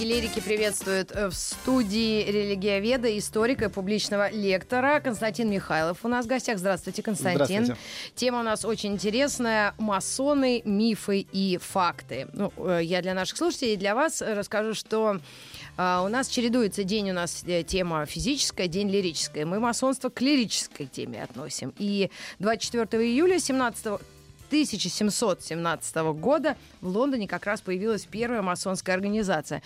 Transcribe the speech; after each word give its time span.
Физики-лирики 0.00 0.40
приветствуют 0.40 1.12
э, 1.12 1.28
в 1.28 1.34
студии 1.34 2.24
религиоведа, 2.24 3.18
историка 3.18 3.66
и 3.66 3.68
публичного 3.68 4.30
лектора 4.30 4.98
Константин 4.98 5.50
Михайлов. 5.50 5.98
У 6.04 6.08
нас 6.08 6.24
в 6.24 6.28
гостях. 6.28 6.56
Здравствуйте, 6.56 7.02
Константин. 7.02 7.64
Здравствуйте. 7.64 7.76
Тема 8.14 8.40
у 8.40 8.42
нас 8.42 8.64
очень 8.64 8.94
интересная. 8.94 9.74
Масоны, 9.76 10.62
мифы 10.64 11.26
и 11.30 11.58
факты. 11.58 12.28
Ну, 12.32 12.50
э, 12.56 12.80
я 12.82 13.02
для 13.02 13.12
наших 13.12 13.36
слушателей 13.36 13.74
и 13.74 13.76
для 13.76 13.94
вас 13.94 14.22
расскажу, 14.22 14.72
что 14.72 15.20
а, 15.76 16.02
у 16.02 16.08
нас 16.08 16.28
чередуется 16.28 16.82
день 16.82 17.10
у 17.10 17.12
нас 17.14 17.44
э, 17.46 17.62
тема 17.62 18.06
физическая, 18.06 18.68
день 18.68 18.88
лирическая. 18.88 19.44
Мы 19.44 19.60
масонство 19.60 20.08
к 20.08 20.22
лирической 20.22 20.86
теме 20.86 21.22
относим. 21.22 21.74
И 21.76 22.10
24 22.38 23.04
июля 23.04 23.38
17 23.38 24.00
1717 24.50 25.96
года 26.18 26.56
в 26.80 26.88
Лондоне 26.88 27.28
как 27.28 27.46
раз 27.46 27.60
появилась 27.60 28.04
первая 28.10 28.42
масонская 28.42 28.94
организация. 28.96 29.62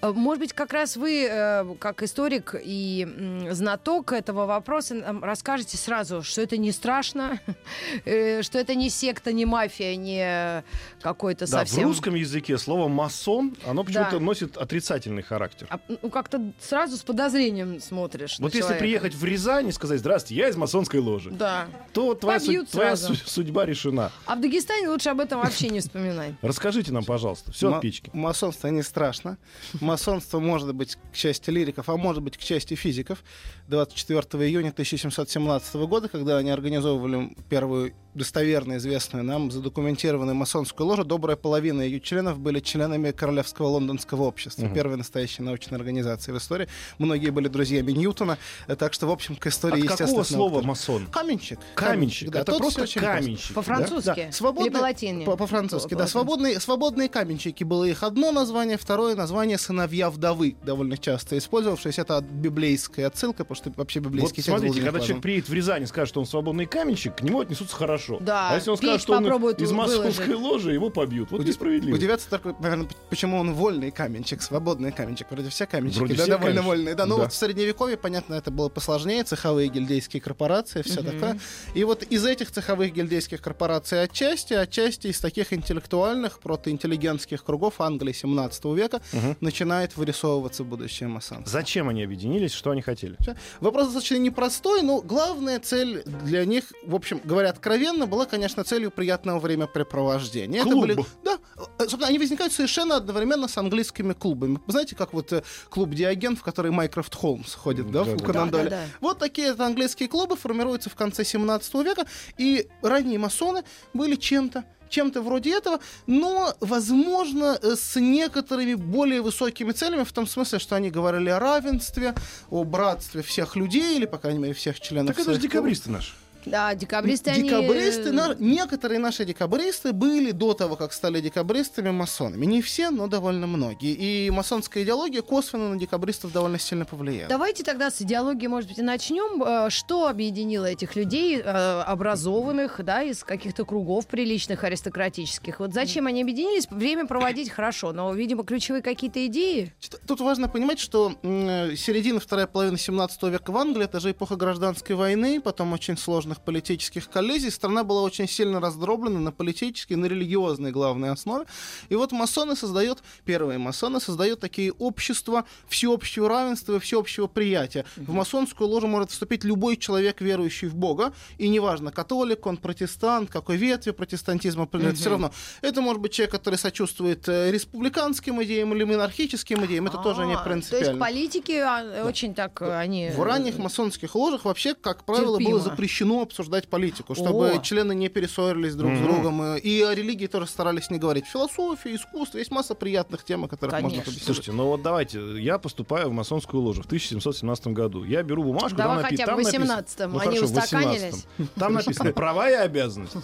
Э, 0.00 0.12
Может 0.12 0.40
быть, 0.40 0.52
как 0.52 0.72
раз 0.72 0.96
вы, 0.96 1.26
э, 1.28 1.64
как 1.80 2.02
историк 2.02 2.54
и 2.62 3.06
знаток 3.50 4.12
этого 4.12 4.46
вопроса, 4.46 5.18
расскажете 5.22 5.76
сразу, 5.76 6.22
что 6.22 6.40
это 6.40 6.56
не 6.56 6.70
страшно, 6.72 7.40
э, 8.04 8.42
что 8.42 8.58
это 8.58 8.74
не 8.74 8.90
секта, 8.90 9.32
не 9.32 9.44
мафия, 9.44 9.96
не 9.96 10.62
какой-то 11.02 11.46
Да, 11.46 11.58
совсем... 11.60 11.84
в 11.84 11.86
русском 11.88 12.14
языке 12.14 12.58
слово 12.58 12.88
масон, 12.88 13.56
оно 13.66 13.82
почему-то 13.84 14.18
Да. 14.18 14.20
носит 14.20 14.56
отрицательный 14.56 15.22
характер. 15.22 15.66
А, 15.70 15.80
ну, 15.88 16.10
как-то 16.10 16.52
сразу 16.60 16.96
с 16.96 17.02
подозрением 17.02 17.80
смотришь. 17.80 18.38
Вот 18.38 18.48
если 18.54 18.60
человека. 18.60 18.78
приехать 18.80 19.14
в 19.14 19.24
Рязань 19.24 19.68
и 19.68 19.72
сказать 19.72 19.98
«Здравствуйте, 20.00 20.40
я 20.40 20.48
из 20.48 20.56
масонской 20.56 21.00
ложи», 21.00 21.30
Да. 21.30 21.66
то 21.92 22.14
твоя, 22.14 22.38
Побьют 22.38 22.66
су- 22.68 22.72
твоя 22.72 22.96
сразу. 22.96 23.14
судьба 23.26 23.66
решена. 23.66 24.12
А 24.28 24.34
в 24.36 24.40
Дагестане 24.42 24.90
лучше 24.90 25.08
об 25.08 25.20
этом 25.20 25.40
вообще 25.40 25.70
не 25.70 25.80
вспоминай. 25.80 26.34
Расскажите 26.42 26.92
нам, 26.92 27.02
пожалуйста, 27.02 27.50
все 27.50 27.70
Ма- 27.70 27.76
от 27.76 27.82
печки. 27.82 28.10
Масонство 28.12 28.68
не 28.68 28.82
страшно. 28.82 29.38
Масонство 29.80 30.38
может 30.38 30.74
быть 30.74 30.96
к 30.96 31.16
части 31.16 31.48
лириков, 31.48 31.88
а 31.88 31.96
может 31.96 32.22
быть 32.22 32.36
к 32.36 32.40
части 32.40 32.74
физиков. 32.74 33.24
24 33.68 34.20
июня 34.46 34.68
1717 34.68 35.74
года, 35.86 36.08
когда 36.08 36.36
они 36.36 36.50
организовывали 36.50 37.34
первую 37.48 37.94
достоверно 38.18 38.76
известную 38.76 39.24
нам 39.24 39.50
задокументированную 39.50 40.34
масонскую 40.34 40.86
ложу, 40.86 41.04
добрая 41.04 41.36
половина 41.36 41.80
ее 41.82 42.00
членов 42.00 42.38
были 42.38 42.60
членами 42.60 43.12
Королевского 43.12 43.68
лондонского 43.68 44.22
общества, 44.24 44.64
Мгм. 44.66 44.74
первой 44.74 44.96
настоящей 44.96 45.42
научной 45.42 45.76
организации 45.78 46.32
в 46.32 46.36
истории. 46.38 46.68
Многие 46.98 47.30
были 47.30 47.48
друзьями 47.48 47.92
Ньютона, 47.92 48.36
так 48.78 48.92
что, 48.92 49.06
в 49.06 49.10
общем, 49.10 49.36
к 49.36 49.46
истории 49.46 49.86
От 49.86 49.96
какого 49.98 50.22
слова 50.24 50.60
масон? 50.62 51.06
Каменщик. 51.06 51.58
Каменщик. 51.74 52.30
да, 52.30 52.40
Это 52.40 52.52
просто 52.56 52.86
каменщик. 52.86 53.48
да? 53.48 53.54
По-французски. 53.54 54.26
Да, 54.26 54.32
свободные- 54.32 54.68
Или 54.68 55.24
По-французски, 55.24 55.94
да. 55.94 56.06
Свободные, 56.06 56.60
свободные 56.60 57.08
каменщики 57.08 57.64
было 57.64 57.84
их 57.84 58.02
одно 58.02 58.32
название, 58.32 58.76
второе 58.76 59.14
название 59.14 59.58
сыновья 59.58 60.10
вдовы, 60.10 60.56
довольно 60.64 60.96
часто 60.98 61.38
использовавшееся. 61.38 62.02
Это 62.02 62.20
библейская 62.20 63.06
отсылка, 63.06 63.44
потому 63.44 63.56
что 63.56 63.72
вообще 63.76 64.00
Вот 64.00 64.08
библейский 64.08 64.36
текст 64.42 64.48
смотрите, 64.48 64.80
был 64.80 64.86
когда 64.86 65.00
человек 65.00 65.22
приедет 65.22 65.48
в 65.48 65.52
Рязань 65.54 65.82
и 65.84 65.86
скажет, 65.86 66.08
что 66.08 66.20
он 66.20 66.26
свободный 66.26 66.66
каменщик, 66.66 67.16
к 67.16 67.22
нему 67.22 67.40
отнесутся 67.40 67.76
хорошо. 67.76 68.07
Да, 68.20 68.50
А 68.50 68.54
если 68.54 68.70
он 68.70 68.76
скажет, 68.78 69.02
что 69.02 69.12
он 69.14 69.24
из 69.24 69.70
выложить. 69.70 70.28
ложи, 70.34 70.72
его 70.72 70.90
побьют. 70.90 71.30
Вот 71.30 71.40
Уди- 71.40 71.48
несправедливо. 71.50 71.94
Удивятся 71.94 72.30
только, 72.30 72.54
наверное, 72.60 72.88
почему 73.10 73.38
он 73.38 73.52
вольный 73.52 73.90
каменщик, 73.90 74.40
свободный 74.42 74.92
каменщик. 74.92 75.26
Вроде 75.30 75.50
все 75.50 75.66
каменщики, 75.66 75.98
Вроде 75.98 76.14
да, 76.14 76.22
все 76.22 76.30
довольно 76.32 76.48
каменщики. 76.62 76.66
вольные. 76.68 76.94
Да, 76.94 77.06
ну 77.06 77.16
Да. 77.16 77.22
вот 77.24 77.32
в 77.32 77.36
Средневековье, 77.36 77.96
понятно, 77.96 78.34
это 78.34 78.50
было 78.50 78.68
посложнее, 78.68 79.22
цеховые 79.24 79.68
гильдейские 79.68 80.22
корпорации, 80.22 80.82
все 80.82 81.00
Мгм. 81.02 81.10
такое. 81.12 81.38
И 81.74 81.84
вот 81.84 82.02
из 82.04 82.24
этих 82.24 82.50
цеховых 82.50 82.92
гильдейских 82.92 83.40
корпораций 83.42 84.02
отчасти, 84.02 84.54
отчасти 84.54 85.08
из 85.08 85.20
таких 85.20 85.52
интеллектуальных, 85.52 86.40
протоинтеллигентских 86.40 87.44
кругов 87.44 87.80
Англии 87.80 88.12
17 88.12 88.74
века 88.74 89.00
Мгм. 89.12 89.36
начинает 89.40 89.96
вырисовываться 89.96 90.64
будущее 90.64 91.08
масонство. 91.08 91.50
Зачем 91.50 91.88
они 91.88 92.02
объединились, 92.04 92.52
что 92.52 92.70
они 92.70 92.82
хотели? 92.82 93.16
Вопрос 93.60 93.86
достаточно 93.86 94.16
непростой, 94.16 94.82
но 94.82 95.00
главная 95.00 95.58
цель 95.60 96.02
для 96.24 96.44
них, 96.44 96.64
в 96.84 96.94
общем, 96.94 97.20
говоря 97.24 97.50
откровенно, 97.50 97.87
была, 98.06 98.26
конечно, 98.26 98.64
целью 98.64 98.90
приятного 98.90 99.38
времяпрепровождения. 99.38 100.62
Клуб. 100.62 100.84
Это 100.84 100.94
были, 100.94 101.06
да, 101.24 101.38
э, 101.56 101.80
собственно, 101.80 102.08
они 102.08 102.18
возникают 102.18 102.52
совершенно 102.52 102.96
одновременно 102.96 103.48
с 103.48 103.56
английскими 103.56 104.12
клубами. 104.12 104.58
Знаете, 104.66 104.96
как 104.96 105.12
вот 105.12 105.32
э, 105.32 105.42
клуб 105.70 105.90
Диоген, 105.90 106.36
в 106.36 106.42
который 106.42 106.70
Майкрофт 106.70 107.14
Холмс 107.14 107.54
ходит, 107.54 107.90
да, 107.90 108.04
Да, 108.04 108.10
в. 108.12 108.22
Конан 108.22 108.50
Да, 108.50 108.64
да, 108.64 108.70
да. 108.70 108.84
Вот 109.00 109.18
такие 109.18 109.48
это 109.48 109.66
английские 109.66 110.08
клубы 110.08 110.36
формируются 110.36 110.90
в 110.90 110.94
конце 110.94 111.24
17 111.24 111.74
века, 111.74 112.06
и 112.36 112.68
ранние 112.82 113.18
масоны 113.18 113.64
были 113.94 114.16
чем-то 114.16 114.64
чем-то 114.88 115.22
вроде 115.22 115.54
этого, 115.54 115.80
но, 116.06 116.54
возможно, 116.60 117.58
э, 117.62 117.76
с 117.76 117.96
некоторыми 118.00 118.74
более 118.74 119.20
высокими 119.20 119.72
целями, 119.72 120.04
в 120.04 120.12
том 120.12 120.26
смысле, 120.26 120.58
что 120.58 120.76
они 120.76 120.90
говорили 120.90 121.28
о 121.28 121.38
равенстве, 121.38 122.14
о 122.50 122.64
братстве 122.64 123.22
всех 123.22 123.56
людей, 123.56 123.96
или, 123.96 124.06
по 124.06 124.18
крайней 124.18 124.38
мере, 124.38 124.54
всех 124.54 124.80
членов 124.80 125.14
Так 125.14 125.22
это 125.22 125.34
же 125.34 125.40
декабристы 125.40 125.90
наши. 125.90 126.12
Да, 126.46 126.74
декабристы, 126.74 127.30
они... 127.30 127.42
Декабристы, 127.48 128.12
на- 128.12 128.34
некоторые 128.38 128.98
наши 128.98 129.24
декабристы 129.24 129.92
были 129.92 130.30
до 130.30 130.54
того, 130.54 130.76
как 130.76 130.92
стали 130.92 131.20
декабристами, 131.20 131.90
масонами. 131.90 132.46
Не 132.46 132.62
все, 132.62 132.90
но 132.90 133.06
довольно 133.06 133.46
многие. 133.46 133.92
И 133.94 134.30
масонская 134.30 134.82
идеология 134.84 135.22
косвенно 135.22 135.70
на 135.70 135.78
декабристов 135.78 136.32
довольно 136.32 136.58
сильно 136.58 136.84
повлияла. 136.84 137.28
Давайте 137.28 137.64
тогда 137.64 137.90
с 137.90 138.00
идеологии, 138.00 138.46
может 138.46 138.68
быть, 138.70 138.78
и 138.78 138.82
начнем. 138.82 139.42
Э, 139.42 139.70
Что 139.70 140.08
объединило 140.08 140.66
этих 140.66 140.96
людей, 140.96 141.38
э, 141.38 141.82
образованных, 141.86 142.80
да, 142.84 143.02
из 143.02 143.24
каких-то 143.24 143.64
кругов 143.64 144.06
приличных, 144.06 144.64
аристократических? 144.64 145.60
Вот 145.60 145.74
зачем 145.74 146.06
они 146.06 146.22
объединились? 146.22 146.66
Время 146.70 147.06
проводить 147.06 147.50
хорошо, 147.50 147.92
но, 147.92 148.12
видимо, 148.14 148.44
ключевые 148.44 148.82
какие-то 148.82 149.24
идеи. 149.26 149.74
Тут 150.06 150.20
важно 150.20 150.48
понимать, 150.48 150.78
что 150.78 151.12
середина, 151.22 152.20
вторая 152.20 152.46
половина 152.46 152.78
17 152.78 153.22
века 153.24 153.50
в 153.50 153.56
Англии, 153.56 153.84
это 153.84 154.00
же 154.00 154.10
эпоха 154.12 154.36
гражданской 154.36 154.96
войны, 154.96 155.40
потом 155.40 155.72
очень 155.72 155.96
сложных 156.28 156.40
политических 156.40 157.08
коллизий. 157.08 157.50
Страна 157.50 157.84
была 157.84 158.02
очень 158.02 158.28
сильно 158.28 158.60
раздроблена 158.60 159.20
на 159.20 159.32
политической, 159.32 159.94
на 159.94 160.06
религиозной 160.06 160.72
главной 160.72 161.10
основе. 161.10 161.46
И 161.90 161.94
вот 161.94 162.12
масоны 162.12 162.56
создают, 162.56 163.02
первые 163.24 163.58
масоны 163.58 164.00
создают 164.00 164.40
такие 164.40 164.72
общества 164.72 165.44
всеобщего 165.68 166.28
равенства 166.28 166.76
и 166.76 166.78
всеобщего 166.78 167.28
приятия. 167.28 167.84
В 167.96 168.12
масонскую 168.12 168.68
ложу 168.68 168.86
может 168.86 169.10
вступить 169.10 169.44
любой 169.44 169.76
человек, 169.76 170.20
верующий 170.20 170.68
в 170.68 170.74
Бога, 170.74 171.12
и 171.38 171.48
неважно, 171.48 171.92
католик, 171.92 172.46
он 172.46 172.56
протестант, 172.56 173.30
какой 173.30 173.56
ветви 173.56 173.92
протестантизма 173.92 174.66
принадлежит, 174.66 175.00
все 175.00 175.10
равно. 175.10 175.30
Это 175.62 175.80
может 175.80 176.02
быть 176.02 176.12
человек, 176.12 176.32
который 176.32 176.58
сочувствует 176.58 177.28
э, 177.28 177.50
республиканским 177.50 178.42
идеям 178.42 178.74
или 178.74 178.84
монархическим 178.84 179.64
идеям, 179.64 179.86
это 179.86 179.98
тоже 179.98 180.26
не 180.26 180.34
А, 180.34 180.44
То 180.44 180.50
есть 180.50 180.68
принципиально. 180.68 181.00
политики 181.00 181.52
а, 181.52 182.04
очень 182.06 182.34
так 182.34 182.62
э, 182.62 182.78
они... 182.78 183.10
В 183.16 183.22
ранних 183.22 183.58
масонских 183.58 184.14
ложах 184.14 184.44
вообще, 184.44 184.74
как 184.74 185.04
правило, 185.04 185.38
Терпимо. 185.38 185.50
было 185.50 185.60
запрещено 185.60 186.17
обсуждать 186.22 186.68
политику, 186.68 187.14
чтобы 187.14 187.50
О. 187.50 187.58
члены 187.60 187.94
не 187.94 188.08
перессорились 188.08 188.74
друг 188.74 188.92
с 188.92 188.98
Мгм. 188.98 189.04
другом. 189.04 189.42
э, 189.42 189.58
И 189.60 189.82
о 189.82 189.94
религии 189.94 190.26
тоже 190.26 190.46
старались 190.46 190.90
не 190.90 190.98
говорить. 190.98 191.26
Философия, 191.26 191.94
искусство, 191.94 192.38
есть 192.38 192.50
масса 192.50 192.74
приятных 192.74 193.24
тем, 193.24 193.44
о 193.44 193.48
которых 193.48 193.72
можно 193.74 193.88
Конечно. 193.88 194.04
побеседовать. 194.04 194.24
Слушайте, 194.36 194.52
ну 194.52 194.66
вот 194.66 194.82
давайте, 194.82 195.40
я 195.40 195.58
поступаю 195.58 196.08
в 196.08 196.12
масонскую 196.12 196.62
ложу 196.62 196.82
в 196.82 196.86
1717 196.86 197.68
году. 197.74 198.04
Я 198.04 198.22
беру 198.22 198.42
бумажку, 198.44 198.76
Давай 198.76 198.96
там 199.02 199.04
напи- 199.06 199.10
хотя 199.10 199.22
бы 199.24 199.26
там 199.26 199.34
в 199.34 199.44
написано- 199.44 199.64
18-м. 199.64 200.12
Ну, 200.12 200.18
Они 200.18 200.36
хорошо, 200.38 200.46
в 200.46 200.56
устаканились? 200.58 201.14
18-м. 201.14 201.48
Там 201.56 201.72
написано 201.74 202.12
права 202.12 202.50
и 202.50 202.54
обязанности. 202.54 203.18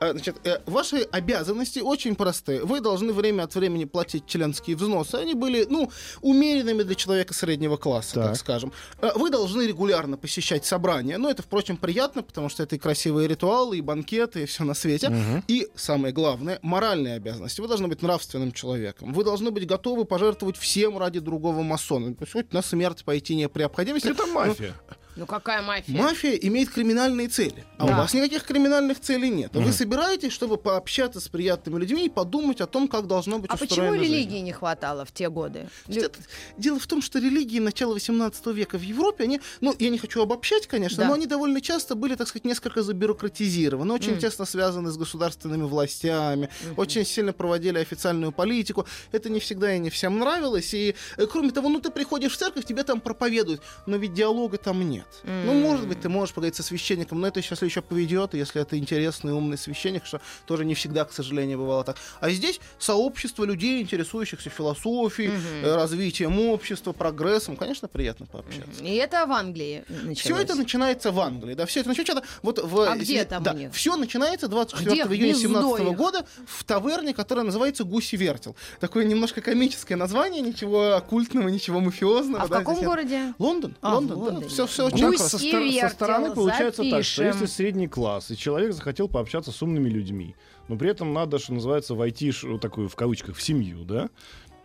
А, 0.00 0.12
Значит, 0.12 0.36
э, 0.44 0.58
ваши 0.66 1.02
обязанности 1.10 1.78
очень 1.80 2.14
простые. 2.16 2.64
Вы 2.64 2.80
должны 2.80 3.12
время 3.12 3.42
от 3.44 3.54
времени 3.54 3.84
платить 3.84 4.26
членские 4.26 4.76
взносы. 4.76 5.16
Они 5.16 5.34
были, 5.34 5.66
ну, 5.68 5.90
умеренными 6.22 6.82
для 6.82 6.94
человека 6.94 7.34
среднего 7.34 7.76
класса, 7.76 8.14
так, 8.14 8.24
Так. 8.28 8.36
скажем. 8.36 8.72
Э, 9.00 9.10
Вы 9.14 9.30
должны 9.30 9.62
регулярно 9.62 10.16
посещать 10.16 10.64
собрания. 10.64 11.18
Но 11.18 11.30
это, 11.30 11.42
впрочем, 11.42 11.76
приятно, 11.76 12.22
потому 12.22 12.48
что 12.48 12.62
это 12.62 12.76
и 12.76 12.78
красивые 12.78 13.28
ритуалы, 13.28 13.78
и 13.78 13.80
банкеты, 13.80 14.42
и 14.42 14.46
все 14.46 14.64
на 14.64 14.74
свете. 14.74 15.12
И 15.48 15.68
самое 15.74 16.12
главное, 16.12 16.58
моральные 16.62 17.14
обязанности. 17.14 17.60
Вы 17.60 17.68
должны 17.68 17.88
быть 17.88 18.02
нравственным 18.02 18.52
человеком. 18.52 19.12
Вы 19.12 19.24
должны 19.24 19.50
быть 19.50 19.66
готовы 19.66 20.04
пожертвовать 20.04 20.56
всем 20.56 20.98
ради 20.98 21.20
другого 21.20 21.62
масона. 21.62 22.14
То 22.14 22.22
есть 22.22 22.32
хоть 22.32 22.52
на 22.52 22.62
смерть 22.62 23.04
пойти 23.04 23.34
не 23.34 23.48
при 23.48 23.66
необходимости. 23.66 24.08
Это 24.08 24.26
мафия. 24.26 24.74
Ну 25.16 25.24
какая 25.26 25.62
мафия? 25.62 25.96
Мафия 25.96 26.34
имеет 26.34 26.68
криминальные 26.70 27.28
цели, 27.28 27.64
а 27.78 27.86
Да. 27.86 27.92
у 27.94 27.96
вас 27.96 28.12
никаких 28.12 28.44
криминальных 28.44 29.00
целей 29.00 29.30
нет. 29.30 29.50
А 29.56 29.60
Вы 29.60 29.72
собираетесь, 29.72 30.32
чтобы 30.32 30.58
пообщаться 30.58 31.20
с 31.20 31.28
приятными 31.28 31.78
людьми 31.80 32.04
и 32.06 32.08
подумать 32.10 32.60
о 32.60 32.66
том, 32.66 32.86
как 32.86 33.06
должно 33.06 33.38
быть 33.38 33.50
А 33.50 33.56
почему 33.56 33.70
устроена 33.86 33.98
жизнь. 33.98 34.12
религии 34.12 34.38
не 34.40 34.52
хватало 34.52 35.04
в 35.06 35.12
те 35.12 35.30
годы? 35.30 35.68
Лю- 35.88 36.10
Дело 36.58 36.78
в 36.78 36.86
том, 36.86 37.00
что 37.00 37.18
религии 37.18 37.58
начала 37.60 37.94
18 37.94 38.52
века 38.52 38.76
в 38.78 38.82
Европе, 38.82 39.24
они, 39.24 39.40
ну, 39.62 39.74
я 39.78 39.88
не 39.88 39.98
хочу 39.98 40.20
обобщать, 40.22 40.66
конечно, 40.66 40.98
Да. 41.02 41.08
но 41.08 41.14
они 41.14 41.26
довольно 41.26 41.60
часто 41.62 41.94
были, 41.94 42.14
так 42.14 42.28
сказать, 42.28 42.44
несколько 42.44 42.82
забюрократизированы, 42.82 43.94
очень 43.94 44.12
Мгм. 44.12 44.20
тесно 44.20 44.44
связаны 44.44 44.90
с 44.90 44.96
государственными 44.98 45.62
властями, 45.64 46.50
очень 46.76 47.06
сильно 47.06 47.32
проводили 47.32 47.78
официальную 47.78 48.32
политику. 48.32 48.86
Это 49.12 49.30
не 49.30 49.40
всегда 49.40 49.74
и 49.74 49.78
не 49.78 49.88
всем 49.90 50.18
нравилось. 50.18 50.74
И, 50.74 50.94
э, 51.16 51.26
кроме 51.26 51.50
того, 51.52 51.68
ну, 51.70 51.80
ты 51.80 51.90
приходишь 51.90 52.32
в 52.32 52.36
церковь, 52.36 52.66
тебе 52.66 52.82
там 52.82 53.00
проповедуют, 53.00 53.62
но 53.86 53.96
ведь 53.96 54.12
диалога 54.12 54.58
там 54.58 54.88
нет. 54.88 55.05
Ну, 55.24 55.52
М. 55.52 55.62
может 55.62 55.88
быть, 55.88 56.00
ты 56.00 56.08
можешь 56.08 56.34
поговорить 56.34 56.56
со 56.56 56.62
священником, 56.62 57.20
но 57.20 57.28
это 57.28 57.40
сейчас 57.42 57.62
еще 57.62 57.82
поведет, 57.82 58.34
если 58.34 58.60
это 58.62 58.76
интересный, 58.78 59.32
умный 59.32 59.58
священник, 59.58 60.04
что 60.04 60.20
тоже 60.46 60.64
не 60.64 60.74
всегда, 60.74 61.04
к 61.04 61.12
сожалению, 61.12 61.58
бывало 61.58 61.84
так. 61.84 61.96
А 62.20 62.30
здесь 62.30 62.60
сообщество 62.78 63.44
людей, 63.44 63.80
интересующихся 63.82 64.50
философией, 64.50 65.30
э, 65.62 65.74
развитием 65.74 66.38
общества, 66.40 66.92
прогрессом. 66.92 67.56
Конечно, 67.56 67.88
приятно 67.88 68.26
пообщаться. 68.26 68.82
И 68.84 68.94
это 68.94 69.26
в 69.26 69.32
Англии 69.32 69.84
началось. 69.88 70.18
Все 70.18 70.36
это 70.36 70.54
начинается 70.54 71.12
в 71.12 71.20
Англии, 71.20 71.54
да, 71.54 71.66
все 71.66 71.80
это 71.80 71.88
начинается 71.90 72.22
вот 72.42 72.58
в... 72.62 72.80
А 72.80 72.96
где 72.96 73.24
там 73.24 73.42
да, 73.42 73.52
у? 73.52 73.70
Все 73.70 73.96
начинается 73.96 74.48
24 74.48 74.90
Где 74.90 75.02
июня 75.02 75.32
гнездо 75.34 75.48
17 75.76 75.88
их? 75.92 75.96
года 75.96 76.26
в 76.46 76.64
таверне, 76.64 77.14
которая 77.14 77.44
называется 77.44 77.84
Гуси 77.84 78.16
Вертел. 78.16 78.54
Такое 78.80 79.04
немножко 79.04 79.40
комическое 79.40 79.96
название, 79.96 80.42
ничего 80.42 80.94
оккультного, 80.94 81.48
ничего 81.48 81.80
мафиозного. 81.80 82.42
А 82.42 82.46
в 82.46 82.50
да, 82.50 82.58
каком 82.58 82.74
здесь 82.74 82.82
нет. 82.82 82.90
городе? 82.90 83.34
Лондон, 83.38 83.76
А, 83.80 83.90
в 83.90 83.94
Лондон, 83.94 84.18
Лондоне. 84.18 84.40
да, 84.44 84.48
все, 84.48 84.66
все 84.66 84.86
очень 84.86 84.95
Просто. 84.98 85.38
со, 85.38 85.38
со 85.38 85.88
стороны 85.88 86.34
получается 86.34 86.82
так, 86.90 87.04
что 87.04 87.22
запишем. 87.22 87.26
если 87.26 87.46
средний 87.46 87.88
класс, 87.88 88.30
и 88.30 88.36
человек 88.36 88.72
захотел 88.72 89.08
пообщаться 89.08 89.52
с 89.52 89.62
умными 89.62 89.88
людьми, 89.88 90.34
но 90.68 90.76
при 90.76 90.90
этом 90.90 91.12
надо, 91.12 91.38
что 91.38 91.54
называется, 91.54 91.94
войти 91.94 92.32
такую, 92.60 92.88
в 92.88 92.96
кавычках, 92.96 93.36
в 93.36 93.42
семью, 93.42 93.84
да? 93.84 94.08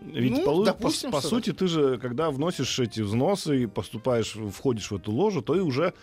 Ведь 0.01 0.31
Ну, 0.31 0.44
полу- 0.45 0.66
по, 0.66 0.66
допустим, 0.66 1.12
по 1.12 1.19
что 1.19 1.30
сути, 1.30 1.54
ты 1.54 1.68
же, 1.68 2.00
когда 2.00 2.31
вносишь 2.31 2.80
эти 2.80 3.01
взносы 3.01 3.63
и 3.63 3.66
поступаешь, 3.68 4.36
входишь 4.51 4.89
в 4.89 4.95
эту 4.95 5.12
ложу, 5.12 5.42
то 5.44 5.56
и 5.56 5.60
уже 5.60 5.94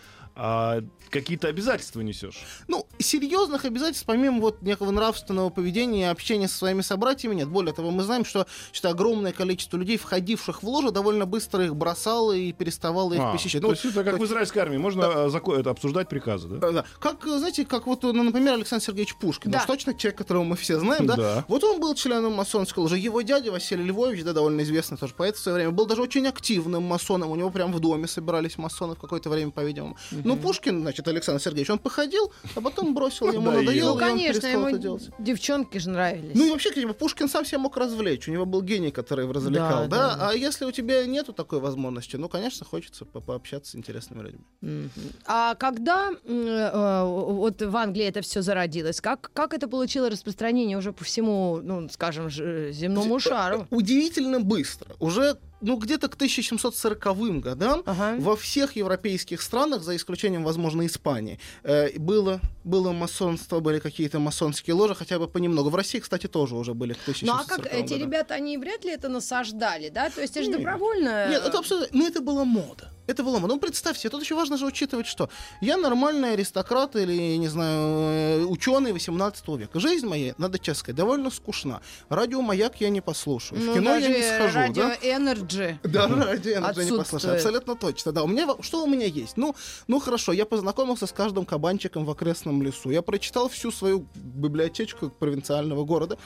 а, 0.41 0.81
какие-то 1.09 1.47
обязательства 1.47 2.01
несешь. 2.01 2.37
Ну, 2.67 2.85
серьезных 2.99 3.65
обязательств, 3.65 4.05
помимо 4.05 4.39
вот 4.39 4.61
некого 4.61 4.91
нравственного 4.91 5.49
поведения 5.49 6.01
и 6.01 6.05
общения 6.05 6.47
со 6.47 6.57
своими 6.57 6.81
собратьями, 6.81 7.35
нет. 7.35 7.49
Более 7.49 7.73
того, 7.73 7.91
мы 7.91 8.03
знаем, 8.03 8.23
что, 8.23 8.45
что 8.71 8.89
огромное 8.89 9.33
количество 9.33 9.75
людей, 9.77 9.97
входивших 9.97 10.63
в 10.63 10.67
ложу, 10.67 10.91
довольно 10.91 11.25
быстро 11.25 11.65
их 11.65 11.75
бросало 11.75 12.31
и 12.33 12.53
переставало 12.53 13.13
их 13.13 13.19
А, 13.21 13.31
посещать. 13.33 13.61
то 13.61 13.67
Ну, 13.67 13.73
есть 13.73 13.83
это 13.85 14.03
как 14.03 14.19
в 14.19 14.25
израильской 14.25 14.61
армии, 14.61 14.77
можно 14.77 15.25
а, 15.25 15.27
зако- 15.29 15.57
это, 15.59 15.71
обсуждать 15.71 16.07
приказы, 16.09 16.47
да? 16.47 16.57
Да, 16.57 16.71
да. 16.71 16.85
Как, 16.99 17.25
э, 17.27 17.37
знаете, 17.37 17.65
как 17.65 17.87
вот, 17.87 18.03
ну, 18.03 18.23
например, 18.23 18.53
Александр 18.53 18.85
Сергеевич 18.85 19.15
Пушкин. 19.17 19.51
Да. 19.51 19.59
Уж 19.59 19.65
точно 19.65 19.93
человек, 19.93 20.17
которого 20.17 20.43
мы 20.43 20.55
все 20.55 20.79
знаем, 20.79 21.05
да? 21.05 21.15
Да. 21.15 21.45
Вот 21.47 21.63
он 21.63 21.79
был 21.81 21.95
членом 21.95 22.33
масонской 22.33 22.81
ложи. 22.83 22.97
Его 22.97 23.21
дядя 23.23 23.51
Василий 23.51 23.83
Львович, 23.83 24.23
да, 24.23 24.33
довольно 24.33 24.61
известный 24.61 24.97
тоже 24.97 25.13
поэт 25.15 25.35
в 25.35 25.39
свое 25.39 25.55
время, 25.55 25.71
был 25.71 25.85
даже 25.85 26.01
очень 26.01 26.27
активным 26.27 26.83
масоном. 26.83 27.31
У 27.31 27.35
него 27.35 27.49
прям 27.49 27.73
в 27.73 27.79
доме 27.79 28.07
собирались 28.07 28.57
масоны 28.57 28.95
в 28.95 28.99
какое-то 28.99 29.29
время, 29.29 29.51
по-видимому. 29.51 29.97
Ну, 30.29 30.37
Пушкин, 30.37 30.81
значит, 30.81 31.07
Александр 31.07 31.41
Сергеевич, 31.41 31.69
он 31.69 31.79
походил, 31.79 32.31
а 32.55 32.61
потом 32.61 32.93
бросил, 32.93 33.31
ему 33.31 33.51
Надоело. 33.51 33.71
Ну, 33.71 33.71
и 33.71 33.81
он 33.81 33.97
конечно, 33.99 34.41
перестал 34.41 34.61
это 34.61 34.69
ему 34.69 34.77
делать. 34.77 35.09
девчонки 35.19 35.77
же 35.77 35.89
нравились. 35.89 36.35
Ну 36.35 36.45
и 36.47 36.51
вообще, 36.51 36.69
Пушкин 36.93 37.27
сам 37.29 37.45
себя 37.45 37.59
мог 37.59 37.75
развлечь. 37.77 38.27
У 38.27 38.31
него 38.31 38.45
был 38.45 38.61
гений, 38.61 38.91
который 38.91 39.23
его 39.23 39.33
развлекал, 39.33 39.87
Да. 39.87 40.17
А 40.29 40.33
если 40.33 40.65
у 40.65 40.71
тебя 40.71 41.05
нету 41.05 41.33
такой 41.33 41.59
возможности, 41.59 42.15
ну, 42.15 42.29
конечно, 42.29 42.65
хочется 42.65 43.05
по- 43.05 43.19
пообщаться 43.21 43.71
с 43.71 43.75
интересными 43.75 44.21
людьми. 44.23 44.89
А 45.25 45.55
когда 45.55 46.11
э, 46.25 47.03
вот 47.05 47.61
в 47.61 47.75
Англии 47.75 48.05
это 48.05 48.21
все 48.21 48.41
зародилось, 48.41 49.01
как, 49.01 49.31
как 49.33 49.53
это 49.53 49.67
получило 49.67 50.09
распространение 50.09 50.77
уже 50.77 50.91
по 50.93 51.03
всему, 51.03 51.59
ну, 51.63 51.89
скажем, 51.89 52.29
ж- 52.29 52.71
земному 52.71 53.19
шару? 53.19 53.67
Удивительно 53.69 54.39
быстро. 54.39 54.95
Уже 54.99 55.37
ну, 55.61 55.75
где-то 55.77 56.07
к 56.07 56.15
1740 56.15 57.41
годам 57.41 57.83
Ага. 57.85 58.15
во 58.19 58.35
всех 58.35 58.75
европейских 58.75 59.41
странах, 59.41 59.83
за 59.83 59.95
исключением, 59.95 60.43
возможно, 60.43 60.85
Испании, 60.85 61.39
э, 61.63 61.97
было, 61.99 62.39
было 62.63 62.91
масонство, 62.91 63.59
были 63.59 63.79
какие-то 63.79 64.19
масонские 64.19 64.73
ложи, 64.73 64.95
хотя 64.95 65.19
бы 65.19 65.27
понемногу. 65.27 65.69
В 65.69 65.75
России, 65.75 65.99
кстати, 65.99 66.27
тоже 66.27 66.55
уже 66.55 66.73
были 66.73 66.93
к 66.93 66.97
Ну 67.07 67.11
1740 67.13 67.51
а 67.51 67.63
как 67.63 67.73
эти 67.73 67.93
году. 67.93 68.05
ребята, 68.05 68.33
они 68.35 68.57
вряд 68.57 68.85
ли 68.85 68.91
это 68.91 69.09
насаждали, 69.09 69.89
да? 69.89 70.09
То 70.09 70.21
есть 70.21 70.37
это 70.37 70.45
же 70.45 70.51
добровольно. 70.51 71.29
Нет, 71.29 71.43
это 71.45 71.59
абсолютно... 71.59 71.97
Ну, 71.97 72.07
это 72.07 72.21
была 72.21 72.45
мода. 72.45 72.91
Это 73.09 73.23
была 73.23 73.39
мода. 73.39 73.55
Ну, 73.55 73.59
представьте, 73.59 74.07
тут 74.07 74.21
еще 74.21 74.35
важно 74.35 74.55
же 74.55 74.67
учитывать, 74.67 75.07
что 75.07 75.31
я 75.61 75.77
нормальный 75.77 76.33
аристократ 76.33 76.95
или, 76.95 77.37
не 77.37 77.47
знаю, 77.47 78.47
ученый 78.47 78.93
18 78.93 79.47
века. 79.47 79.79
Жизнь 79.79 80.05
моя, 80.05 80.35
надо 80.37 80.59
честно 80.59 80.79
сказать, 80.81 80.95
довольно 80.95 81.31
скучна. 81.31 81.81
Радио 82.09 82.43
«Маяк» 82.43 82.79
я 82.79 82.89
не 82.89 83.01
послушаю. 83.01 83.61
Ну, 83.61 83.71
в 83.71 83.73
кино 83.73 83.95
я 83.95 84.09
не 84.09 84.21
схожу, 84.21 84.59
радио 84.59 84.83
да? 84.83 84.95
Energy. 84.97 85.77
Да, 85.81 86.07
радио 86.07 86.61
даже 86.61 86.85
не 86.91 86.97
послушаю. 86.97 87.33
Абсолютно 87.33 87.75
точно. 87.75 88.11
Да, 88.11 88.21
у 88.21 88.27
меня 88.27 88.47
что 88.61 88.83
у 88.83 88.87
меня 88.87 89.07
есть? 89.07 89.37
Ну, 89.37 89.55
ну 89.87 89.99
хорошо, 89.99 90.31
я 90.31 90.45
познакомился 90.45 91.07
с 91.07 91.11
каждым 91.11 91.45
кабанчиком 91.45 92.05
в 92.05 92.11
окрестном 92.11 92.61
лесу. 92.61 92.91
Я 92.91 93.01
прочитал 93.01 93.49
всю 93.49 93.71
свою 93.71 94.05
библиотечку 94.13 95.09
провинциального 95.09 95.83
города. 95.83 96.19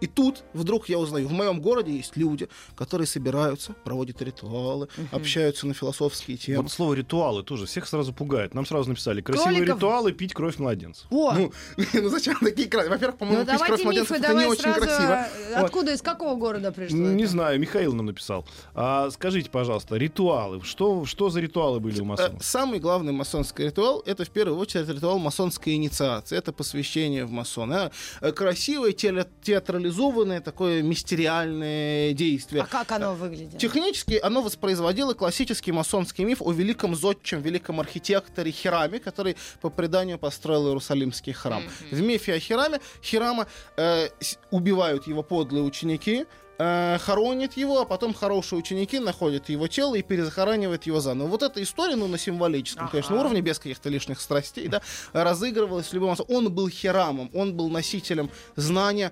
И 0.00 0.08
тут 0.08 0.42
вдруг 0.52 0.88
я 0.88 0.98
узнаю, 0.98 1.28
в 1.28 1.32
моем 1.32 1.60
городе 1.60 1.96
есть 1.96 2.16
люди, 2.16 2.48
которые 2.74 3.06
собираются, 3.06 3.72
проводят 3.84 4.20
ритуалы, 4.20 4.88
общаются 5.12 5.68
на 5.68 5.74
философские 5.74 6.23
темы. 6.32 6.62
Вот 6.62 6.72
слово 6.72 6.94
ритуалы 6.94 7.42
тоже 7.42 7.66
всех 7.66 7.86
сразу 7.86 8.12
пугает. 8.12 8.54
Нам 8.54 8.66
сразу 8.66 8.88
написали 8.88 9.20
красивые 9.20 9.58
Кроликов- 9.58 9.76
ритуалы 9.76 10.12
пить 10.12 10.32
кровь 10.34 10.58
младенца. 10.58 11.06
О, 11.10 11.32
Ну, 11.32 11.52
ну 11.92 12.08
зачем 12.08 12.36
такие 12.40 12.68
красивые? 12.68 12.90
Во-первых, 12.94 13.16
ну 13.20 13.26
по-моему, 13.26 13.46
пить 13.50 13.62
кровь 13.62 13.84
младенцев 13.84 14.10
мифы, 14.10 14.24
это 14.24 14.34
не 14.34 14.44
очень 14.46 14.60
сразу. 14.62 14.80
красиво. 14.80 15.12
э, 15.12 15.54
Вот. 15.56 15.64
Откуда, 15.64 15.92
из 15.94 16.02
какого 16.02 16.34
города 16.36 16.72
пришло? 16.72 16.96
Не 16.98 17.22
это? 17.24 17.32
знаю, 17.32 17.60
Михаил 17.60 17.92
нам 17.92 18.06
написал. 18.06 18.46
А, 18.74 19.10
скажите, 19.10 19.50
пожалуйста, 19.50 19.96
ритуалы. 19.96 20.62
Что, 20.64 21.04
что 21.04 21.30
за 21.30 21.40
ритуалы 21.40 21.80
были 21.80 22.00
у 22.00 22.04
Э, 22.04 22.06
масонов? 22.06 22.44
Самый 22.44 22.78
главный 22.80 23.12
масонский 23.12 23.66
ритуал 23.66 24.02
это 24.06 24.24
в 24.24 24.30
первую 24.30 24.58
очередь 24.58 24.88
ритуал 24.88 25.18
масонской 25.18 25.74
инициации. 25.74 26.36
Это 26.38 26.52
посвящение 26.52 27.24
в 27.24 27.30
масона. 27.30 27.90
Э, 28.20 28.32
Красивое, 28.32 28.92
теле- 28.92 29.26
театрализованное, 29.42 30.40
такое 30.40 30.82
мистериальное 30.82 32.12
действие. 32.12 32.62
А 32.62 32.66
как 32.66 32.92
оно 32.92 33.14
выглядит? 33.14 33.58
Технически 33.58 34.20
оно 34.22 34.42
воспроизводило 34.42 35.14
классический 35.14 35.72
масонский 35.72 36.13
миф 36.22 36.40
о 36.40 36.52
великом 36.52 36.94
зодчем, 36.94 37.40
великом 37.40 37.80
архитекторе 37.80 38.50
Хираме, 38.52 39.00
который 39.00 39.36
по 39.60 39.70
преданию 39.70 40.18
построил 40.18 40.68
Иерусалимский 40.68 41.32
храм. 41.32 41.64
В 41.90 42.00
мифе 42.00 42.34
о 42.34 42.38
Хираме 42.38 42.80
Хирама 43.02 43.46
э, 43.76 44.08
убивают 44.50 45.06
его 45.06 45.22
подлые 45.22 45.64
ученики, 45.64 46.26
э, 46.58 46.98
хоронят 47.00 47.56
его, 47.56 47.80
а 47.80 47.84
потом 47.84 48.14
хорошие 48.14 48.58
ученики 48.58 49.00
находят 49.00 49.48
его 49.48 49.66
тело 49.66 49.96
и 49.96 50.02
перезахоранивают 50.02 50.84
его 50.86 51.00
заново. 51.00 51.26
Вот 51.28 51.42
эта 51.42 51.60
история, 51.62 51.96
ну, 51.96 52.06
на 52.06 52.16
символическом, 52.18 52.84
Ага. 52.84 52.90
конечно, 52.92 53.18
уровне, 53.18 53.40
без 53.40 53.58
каких-то 53.58 53.88
лишних 53.88 54.20
страстей, 54.20 54.68
да, 54.68 54.80
разыгрывалась 55.12 55.88
в 55.88 55.92
любом. 55.92 56.14
Он 56.28 56.52
был 56.52 56.68
Хирамом, 56.68 57.30
он 57.34 57.54
был 57.54 57.68
носителем 57.70 58.30
знания 58.54 59.10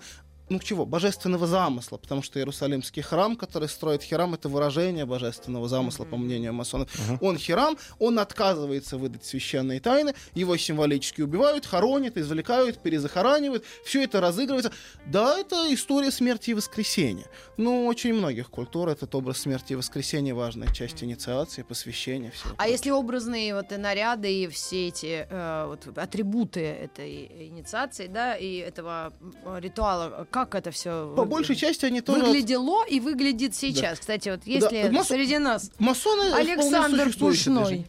ну 0.48 0.58
чего, 0.58 0.84
божественного 0.84 1.46
замысла, 1.46 1.96
потому 1.96 2.22
что 2.22 2.38
Иерусалимский 2.38 3.02
храм, 3.02 3.36
который 3.36 3.68
строит 3.68 4.02
Хирам, 4.02 4.34
это 4.34 4.48
выражение 4.48 5.06
божественного 5.06 5.68
замысла, 5.68 6.04
по 6.04 6.16
мнению 6.16 6.52
масонов. 6.52 6.88
Он 7.20 7.38
Хирам, 7.38 7.76
он 7.98 8.18
отказывается 8.18 8.98
выдать 8.98 9.24
священные 9.24 9.80
тайны, 9.80 10.14
его 10.34 10.56
символически 10.56 11.22
убивают, 11.22 11.66
хоронят, 11.66 12.16
извлекают, 12.16 12.78
перезахоранивают, 12.78 13.64
все 13.84 14.04
это 14.04 14.20
разыгрывается. 14.20 14.72
Да, 15.06 15.38
это 15.38 15.72
история 15.72 16.10
смерти 16.10 16.50
и 16.50 16.54
воскресения. 16.54 17.26
Ну, 17.56 17.86
очень 17.86 18.14
многих 18.14 18.50
культур 18.50 18.88
этот 18.88 19.14
образ 19.14 19.38
смерти 19.38 19.72
и 19.72 19.76
воскресения 19.76 20.34
важная 20.34 20.72
часть 20.72 21.02
инициации, 21.02 21.62
посвящения 21.62 22.30
всего. 22.30 22.54
А 22.58 22.68
если 22.68 22.90
образные 22.90 23.54
вот 23.54 23.72
и 23.72 23.76
наряды 23.76 24.32
и 24.32 24.48
все 24.48 24.88
эти 24.88 25.26
э, 25.28 25.66
вот, 25.66 25.96
атрибуты 25.96 26.60
этой 26.60 27.48
инициации, 27.48 28.06
да, 28.06 28.36
и 28.36 28.56
этого 28.56 29.12
ритуала, 29.58 30.26
как 30.32 30.54
это 30.56 30.70
все 30.72 31.12
По 31.14 31.24
большей 31.24 31.54
части 31.54 31.84
они 31.84 32.00
тоже... 32.00 32.24
выглядело 32.24 32.84
и 32.86 32.98
выглядит 32.98 33.54
сейчас. 33.54 34.00
Кстати, 34.00 34.30
вот 34.30 34.40
если 34.44 34.88
мас- 34.88 35.08
среди 35.08 35.38
нас 35.38 35.70
Масоны 35.78 36.32
Александр 36.32 37.12
Пушной. 37.16 37.86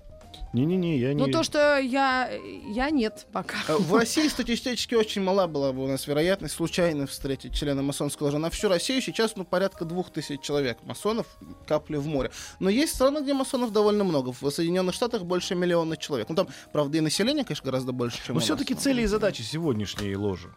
Не-не-не, 0.54 1.00
я 1.00 1.14
не... 1.14 1.26
Ну 1.26 1.32
то, 1.32 1.42
что 1.42 1.78
я 1.80 2.30
я 2.68 2.92
нет 2.92 3.26
пока. 3.32 3.58
Э, 3.68 3.76
В 3.78 3.96
России 3.96 4.28
статистически 4.28 4.94
очень 4.94 5.24
мала 5.24 5.48
была 5.48 5.74
бы 5.74 5.84
у 5.84 5.88
нас 5.88 6.06
вероятность 6.06 6.54
случайно 6.54 7.08
встретить 7.08 7.56
члена 7.56 7.82
масонской 7.82 8.26
ложи. 8.26 8.38
На 8.38 8.52
всю 8.52 8.70
Россию 8.70 9.02
сейчас 9.02 9.36
ну, 9.36 9.46
порядка 9.46 9.84
двух 9.84 10.12
тысяч 10.12 10.42
человек 10.42 10.78
масонов, 10.84 11.26
капли 11.66 11.98
в 11.98 12.06
море. 12.06 12.30
Но 12.60 12.70
есть 12.70 12.94
страны, 12.94 13.22
где 13.24 13.34
масонов 13.34 13.72
довольно 13.72 14.04
много. 14.04 14.32
В 14.40 14.50
Соединенных 14.52 14.94
Штатах 14.94 15.24
больше 15.24 15.56
миллиона 15.56 15.98
человек. 15.98 16.30
Ну 16.30 16.36
там, 16.36 16.48
правда, 16.72 17.00
и 17.00 17.02
население, 17.02 17.44
конечно, 17.44 17.66
гораздо 17.66 17.92
больше, 17.92 18.24
чем 18.24 18.36
Но 18.36 18.42
все-таки 18.42 18.76
цели 18.76 19.02
и 19.02 19.06
задачи 19.08 19.42
сегодняшней 19.42 20.16
ложи. 20.16 20.50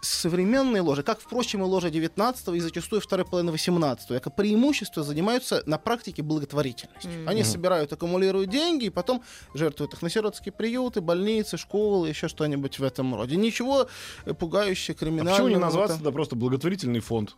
современные 0.00 0.82
ложи, 0.82 1.02
как, 1.02 1.20
впрочем, 1.20 1.60
и 1.60 1.64
ложи 1.64 1.90
19 1.90 2.48
и 2.48 2.60
зачастую 2.60 3.00
второй 3.00 3.24
половины 3.26 3.52
18 3.52 4.10
века, 4.10 4.30
преимущество 4.30 5.02
занимаются 5.02 5.62
на 5.66 5.78
практике 5.78 6.22
благотворительностью. 6.22 7.10
Они 7.26 7.42
собирают, 7.42 7.92
аккумулируют 7.92 8.50
деньги 8.50 8.86
и 8.86 8.90
потом 8.90 9.22
жертвуют 9.54 9.94
их 9.94 10.02
на 10.02 10.08
сиротские 10.10 10.52
приюты, 10.52 11.00
больницы, 11.00 11.56
школы, 11.56 12.08
еще 12.08 12.28
что-нибудь 12.28 12.78
в 12.78 12.82
этом 12.82 13.14
роде. 13.14 13.36
Ничего 13.36 13.88
пугающего, 14.38 14.94
А 14.96 14.98
криминального. 14.98 15.34
почему 15.36 15.48
не 15.48 15.56
назваться 15.56 15.94
этом- 15.96 16.04
да 16.04 16.10
просто 16.12 16.36
благотворительный 16.36 17.00
фонд? 17.00 17.34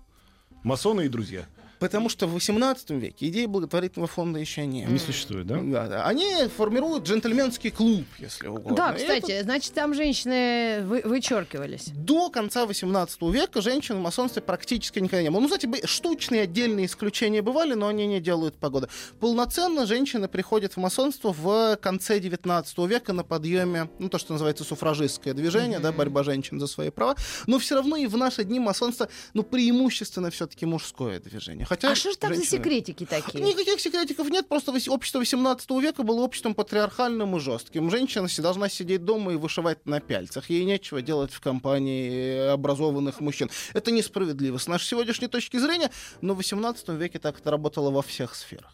Масоны 0.62 1.06
и 1.06 1.08
друзья. 1.08 1.46
Потому 1.78 2.08
что 2.08 2.26
в 2.26 2.32
18 2.34 2.90
веке 2.90 3.28
идеи 3.28 3.46
благотворительного 3.46 4.08
фонда 4.08 4.38
еще 4.38 4.64
нет. 4.66 4.88
Не 4.88 4.98
существует, 4.98 5.46
да? 5.46 5.60
Да, 5.62 5.86
да. 5.88 6.06
Они 6.06 6.26
формируют 6.56 7.04
джентльменский 7.04 7.70
клуб, 7.70 8.04
если 8.18 8.48
угодно. 8.48 8.76
Да, 8.76 8.92
кстати, 8.94 9.32
это 9.32 9.44
значит, 9.44 9.72
там 9.74 9.94
женщины 9.94 10.82
вы- 10.84 11.02
вычеркивались. 11.04 11.88
До 11.94 12.30
конца 12.30 12.66
18 12.66 13.30
века 13.30 13.60
женщин 13.60 13.96
в 13.96 14.00
масонстве 14.00 14.42
практически 14.42 14.98
никогда 14.98 15.22
не 15.22 15.30
было. 15.30 15.40
Ну, 15.40 15.46
кстати, 15.48 15.66
бы- 15.66 15.80
штучные 15.84 16.42
отдельные 16.42 16.86
исключения 16.86 17.42
бывали, 17.42 17.74
но 17.74 17.88
они 17.88 18.06
не 18.06 18.20
делают 18.20 18.54
погоды. 18.56 18.88
Полноценно 19.20 19.86
женщины 19.86 20.28
приходят 20.28 20.74
в 20.74 20.76
масонство 20.78 21.32
в 21.32 21.76
конце 21.76 22.18
19 22.20 22.86
века 22.86 23.12
на 23.12 23.24
подъеме, 23.24 23.88
ну, 23.98 24.08
то, 24.08 24.18
что 24.18 24.32
называется 24.32 24.64
суфражистское 24.64 25.34
движение, 25.34 25.78
да, 25.78 25.92
борьба 25.92 26.22
женщин 26.22 26.58
за 26.60 26.66
свои 26.66 26.90
права. 26.90 27.16
Но 27.46 27.58
все 27.58 27.74
равно 27.74 27.96
и 27.96 28.06
в 28.06 28.16
наши 28.16 28.44
дни 28.44 28.60
масонство, 28.60 29.08
ну, 29.34 29.42
преимущественно 29.42 30.30
все-таки 30.30 30.64
мужское 30.66 31.20
движение. 31.20 31.65
Хотя 31.68 31.90
А 31.90 31.94
что 31.94 32.10
же 32.12 32.16
там 32.16 32.30
за 32.30 32.36
женщины- 32.36 32.58
секретики 32.58 33.04
такие? 33.04 33.44
Никаких 33.44 33.80
секретиков 33.80 34.28
нет, 34.30 34.48
просто 34.48 34.72
общество 34.88 35.18
18 35.18 35.80
века 35.80 36.02
было 36.02 36.20
обществом 36.20 36.54
патриархальным 36.54 37.36
и 37.36 37.40
жестким. 37.40 37.90
Женщина 37.90 38.28
должна 38.38 38.68
сидеть 38.68 39.04
дома 39.04 39.32
и 39.32 39.36
вышивать 39.36 39.84
на 39.86 40.00
пяльцах. 40.00 40.48
Ей 40.50 40.64
нечего 40.64 41.02
делать 41.02 41.32
в 41.32 41.40
компании 41.40 42.48
образованных 42.52 43.20
мужчин. 43.20 43.50
Это 43.74 43.90
несправедливо 43.90 44.58
с 44.58 44.68
нашей 44.68 44.86
сегодняшней 44.86 45.28
точки 45.28 45.56
зрения, 45.58 45.90
но 46.20 46.34
в 46.34 46.36
18 46.38 46.88
веке 46.90 47.18
так 47.18 47.38
это 47.40 47.50
работало 47.50 47.90
во 47.90 48.02
всех 48.02 48.34
сферах. 48.34 48.72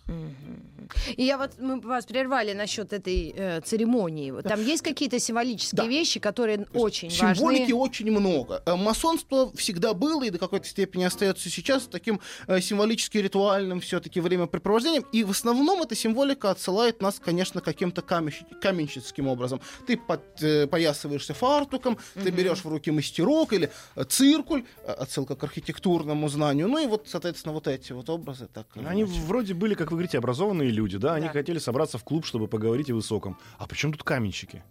И 1.17 1.25
я 1.25 1.39
вот 1.39 1.53
мы 1.59 1.81
вас 1.81 2.07
прервали 2.07 2.53
насчет 2.53 2.93
этой 2.93 3.33
э, 3.37 3.61
церемонии. 3.62 4.31
Вот 4.31 4.45
Там 4.45 4.65
есть 4.65 4.83
какие-то 4.83 5.19
символические 5.19 5.83
Да. 5.83 5.87
вещи, 5.89 6.21
которые 6.21 6.67
очень 6.75 7.11
Символики 7.11 7.61
важны. 7.73 7.75
очень 7.75 8.11
много. 8.11 8.62
Э, 8.67 8.77
Масонство 8.77 9.53
всегда 9.57 9.95
было 9.95 10.25
и 10.25 10.31
до 10.31 10.39
какой-то 10.39 10.67
степени 10.67 11.05
остается 11.05 11.49
сейчас 11.51 11.85
таким 11.87 12.21
э, 12.49 12.61
символически 12.61 13.19
ритуальным 13.19 13.81
все-таки 13.81 14.21
времяпрепровождением. 14.21 15.05
И 15.12 15.25
в 15.25 15.31
основном 15.31 15.83
эта 15.83 15.95
символика 15.95 16.51
отсылает 16.51 17.01
нас, 17.03 17.19
конечно, 17.19 17.61
каким-то 17.61 18.01
каменщ- 18.03 18.45
каменщицким 18.61 19.29
образом. 19.29 19.61
Ты 19.87 19.97
подпоясываешься 19.97 21.35
фартуком, 21.35 21.99
ты 22.15 22.31
берешь 22.31 22.65
в 22.65 22.69
руки 22.69 22.91
мастерок 22.91 23.53
или 23.53 23.71
э, 23.97 24.05
циркуль, 24.05 24.65
э, 24.85 24.93
отсылка 24.93 25.37
к 25.37 25.45
архитектурному 25.45 26.29
знанию. 26.29 26.69
Ну 26.69 26.79
и 26.79 26.87
вот, 26.87 27.07
соответственно, 27.09 27.53
вот 27.55 27.69
эти 27.69 27.93
вот 27.93 28.09
образы 28.11 28.49
так. 28.53 28.67
Они 28.87 29.03
иначе. 29.03 29.21
вроде 29.27 29.55
были, 29.55 29.75
как 29.75 29.91
вы 29.91 29.97
говорите, 29.99 30.19
образованные 30.19 30.71
люди, 30.73 30.99
да? 30.99 31.14
Они 31.14 31.26
Да. 31.26 31.33
хотели 31.33 31.59
собраться 31.59 31.99
в 31.99 32.05
клуб, 32.05 32.25
чтобы 32.26 32.49
поговорить 32.49 32.91
о 32.91 32.95
высоком. 32.95 33.38
А 33.59 33.67
почему 33.69 33.93
тут 33.93 34.02
каменщики? 34.02 34.64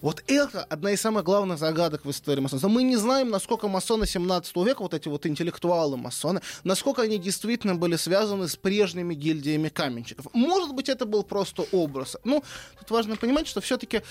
Вот 0.00 0.22
это 0.26 0.64
одна 0.64 0.92
из 0.92 1.00
самых 1.00 1.24
главных 1.24 1.58
загадок 1.58 2.04
в 2.04 2.10
истории 2.10 2.40
масонства. 2.40 2.68
Мы 2.68 2.82
не 2.82 2.96
знаем, 2.96 3.30
насколько 3.30 3.68
масоны 3.68 4.06
17 4.06 4.56
века, 4.56 4.82
вот 4.82 4.94
эти 4.94 5.08
вот 5.08 5.26
интеллектуалы 5.26 5.96
масоны, 5.96 6.40
насколько 6.64 7.02
они 7.02 7.18
действительно 7.18 7.74
были 7.74 7.96
связаны 7.96 8.48
с 8.48 8.56
прежними 8.56 9.14
гильдиями 9.14 9.68
каменщиков. 9.68 10.26
Может 10.32 10.74
быть, 10.74 10.88
это 10.88 11.04
был 11.04 11.22
просто 11.22 11.64
образ. 11.72 12.16
Ну, 12.24 12.42
тут 12.78 12.90
важно 12.90 13.16
понимать, 13.16 13.46
что 13.46 13.60
все-таки 13.60 14.02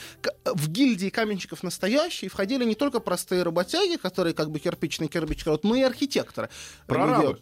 в 0.46 0.70
гильдии 0.70 1.10
каменщиков 1.10 1.64
настоящие 1.64 2.30
входили 2.30 2.66
не 2.66 2.76
только 2.76 3.00
простые 3.00 3.44
работяги, 3.44 3.96
которые 3.96 4.34
как 4.34 4.52
бы 4.52 4.60
кирпичный 4.60 5.08
кирпич 5.08 5.44
крадут, 5.44 5.64
но 5.64 5.76
и 5.76 5.82
архитекторы. 5.82 6.50
Прорабы. 6.86 7.40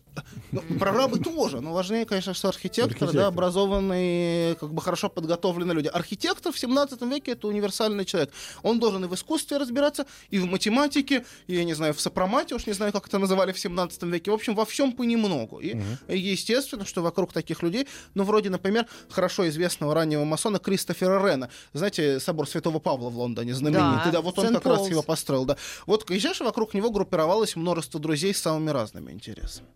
Ну, 0.51 0.61
прорабы 0.79 1.19
тоже, 1.19 1.61
но 1.61 1.73
важнее, 1.73 2.05
конечно, 2.05 2.33
что 2.33 2.47
архитекторы, 2.47 2.87
Архитекторы. 2.87 3.19
да, 3.19 3.27
образованные, 3.27 4.55
как 4.55 4.73
бы 4.73 4.81
хорошо 4.81 5.09
подготовленные 5.09 5.75
люди. 5.75 5.87
Архитектор 5.87 6.51
в 6.51 6.57
17 6.57 7.01
веке 7.03 7.31
это 7.33 7.47
универсальный 7.47 8.05
человек. 8.05 8.31
Он 8.63 8.79
должен 8.79 9.03
и 9.05 9.07
в 9.07 9.13
искусстве 9.15 9.57
разбираться, 9.57 10.05
и 10.29 10.39
в 10.39 10.45
математике, 10.45 11.25
и, 11.47 11.55
я 11.55 11.63
не 11.63 11.73
знаю, 11.73 11.93
в 11.93 12.01
сопромате, 12.01 12.55
уж 12.55 12.65
не 12.67 12.73
знаю, 12.73 12.91
как 12.91 13.07
это 13.07 13.19
называли 13.19 13.51
в 13.51 13.59
17 13.59 14.03
веке. 14.03 14.31
В 14.31 14.33
общем, 14.33 14.55
во 14.55 14.65
всем 14.65 14.91
понемногу. 14.91 15.59
И 15.59 15.75
естественно, 16.09 16.85
что 16.85 17.01
вокруг 17.01 17.33
таких 17.33 17.63
людей, 17.63 17.87
ну, 18.15 18.23
вроде, 18.23 18.49
например, 18.49 18.85
хорошо 19.09 19.47
известного 19.49 19.93
раннего 19.93 20.23
масона 20.25 20.59
Кристофера 20.59 21.25
Рена. 21.25 21.49
Знаете, 21.73 22.19
собор 22.19 22.47
Святого 22.47 22.79
Павла 22.79 23.09
в 23.09 23.17
Лондоне 23.17 23.53
знаменитый. 23.53 24.11
Да, 24.11 24.11
Да, 24.11 24.21
вот 24.21 24.37
он 24.39 24.45
как 24.53 24.65
раз 24.65 24.89
его 24.89 25.03
построил. 25.03 25.45
Да. 25.45 25.57
Вот, 25.85 26.03
конечно, 26.03 26.45
вокруг 26.45 26.73
него 26.73 26.89
группировалось 26.89 27.55
множество 27.55 27.99
друзей 27.99 28.33
с 28.33 28.41
самыми 28.41 28.69
разными 28.71 29.11
интересами. 29.11 29.67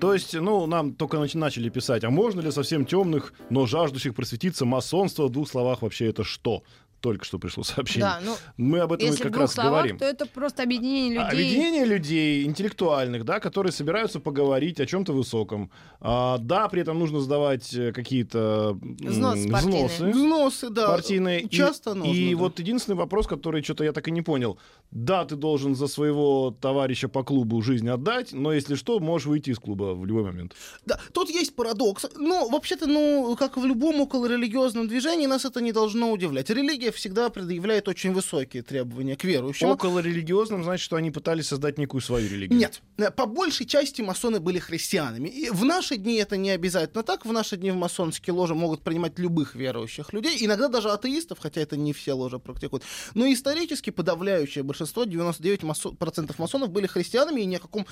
То 0.00 0.14
есть, 0.14 0.34
ну, 0.34 0.66
нам 0.66 0.94
только 0.94 1.16
нач- 1.16 1.36
начали 1.38 1.68
писать, 1.68 2.04
а 2.04 2.10
можно 2.10 2.40
ли 2.40 2.50
совсем 2.50 2.84
темных, 2.86 3.32
но 3.50 3.66
жаждущих 3.66 4.14
просветиться 4.14 4.64
масонство 4.64 5.26
в 5.26 5.30
двух 5.30 5.48
словах 5.48 5.82
вообще 5.82 6.06
это 6.10 6.24
что? 6.24 6.62
Только 7.02 7.24
что 7.24 7.38
пришло 7.40 7.64
сообщение. 7.64 8.04
Да, 8.08 8.20
ну, 8.24 8.36
Мы 8.56 8.78
об 8.78 8.92
этом 8.92 9.06
если 9.08 9.20
в 9.20 9.22
как 9.24 9.32
двух 9.32 9.40
раз 9.42 9.52
словах, 9.54 9.72
говорим. 9.72 9.98
то 9.98 10.04
это 10.04 10.24
просто 10.24 10.62
объединение 10.62 11.10
людей. 11.18 11.28
Объединение 11.28 11.84
людей 11.84 12.44
интеллектуальных, 12.44 13.24
да, 13.24 13.40
которые 13.40 13.72
собираются 13.72 14.20
поговорить 14.20 14.78
о 14.80 14.86
чем-то 14.86 15.12
высоком. 15.12 15.70
А, 16.00 16.38
да, 16.38 16.68
при 16.68 16.82
этом 16.82 16.98
нужно 17.00 17.20
сдавать 17.20 17.74
э, 17.74 17.90
какие-то 17.92 18.78
Взносы 18.80 19.48
партийные. 19.50 19.86
взносы 19.88 20.10
Взносы, 20.10 20.70
да. 20.70 20.86
партийные. 20.86 21.40
И- 21.42 21.48
Часто 21.50 21.90
и, 21.90 21.94
нужно. 21.94 22.12
И 22.12 22.30
да. 22.34 22.36
вот 22.38 22.58
единственный 22.60 22.94
вопрос, 22.94 23.26
который 23.26 23.62
что-то 23.64 23.82
я 23.82 23.92
так 23.92 24.06
и 24.06 24.12
не 24.12 24.22
понял. 24.22 24.56
Да, 24.92 25.24
ты 25.24 25.34
должен 25.34 25.74
за 25.74 25.88
своего 25.88 26.56
товарища 26.60 27.08
по 27.08 27.24
клубу 27.24 27.60
жизнь 27.62 27.88
отдать, 27.88 28.32
но 28.32 28.52
если 28.52 28.76
что, 28.76 29.00
можешь 29.00 29.26
выйти 29.26 29.50
из 29.50 29.58
клуба 29.58 29.94
в 29.94 30.06
любой 30.06 30.22
момент. 30.22 30.54
Да, 30.86 31.00
тут 31.12 31.30
есть 31.30 31.56
парадокс. 31.56 32.06
Ну, 32.16 32.48
вообще-то, 32.48 32.86
ну, 32.86 33.34
как 33.36 33.56
в 33.56 33.64
любом 33.66 34.00
околорелигиозном 34.02 34.86
движении, 34.86 35.26
нас 35.26 35.44
это 35.44 35.60
не 35.60 35.72
должно 35.72 36.12
удивлять. 36.12 36.48
Религия 36.50 36.91
всегда 36.92 37.28
предъявляет 37.30 37.88
очень 37.88 38.12
высокие 38.12 38.62
требования 38.62 39.16
к 39.16 39.24
верующим. 39.24 39.68
Около 39.68 39.98
религиозным, 40.00 40.62
значит, 40.62 40.84
что 40.84 40.96
они 40.96 41.10
пытались 41.10 41.48
создать 41.48 41.78
некую 41.78 42.00
свою 42.00 42.28
религию. 42.28 42.58
Нет, 42.58 42.82
э, 42.98 43.10
по 43.10 43.26
большей 43.26 43.66
части 43.66 44.02
масоны 44.02 44.40
были 44.40 44.58
христианами. 44.58 45.28
И 45.28 45.50
в 45.50 45.64
наши 45.64 45.96
дни 45.96 46.16
это 46.16 46.36
не 46.36 46.50
обязательно 46.50 47.02
так. 47.02 47.26
В 47.26 47.32
наши 47.32 47.56
дни 47.56 47.70
в 47.70 47.76
масонские 47.76 48.34
ложи 48.34 48.54
могут 48.54 48.82
принимать 48.82 49.18
любых 49.18 49.54
верующих 49.54 50.12
людей, 50.12 50.36
иногда 50.40 50.68
даже 50.68 50.90
атеистов, 50.90 51.38
хотя 51.38 51.60
это 51.60 51.76
не 51.76 51.92
все 51.92 52.12
ложи 52.12 52.38
практикуют. 52.38 52.84
Но 53.14 53.26
исторически 53.32 53.90
подавляющее 53.90 54.62
большинство, 54.62 55.04
99% 55.04 55.64
масо- 55.66 55.94
процентов 55.96 56.38
масонов 56.38 56.70
были 56.70 56.86
христианами 56.86 57.40
и 57.40 57.46
ни 57.46 57.56
о 57.56 57.60
каком 57.60 57.86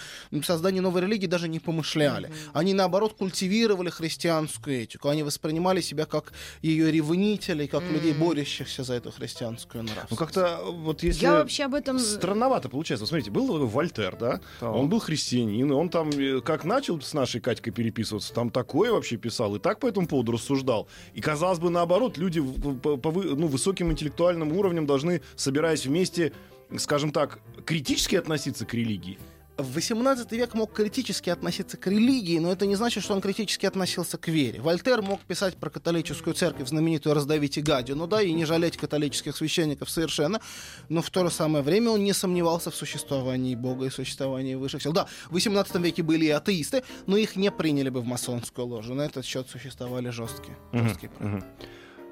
создании 0.44 0.80
новой 0.80 1.02
религии 1.02 1.26
даже 1.26 1.48
не 1.48 1.60
помышляли. 1.60 2.30
Они, 2.52 2.74
наоборот, 2.74 3.14
культивировали 3.14 3.90
христианскую 3.90 4.82
этику. 4.82 5.08
Они 5.08 5.22
воспринимали 5.22 5.80
себя 5.80 6.06
как 6.06 6.32
ее 6.62 6.90
ревнителей, 6.90 7.66
как 7.66 7.82
людей, 7.90 8.12
борющихся 8.12 8.84
за 8.90 8.96
эту 8.96 9.12
христианскую 9.12 9.84
Ну 9.84 9.90
нравственность. 9.90 10.18
как-то 10.18 10.60
вот 10.64 11.02
если... 11.04 11.22
Я 11.22 11.34
вообще 11.34 11.64
об 11.64 11.74
этом... 11.74 11.98
Странновато 12.00 12.68
получается. 12.68 13.04
Вот 13.04 13.08
смотрите, 13.08 13.30
был 13.30 13.66
Вольтер, 13.66 14.16
да? 14.16 14.40
Он 14.60 14.88
был 14.88 14.98
христианин, 14.98 15.70
и 15.70 15.72
он 15.72 15.88
там, 15.88 16.10
э, 16.10 16.40
как 16.40 16.64
начал 16.64 17.00
с 17.00 17.14
нашей 17.14 17.40
Катькой 17.40 17.72
переписываться, 17.72 18.34
там 18.34 18.50
такое 18.50 18.92
вообще 18.92 19.16
писал, 19.16 19.54
и 19.54 19.58
так 19.60 19.78
по 19.78 19.86
этому 19.86 20.08
поводу 20.08 20.32
рассуждал. 20.32 20.88
И, 21.14 21.20
казалось 21.20 21.60
бы, 21.60 21.70
наоборот, 21.70 22.18
люди 22.18 22.40
по, 22.40 22.96
по 22.96 23.12
ну, 23.12 23.46
высоким 23.46 23.92
интеллектуальным 23.92 24.52
уровнем 24.52 24.86
должны, 24.86 25.22
собираясь 25.36 25.86
вместе, 25.86 26.32
скажем 26.76 27.12
так, 27.12 27.38
критически 27.64 28.16
относиться 28.16 28.66
к 28.66 28.74
религии. 28.74 29.18
В 29.62 29.76
XVIII 29.76 30.26
век 30.36 30.54
мог 30.54 30.72
критически 30.72 31.30
относиться 31.30 31.76
к 31.76 31.86
религии, 31.86 32.38
но 32.38 32.52
это 32.52 32.66
не 32.66 32.76
значит, 32.76 33.02
что 33.02 33.14
он 33.14 33.20
критически 33.20 33.66
относился 33.66 34.18
к 34.18 34.28
вере. 34.28 34.60
Вольтер 34.60 35.02
мог 35.02 35.20
писать 35.20 35.56
про 35.56 35.70
католическую 35.70 36.34
церковь, 36.34 36.68
знаменитую 36.68 37.14
«Раздавите 37.14 37.60
гадину», 37.60 38.06
да, 38.06 38.22
и 38.22 38.32
не 38.32 38.44
жалеть 38.44 38.76
католических 38.76 39.36
священников 39.36 39.90
совершенно, 39.90 40.40
но 40.88 41.02
в 41.02 41.10
то 41.10 41.24
же 41.24 41.30
самое 41.30 41.62
время 41.62 41.90
он 41.90 42.04
не 42.04 42.12
сомневался 42.12 42.70
в 42.70 42.74
существовании 42.74 43.54
Бога 43.54 43.86
и 43.86 43.90
существовании 43.90 44.54
высших 44.54 44.82
сил. 44.82 44.92
Да, 44.92 45.06
в 45.28 45.36
XVIII 45.36 45.80
веке 45.82 46.02
были 46.02 46.26
и 46.26 46.30
атеисты, 46.30 46.82
но 47.06 47.16
их 47.16 47.36
не 47.36 47.50
приняли 47.50 47.90
бы 47.90 48.00
в 48.00 48.04
масонскую 48.04 48.66
ложу. 48.66 48.94
На 48.94 49.02
этот 49.02 49.24
счет 49.24 49.48
существовали 49.48 50.10
жесткие. 50.10 50.56
жесткие 50.72 51.10
правила. 51.10 51.44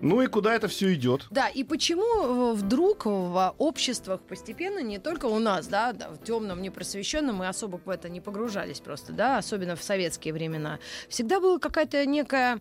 Ну 0.01 0.23
и 0.23 0.27
куда 0.27 0.55
это 0.55 0.69
все 0.69 0.95
идет? 0.95 1.27
Да, 1.31 1.49
и 1.49 1.65
почему 1.65 2.53
э, 2.53 2.55
вдруг 2.55 3.07
в 3.07 3.55
обществах 3.59 4.21
постепенно, 4.21 4.81
не 4.81 4.99
только 4.99 5.27
у 5.27 5.39
нас, 5.39 5.67
да, 5.67 5.93
в 5.93 6.25
темном, 6.25 6.63
непросвещенном, 6.63 7.37
мы 7.37 7.49
особо 7.49 7.81
в 7.85 7.89
это 7.91 8.09
не 8.09 8.21
погружались 8.21 8.81
просто, 8.81 9.13
да, 9.13 9.39
особенно 9.39 9.77
в 9.77 9.83
советские 9.83 10.35
времена, 10.35 10.79
всегда 11.09 11.41
была 11.41 11.59
какая-то 11.59 12.07
некая 12.07 12.61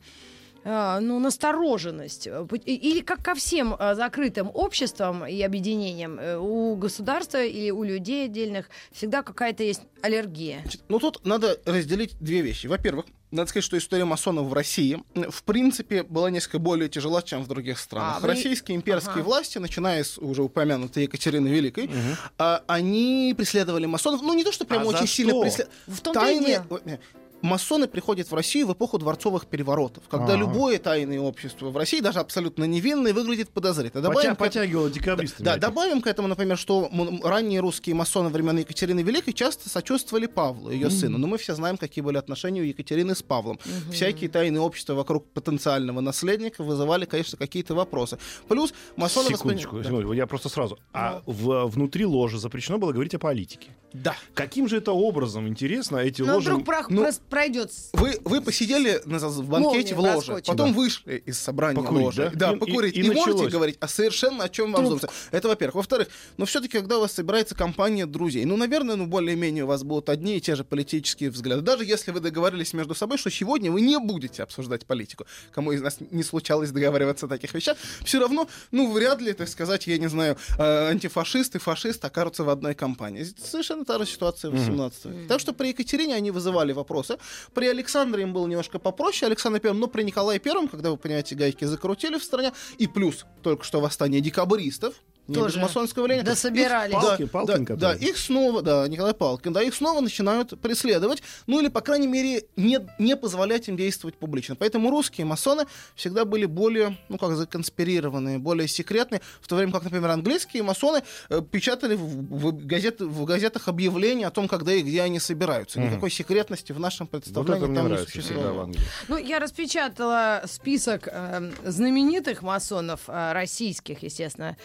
э, 0.64 1.00
ну, 1.00 1.20
настороженность. 1.20 2.28
Э, 2.28 2.48
Или 2.66 3.02
как 3.02 3.24
ко 3.24 3.36
всем 3.36 3.76
закрытым 3.80 4.50
обществам 4.54 5.26
и 5.26 5.42
объединениям, 5.42 6.20
у 6.40 6.76
государства 6.76 7.44
или 7.44 7.70
у 7.70 7.84
людей 7.84 8.26
отдельных 8.26 8.70
всегда 8.92 9.22
какая-то 9.22 9.64
есть 9.64 9.82
аллергия. 10.02 10.62
Значит, 10.62 10.82
ну 10.90 11.00
тут 11.00 11.24
надо 11.26 11.60
разделить 11.66 12.18
две 12.20 12.42
вещи. 12.42 12.68
Во-первых, 12.68 13.06
надо 13.32 13.50
сказать, 13.50 13.64
что 13.66 13.78
история 13.78 14.06
масонов 14.06 14.48
в 14.48 14.54
России, 14.54 15.04
в 15.16 15.44
принципе, 15.44 16.04
была 16.04 16.30
несколько 16.30 16.60
более 16.60 16.88
тяжела, 16.90 17.22
чем 17.22 17.44
в 17.44 17.48
других 17.48 17.78
странах. 17.78 18.18
А, 18.18 18.20
вы- 18.22 18.28
Российские 18.28 18.78
имперские 18.78 19.16
Ага. 19.16 19.24
власти, 19.24 19.58
начиная 19.58 20.04
с 20.04 20.18
уже 20.18 20.44
упомянутой 20.44 21.04
Екатерины 21.04 21.48
Великой, 21.50 21.90
а, 22.38 22.64
они 22.68 23.34
преследовали 23.38 23.86
масонов. 23.86 24.22
Ну, 24.22 24.34
не 24.34 24.44
то, 24.44 24.52
что 24.52 24.66
прям 24.66 24.84
А 24.84 24.86
за 24.86 24.90
очень 24.98 25.08
сильно 25.08 25.34
преследовали. 25.42 25.76
В 25.88 26.00
и 26.32 26.46
дело. 26.46 27.00
Масоны 27.42 27.88
приходят 27.88 28.30
в 28.30 28.34
Россию 28.34 28.68
в 28.68 28.74
эпоху 28.74 28.98
дворцовых 28.98 29.46
переворотов, 29.46 30.04
когда 30.10 30.34
Ага. 30.34 30.38
любое 30.38 30.80
тайное 30.80 31.20
общество 31.20 31.70
в 31.70 31.78
России, 31.78 32.00
даже 32.00 32.20
абсолютно 32.20 32.64
невинное, 32.66 33.14
выглядит 33.14 33.50
подозрительно. 33.50 34.02
Добавим 34.02 34.32
Потя- 34.32 34.36
к 34.36 34.38
Потягивало 34.40 34.90
декабристами. 34.90 35.46
да, 35.46 35.58
добавим 35.58 36.02
к 36.02 36.08
этому, 36.08 36.28
например, 36.28 36.58
что 36.58 36.90
м- 36.92 37.22
ранние 37.24 37.60
русские 37.60 37.96
масоны 37.96 38.30
времен 38.30 38.58
Екатерины 38.58 39.02
Великой 39.02 39.34
часто 39.34 39.70
сочувствовали 39.70 40.26
Павлу, 40.26 40.72
ее 40.72 40.90
сыну. 40.90 41.18
Но 41.18 41.28
мы 41.28 41.38
все 41.38 41.54
знаем, 41.56 41.78
какие 41.78 42.04
были 42.04 42.18
отношения 42.18 42.62
у 42.62 42.66
Екатерины 42.66 43.16
с 43.16 43.22
Павлом. 43.22 43.60
Всякие 43.92 44.30
тайные 44.30 44.62
общества 44.62 44.94
вокруг 44.94 45.26
потенциального 45.32 46.00
наследника 46.02 46.64
вызывали, 46.64 47.06
конечно, 47.06 47.38
какие-то 47.38 47.76
вопросы. 47.76 48.18
Плюс 48.48 48.74
масоны 48.96 49.30
Секундочку, 49.30 49.76
восприня- 49.78 49.84
секундочку, 49.84 50.14
я 50.14 50.28
просто 50.28 50.50
сразу. 50.50 50.78
А 50.94 51.22
в- 51.26 51.66
внутри 51.68 52.06
ложи 52.06 52.40
запрещено 52.40 52.78
было 52.78 52.92
говорить 52.92 53.14
о 53.16 53.20
политике. 53.20 53.70
Да. 53.94 54.16
Каким 54.34 54.68
же 54.68 54.78
это 54.78 54.92
образом, 54.92 55.48
интересно, 55.48 55.98
эти 55.98 56.22
Ну, 56.22 56.36
ложи... 56.36 56.52
вдруг 56.52 56.68
прох- 56.68 56.86
ну, 56.90 57.04
пройдет. 57.30 57.72
Вы, 57.94 58.20
вы 58.24 58.42
посидели 58.42 59.02
на, 59.06 59.18
в 59.20 59.48
банкете 59.48 59.94
Молния 59.94 59.96
в 59.96 60.00
ложе, 60.16 60.28
проскочит. 60.28 60.46
потом 60.48 60.72
Да. 60.72 60.78
вышли 60.78 61.24
из 61.26 61.40
собрания 61.40 61.82
Покурить, 61.82 62.06
ложи. 62.06 62.32
да? 62.36 62.54
И- 62.54 62.56
покурить. 62.58 62.96
и- 62.96 63.02
И, 63.02 63.04
и 63.06 63.10
можете 63.10 63.32
началось. 63.32 63.52
говорить 63.52 63.78
о 63.80 63.88
совершенно 63.88 64.44
о 64.46 64.50
чем 64.50 64.72
вам 64.72 64.84
вздумается. 64.84 65.10
Это 65.32 65.48
во-первых. 65.48 65.76
Во-вторых, 65.76 66.08
но 66.38 66.46
все-таки, 66.46 66.78
когда 66.78 66.98
у 66.98 67.02
вас 67.02 67.12
собирается 67.14 67.56
компания 67.56 68.06
друзей, 68.06 68.46
ну, 68.46 68.58
наверное, 68.58 68.96
ну, 68.96 69.06
более-менее 69.08 69.64
у 69.64 69.68
вас 69.68 69.84
будут 69.84 70.10
одни 70.10 70.38
и 70.38 70.42
те 70.42 70.56
же 70.56 70.64
политические 70.64 71.30
взгляды. 71.30 71.62
Даже 71.62 71.86
если 71.86 72.12
вы 72.12 72.20
договорились 72.20 72.74
между 72.74 72.96
собой, 72.96 73.18
что 73.18 73.30
сегодня 73.30 73.72
вы 73.72 73.82
не 73.82 74.00
будете 74.00 74.44
обсуждать 74.44 74.86
политику. 74.86 75.26
Кому 75.52 75.72
из 75.72 75.82
нас 75.82 75.98
не 76.12 76.24
случалось 76.24 76.72
договариваться 76.72 77.26
о 77.26 77.30
таких 77.30 77.54
вещах, 77.54 77.78
все 78.04 78.20
равно, 78.20 78.48
ну, 78.72 78.92
вряд 78.92 79.22
ли, 79.22 79.34
так 79.34 79.48
сказать, 79.50 79.88
я 79.88 79.98
не 79.98 80.08
знаю, 80.08 80.38
э, 80.58 80.90
антифашист 80.90 81.56
и 81.56 81.60
фашист 81.60 82.04
окажутся 82.06 82.44
в 82.44 82.50
одной 82.50 82.74
компании. 82.76 83.26
Совершенно 83.44 83.86
та 83.86 83.98
же 84.00 84.06
ситуация 84.06 84.52
в 84.52 84.54
18 84.54 85.06
веке. 85.06 85.28
Так 85.28 85.40
что 85.40 85.54
при 85.54 85.70
Екатерине 85.70 86.16
они 86.16 86.32
вызывали 86.32 86.72
вопросы. 86.74 87.17
При 87.54 87.68
Александре 87.68 88.24
им 88.24 88.34
было 88.34 88.48
немножко 88.48 88.80
попроще, 88.80 89.28
Александр 89.28 89.60
Первым, 89.60 89.80
но 89.80 89.88
при 89.88 90.04
Николае 90.04 90.40
Первом, 90.40 90.68
когда 90.68 90.92
вы 90.92 90.98
понимаете, 90.98 91.36
гайки 91.36 91.66
закрутили 91.66 92.18
в 92.18 92.24
стране, 92.24 92.54
и 92.78 92.88
плюс 92.88 93.26
только 93.44 93.64
что 93.64 93.82
восстание 93.82 94.22
декабристов, 94.22 94.96
Тоже. 95.34 95.60
масонского 95.60 96.04
влияния. 96.04 96.24
Да 96.24 96.36
собирались. 96.36 96.94
Их- 96.94 97.00
Палки- 97.02 97.24
да, 97.24 97.28
Палкин, 97.30 97.66
да, 97.66 97.76
да, 97.76 97.94
их 97.96 98.18
снова, 98.18 98.62
да, 98.62 98.88
Николай 98.88 99.14
Палкин, 99.14 99.54
да, 99.54 99.62
их 99.62 99.74
снова 99.76 100.00
начинают 100.02 100.60
преследовать, 100.62 101.22
ну 101.48 101.60
или, 101.60 101.68
по 101.68 101.82
крайней 101.82 102.08
мере, 102.08 102.46
не, 102.56 102.80
не 103.00 103.16
позволять 103.16 103.68
им 103.68 103.76
действовать 103.78 104.16
публично. 104.16 104.56
Поэтому 104.56 104.90
русские 104.90 105.26
масоны 105.26 105.66
всегда 105.96 106.26
были 106.26 106.46
более, 106.46 106.98
ну 107.10 107.18
как, 107.18 107.36
законспирированные, 107.36 108.40
более 108.40 108.68
секретные, 108.68 109.22
в 109.42 109.48
то 109.48 109.56
время 109.56 109.72
как, 109.72 109.84
например, 109.84 110.10
английские 110.12 110.64
масоны 110.64 111.04
э, 111.30 111.42
печатали 111.42 111.96
в, 111.96 112.02
в 112.02 112.66
газет- 112.66 113.02
в 113.02 113.26
газетах 113.26 113.68
объявления 113.68 114.28
о 114.28 114.32
том, 114.32 114.48
когда 114.48 114.74
и 114.74 114.82
где 114.82 115.02
они 115.02 115.20
собираются. 115.20 115.80
Никакой 115.80 116.10
секретности 116.12 116.72
в 116.72 116.80
нашем 116.80 117.08
Вот 117.12 117.22
представлении 117.22 117.58
это 117.58 117.68
мне 117.68 117.76
там 117.76 117.86
не 117.88 117.92
нравится 117.94 118.12
существовало. 118.14 118.64
Англии. 118.64 118.82
Ну, 119.08 119.18
я 119.18 119.40
распечатала 119.40 120.44
список 120.46 121.08
э, 121.12 121.52
знаменитых 121.66 122.42
масонов, 122.42 123.02
э, 123.08 123.34
российских, 123.34 124.04
естественно. 124.04 124.58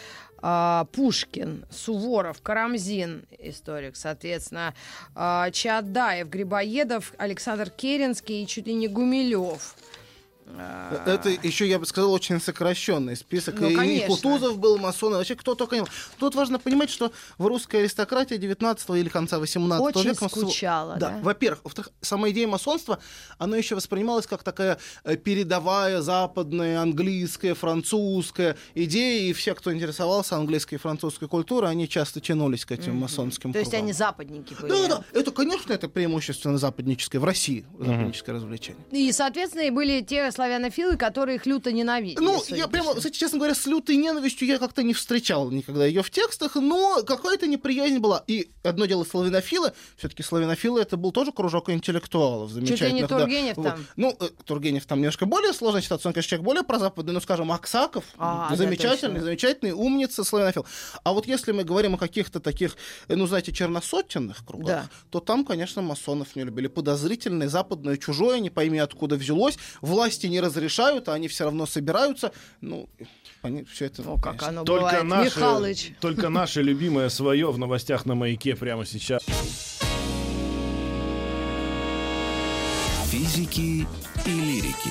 А, 0.45 0.87
Пушкин, 0.93 1.65
Суворов, 1.71 2.43
Карамзин, 2.43 3.25
историк, 3.39 3.95
соответственно, 3.95 4.75
а, 5.15 5.51
Чаадаев, 5.53 6.29
Грибоедов, 6.29 7.13
Александр 7.17 7.71
Керенский 7.71 8.43
и 8.43 8.47
чуть 8.49 8.67
ли 8.67 8.75
не 8.75 8.89
Гумилев. 8.89 9.77
А, 10.59 11.03
Это 11.07 11.31
еще, 11.31 11.67
я 11.69 11.79
бы 11.79 11.87
сказал, 11.87 12.13
очень 12.13 12.41
сокращенный 12.41 13.17
список. 13.17 13.61
Ну, 13.61 13.69
и, 13.71 13.75
конечно. 13.75 14.09
Кутузов 14.09 14.59
был 14.59 14.79
масон, 14.79 15.15
и 15.15 15.17
вообще 15.17 15.35
кто 15.35 15.55
только 15.55 15.77
не 15.77 15.83
был. 15.83 15.89
Тут 16.19 16.35
важно 16.35 16.59
понимать, 16.59 16.91
что 16.91 17.13
в 17.39 17.47
русской 17.47 17.77
аристократии 17.77 18.37
19 18.37 18.91
или 18.91 19.09
конца 19.09 19.39
18 19.39 19.97
Очень 19.97 20.11
века... 20.11 20.25
масо- 20.25 20.41
скучала, 20.41 20.97
да? 20.97 21.19
Во-первых. 21.23 21.61
Во-вторых, 21.65 21.93
сама 22.01 22.31
идея 22.31 22.47
масонства, 22.49 22.99
она 23.39 23.57
еще 23.57 23.75
воспринималась 23.75 24.27
как 24.27 24.43
такая 24.43 24.79
э, 25.05 25.17
передовая 25.17 26.01
западная, 26.01 26.81
английская, 26.81 27.55
французская 27.55 28.57
идея, 28.75 29.31
и 29.31 29.33
все, 29.33 29.55
кто 29.55 29.73
интересовался 29.73 30.37
английской 30.37 30.75
и 30.75 30.79
французской 30.79 31.29
культурой, 31.29 31.71
они 31.71 31.89
часто 31.89 32.21
тянулись 32.21 32.65
к 32.65 32.73
этим 32.73 32.97
масонским 32.97 33.53
То 33.53 33.59
есть 33.59 33.71
кругам. 33.71 33.85
они 33.85 33.93
западники 33.93 34.55
были. 34.61 34.71
Да, 34.71 34.89
да, 34.89 35.05
это, 35.13 35.31
конечно, 35.31 35.73
это 35.73 35.89
преимущественно 35.89 36.59
западническое, 36.59 37.21
в 37.21 37.25
России 37.25 37.65
западническое 37.79 38.35
развлечение. 38.35 38.83
И, 38.91 39.11
соответственно, 39.13 39.63
и 39.63 39.71
были 39.71 40.01
те 40.01 40.31
славянофилы, 40.43 40.97
которые 40.97 41.37
их 41.37 41.47
люто 41.47 41.71
ненавидели. 41.73 42.23
Ну, 42.23 42.43
я 42.49 42.67
прямо, 42.67 42.95
кстати, 42.95 43.17
честно 43.17 43.39
говоря, 43.39 43.55
с 43.55 43.67
лютой 43.67 43.97
ненавистью 43.97 44.49
я 44.49 44.59
как-то 44.59 44.83
не 44.83 44.93
встречал 44.93 45.51
никогда 45.51 45.87
ее 45.87 46.03
в 46.03 46.11
текстах, 46.11 46.57
но 46.57 47.03
какая-то 47.07 47.47
неприязнь 47.47 47.99
была. 47.99 48.25
И 48.27 48.51
одно 48.65 48.87
дело 48.87 49.05
славянофилы, 49.05 49.73
все-таки 49.97 50.23
славянофилы 50.23 50.81
это 50.81 50.97
был 50.97 51.13
тоже 51.13 51.33
кружок 51.33 51.71
интеллектуалов 51.71 52.53
Чуть 52.67 52.81
ли 52.81 52.93
не 52.93 53.03
да. 53.03 53.09
Тургенев 53.09 53.57
Вот. 53.57 53.67
там. 53.67 53.87
Ну, 53.97 54.17
э, 54.19 54.29
Тургенев 54.45 54.85
там 54.87 54.99
немножко 54.99 55.27
более 55.27 55.53
сложная 55.53 55.83
ситуация, 55.83 56.11
он, 56.11 56.15
конечно, 56.15 56.31
человек 56.31 56.45
более 56.45 56.63
прозападный, 56.65 57.13
но, 57.13 57.21
скажем, 57.21 57.53
Аксаков, 57.53 58.05
А, 58.19 58.49
да, 58.51 58.57
замечательный, 58.57 59.15
точно. 59.15 59.25
замечательный, 59.25 59.73
умница, 59.73 60.25
славянофил. 60.25 60.67
А 61.05 61.13
вот 61.13 61.27
если 61.27 61.53
мы 61.53 61.63
говорим 61.65 61.95
о 61.95 61.99
каких-то 61.99 62.41
таких, 62.41 62.77
э, 63.09 63.15
ну, 63.15 63.27
знаете, 63.27 63.53
черносотенных 63.53 64.45
кругах, 64.45 64.67
Да. 64.67 64.91
то 65.11 65.21
там, 65.21 65.45
конечно, 65.45 65.83
масонов 65.83 66.35
не 66.35 66.43
любили. 66.45 66.67
Подозрительное, 66.67 67.49
западное, 67.49 67.97
чужое, 67.97 68.41
не 68.41 68.51
пойми 68.51 68.79
откуда 68.79 69.17
взялось. 69.17 69.59
Власти 69.81 70.27
не 70.33 70.41
разрешают, 70.41 71.09
а 71.09 71.15
они 71.15 71.29
все 71.29 71.45
равно 71.45 71.67
собираются. 71.67 72.33
Ну, 72.61 72.89
все 73.73 73.87
это... 73.87 74.03
О, 74.03 74.19
как 74.19 74.43
оно 74.43 74.65
Только 74.65 74.85
бывает. 74.87 75.05
наше, 75.05 75.39
Михалыч. 75.39 75.93
только 76.01 76.29
наше 76.29 76.63
любимое 76.63 77.09
свое 77.09 77.51
в 77.53 77.59
новостях 77.59 78.05
на 78.07 78.15
маяке 78.15 78.57
прямо 78.57 78.85
сейчас. 78.85 79.23
Физики 83.11 83.87
и 84.27 84.31
лирики. 84.31 84.91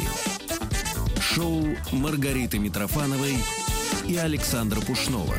Шоу 1.20 1.66
Маргариты 1.92 2.60
Митрофановой 2.60 3.36
и 4.08 4.16
Александра 4.18 4.80
Пушнова. 4.82 5.36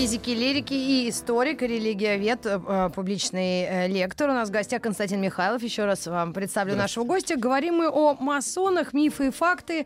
Физики, 0.00 0.30
лирики 0.30 0.72
и 0.72 1.10
историк, 1.10 1.60
религиовед, 1.60 2.46
э, 2.46 2.58
э, 2.66 2.88
публичный 2.94 3.64
э, 3.64 3.86
лектор. 3.86 4.30
У 4.30 4.32
нас 4.32 4.48
в 4.48 4.50
гостях 4.50 4.80
Константин 4.80 5.20
Михайлов. 5.20 5.62
Еще 5.62 5.84
раз 5.84 6.06
вам 6.06 6.32
представлю 6.32 6.74
нашего 6.74 7.04
гостя. 7.04 7.36
Говорим 7.36 7.74
мы 7.74 7.90
о 7.90 8.14
масонах, 8.18 8.94
мифы 8.94 9.26
и 9.26 9.30
факты. 9.30 9.84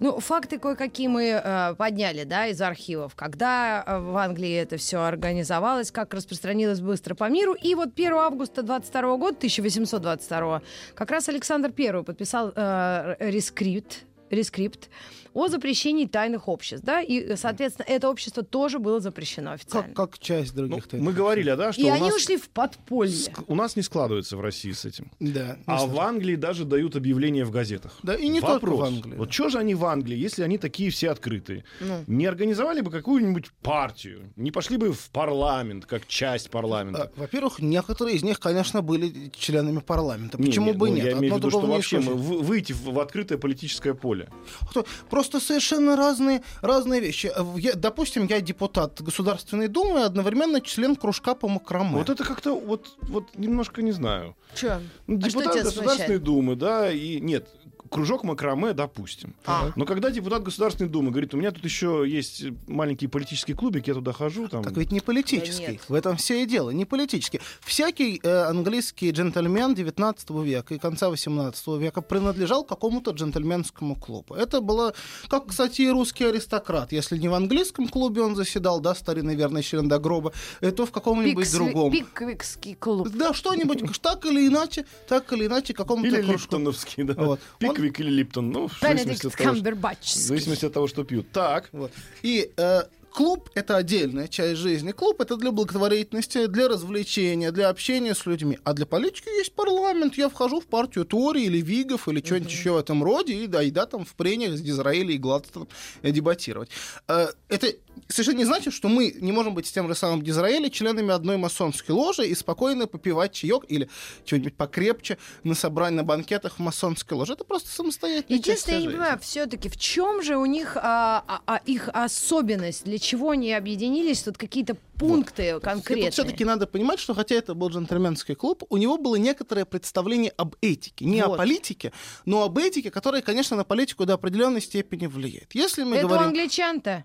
Ну, 0.00 0.20
факты 0.20 0.58
кое-какие 0.58 1.08
мы 1.08 1.74
подняли, 1.78 2.24
да, 2.24 2.48
из 2.48 2.60
архивов. 2.60 3.14
Когда 3.14 3.84
в 3.86 4.18
Англии 4.18 4.54
это 4.54 4.76
все 4.76 5.02
организовалось, 5.02 5.90
как 5.90 6.12
распространилось 6.12 6.82
быстро 6.82 7.14
по 7.14 7.30
миру. 7.30 7.54
И 7.54 7.74
вот 7.74 7.94
1 7.96 8.12
августа 8.12 8.62
22 8.62 9.16
года, 9.16 9.36
1822, 9.38 10.60
как 10.94 11.10
раз 11.10 11.30
Александр 11.30 11.72
I 11.78 12.02
подписал 12.02 12.52
э, 12.54 13.16
рескрипт, 13.18 14.04
рескрипт 14.28 14.90
о 15.34 15.48
запрещении 15.48 16.06
тайных 16.06 16.48
обществ, 16.48 16.84
да, 16.86 17.02
и, 17.02 17.36
соответственно, 17.36 17.86
это 17.88 18.08
общество 18.08 18.42
тоже 18.42 18.78
было 18.78 19.00
запрещено 19.00 19.52
официально. 19.52 19.88
Как, 19.94 20.10
как 20.12 20.18
часть 20.20 20.54
Ну, 20.54 20.66
других 20.68 20.84
мы 20.92 21.12
говорили, 21.12 21.52
да, 21.54 21.72
что 21.72 21.82
и 21.82 21.84
у 21.84 21.92
они 21.92 22.00
нас, 22.06 22.14
ушли 22.14 22.36
в 22.36 22.48
подполье. 22.48 23.12
ск- 23.12 23.44
у 23.48 23.54
нас 23.54 23.76
не 23.76 23.82
складывается 23.82 24.36
в 24.36 24.40
России 24.40 24.72
с 24.72 24.84
этим. 24.84 25.10
Да. 25.20 25.58
А 25.66 25.80
ну, 25.80 25.86
в 25.92 26.00
Англии 26.00 26.36
даже 26.36 26.64
дают 26.64 26.96
объявления 26.96 27.44
в 27.44 27.50
газетах. 27.50 27.98
Да, 28.02 28.14
и 28.14 28.28
не 28.28 28.40
Вопрос. 28.40 28.60
только 28.60 28.76
в 28.76 28.82
Англии. 28.84 29.16
Вот 29.16 29.32
что 29.32 29.48
же 29.48 29.58
они 29.58 29.74
в 29.74 29.84
Англии, 29.84 30.16
если 30.16 30.42
они 30.42 30.56
такие 30.58 30.90
все 30.90 31.10
открытые? 31.10 31.64
Ну. 31.80 32.04
Не 32.06 32.26
организовали 32.26 32.80
бы 32.80 32.90
какую-нибудь 32.90 33.50
партию? 33.62 34.32
Не 34.36 34.50
пошли 34.50 34.76
бы 34.76 34.92
в 34.92 35.10
парламент, 35.10 35.84
как 35.86 36.06
часть 36.06 36.48
парламента? 36.50 37.10
А, 37.16 37.20
Во-первых, 37.20 37.58
некоторые 37.60 38.16
из 38.16 38.22
них, 38.22 38.38
конечно, 38.38 38.82
были 38.82 39.30
членами 39.36 39.80
парламента. 39.80 40.38
Не, 40.38 40.46
Почему 40.46 40.66
не, 40.66 40.72
бы 40.78 40.88
ну, 40.90 40.94
нет? 40.96 41.04
Я 41.06 41.12
имею 41.12 41.34
в 41.34 41.36
виду, 41.38 41.50
что 41.50 41.62
не 41.62 41.66
вообще 41.74 41.98
выйти 41.98 42.72
в, 42.72 42.84
в 42.92 43.00
открытое 43.00 43.38
политическое 43.38 43.94
поле. 43.94 44.28
Кто- 44.70 44.84
Просто 45.24 45.46
совершенно 45.46 45.96
разные, 45.96 46.42
разные 46.62 47.00
вещи. 47.00 47.32
Э, 47.34 47.44
Я- 47.56 47.74
допустим, 47.74 48.26
я 48.26 48.40
депутат 48.40 49.00
Государственной 49.00 49.68
Думы 49.68 50.04
одновременно 50.04 50.60
член 50.60 50.96
кружка 50.96 51.34
по 51.34 51.48
макраме. 51.48 51.90
Вот 51.96 52.10
это 52.10 52.24
как-то 52.24 52.54
вот, 52.54 52.96
вот 53.02 53.24
немножко 53.38 53.82
не 53.82 53.92
знаю. 53.92 54.34
Чё? 54.54 54.80
Ну, 55.06 55.18
А 55.18 55.28
что 55.28 55.40
депутат 55.40 55.64
Государственной? 55.64 56.18
Думы, 56.18 56.56
да, 56.56 56.90
и 56.90 57.20
нет, 57.20 57.48
кружок 57.94 58.24
макраме, 58.24 58.72
допустим. 58.72 59.34
А. 59.46 59.70
Но 59.76 59.84
когда 59.84 60.10
депутат 60.10 60.42
Государственной 60.42 60.90
Думы 60.90 61.12
говорит, 61.12 61.32
у 61.32 61.36
меня 61.36 61.52
тут 61.52 61.64
еще 61.64 62.04
есть 62.06 62.44
маленький 62.66 63.06
политический 63.06 63.54
клубик, 63.54 63.86
я 63.86 63.94
туда 63.94 64.12
хожу, 64.12 64.48
там... 64.48 64.64
Так 64.64 64.76
ведь 64.76 64.90
не 64.90 65.00
политический. 65.00 65.66
Да 65.66 65.72
нет. 65.72 65.88
в 65.88 65.94
этом 65.94 66.16
все 66.16 66.42
и 66.42 66.46
дело. 66.46 66.70
Не 66.70 66.84
политический. 66.86 67.40
Всякий 67.60 68.20
э, 68.22 68.28
английский 68.46 69.10
джентльмен 69.12 69.76
19 69.76 70.30
века 70.30 70.74
и 70.74 70.78
конца 70.78 71.08
18 71.08 71.66
века 71.78 72.00
принадлежал 72.00 72.64
какому-то 72.64 73.12
джентльменскому 73.12 73.94
клубу. 73.94 74.34
Это 74.34 74.60
было, 74.60 74.92
как, 75.28 75.46
кстати, 75.46 75.82
и 75.82 75.88
русский 75.88 76.24
аристократ. 76.24 76.90
Если 76.90 77.16
не 77.16 77.28
в 77.28 77.34
английском 77.34 77.86
клубе 77.86 78.22
он 78.22 78.34
заседал, 78.34 78.80
да, 78.80 78.96
старинный 78.96 79.36
верный 79.36 79.62
член 79.62 79.88
до 79.88 80.00
гроба, 80.00 80.32
то 80.60 80.84
в 80.84 80.90
каком-нибудь 80.90 81.46
Пиксли- 81.46 81.58
другом. 81.58 81.92
Пиквикский 81.92 82.74
клуб. 82.74 83.08
Да, 83.10 83.32
что-нибудь, 83.34 83.84
так 84.02 84.26
или 84.26 84.43
иначе, 84.46 84.84
так 85.08 85.32
или 85.32 85.46
иначе, 85.46 85.74
какому-то 85.74 86.08
Или 86.08 86.16
кружку. 86.22 86.32
липтоновский, 86.56 87.04
да. 87.04 87.14
Вот. 87.14 87.40
Пиквик 87.58 88.00
или 88.00 88.10
Липтон, 88.10 88.50
ну, 88.50 88.68
в 88.68 88.78
зависимости, 88.80 89.26
от 89.26 89.36
того, 89.36 89.54
что- 89.54 90.18
в 90.18 90.22
зависимости 90.22 90.64
от 90.66 90.72
того, 90.72 90.86
что 90.88 91.04
пьют. 91.04 91.30
Так, 91.32 91.68
Вот. 91.72 91.92
И 92.22 92.50
э, 92.56 92.82
клуб— 93.14 93.48
это 93.54 93.76
отдельная 93.76 94.28
часть 94.28 94.60
жизни. 94.60 94.90
Клуб— 94.92 95.20
это 95.20 95.36
для 95.36 95.52
благотворительности, 95.52 96.46
для 96.46 96.68
развлечения, 96.68 97.52
для 97.52 97.68
общения 97.68 98.14
с 98.14 98.26
людьми. 98.26 98.58
А 98.64 98.72
для 98.74 98.86
политики 98.86 99.28
есть 99.38 99.54
парламент. 99.54 100.16
Я 100.16 100.28
вхожу 100.28 100.60
в 100.60 100.66
партию 100.66 101.04
Тори 101.04 101.44
или 101.44 101.60
Вигов 101.60 102.08
или 102.08 102.20
что-нибудь 102.20 102.50
еще 102.50 102.72
в 102.72 102.76
этом 102.76 103.02
роде, 103.04 103.44
и 103.44 103.46
да, 103.46 103.62
и 103.62 103.70
да, 103.70 103.86
там 103.86 104.04
в 104.04 104.14
прениях 104.14 104.56
с 104.56 104.60
Дизраилем 104.60 105.10
и 105.10 105.18
Гладстоном 105.18 105.68
дебатировать. 106.02 106.70
Э, 107.06 107.28
это 107.48 107.68
совершенно 108.08 108.38
не 108.38 108.44
значит, 108.44 108.74
что 108.74 108.88
мы 108.88 109.14
не 109.20 109.32
можем 109.32 109.54
быть 109.54 109.66
с 109.66 109.72
тем 109.72 109.88
же 109.88 109.94
самым 109.94 110.22
Дизраилем 110.22 110.70
членами 110.70 111.12
одной 111.12 111.36
масонской 111.36 111.94
ложи 111.94 112.26
и 112.26 112.34
спокойно 112.34 112.86
попивать 112.86 113.32
чаек 113.32 113.64
или 113.68 113.88
что-нибудь 114.24 114.56
покрепче 114.56 115.18
на 115.42 115.54
собрании, 115.54 115.96
на 115.96 116.04
банкетах 116.04 116.56
в 116.56 116.58
масонской 116.58 117.16
ложе. 117.16 117.34
Это 117.34 117.44
просто 117.44 117.70
самостоятельно. 117.70 118.36
Единственное, 118.36 118.78
я 118.78 118.82
не 118.82 118.88
понимаю, 118.88 119.18
все-таки 119.20 119.68
в 119.68 119.76
чем 119.76 120.22
же 120.22 120.36
у 120.36 120.46
них 120.46 120.76
а, 120.76 121.24
а, 121.26 121.42
а, 121.46 121.60
их 121.64 121.88
особенность? 121.92 122.84
Для 122.84 122.98
чего 123.04 123.30
они 123.30 123.52
объединились? 123.52 124.22
Тут 124.22 124.36
какие-то 124.38 124.76
пункты 124.98 125.54
вот. 125.54 125.62
конкретные. 125.62 126.10
Все-таки 126.10 126.44
надо 126.44 126.66
понимать, 126.66 126.98
что 126.98 127.14
хотя 127.14 127.36
это 127.36 127.54
был 127.54 127.68
джентльменский 127.68 128.34
клуб, 128.34 128.64
у 128.68 128.76
него 128.76 128.98
было 128.98 129.16
некоторое 129.16 129.64
представление 129.64 130.32
об 130.36 130.56
этике. 130.60 131.04
Не 131.04 131.24
вот. 131.24 131.34
о 131.34 131.36
политике, 131.36 131.92
но 132.24 132.42
об 132.42 132.58
этике, 132.58 132.90
которая, 132.90 133.22
конечно, 133.22 133.56
на 133.56 133.64
политику 133.64 134.06
до 134.06 134.14
определенной 134.14 134.60
степени 134.60 135.06
влияет. 135.06 135.54
Если 135.54 135.84
мы 135.84 135.96
это 135.96 136.08
говорим... 136.08 136.26
у 136.26 136.28
англичан-то. 136.28 137.04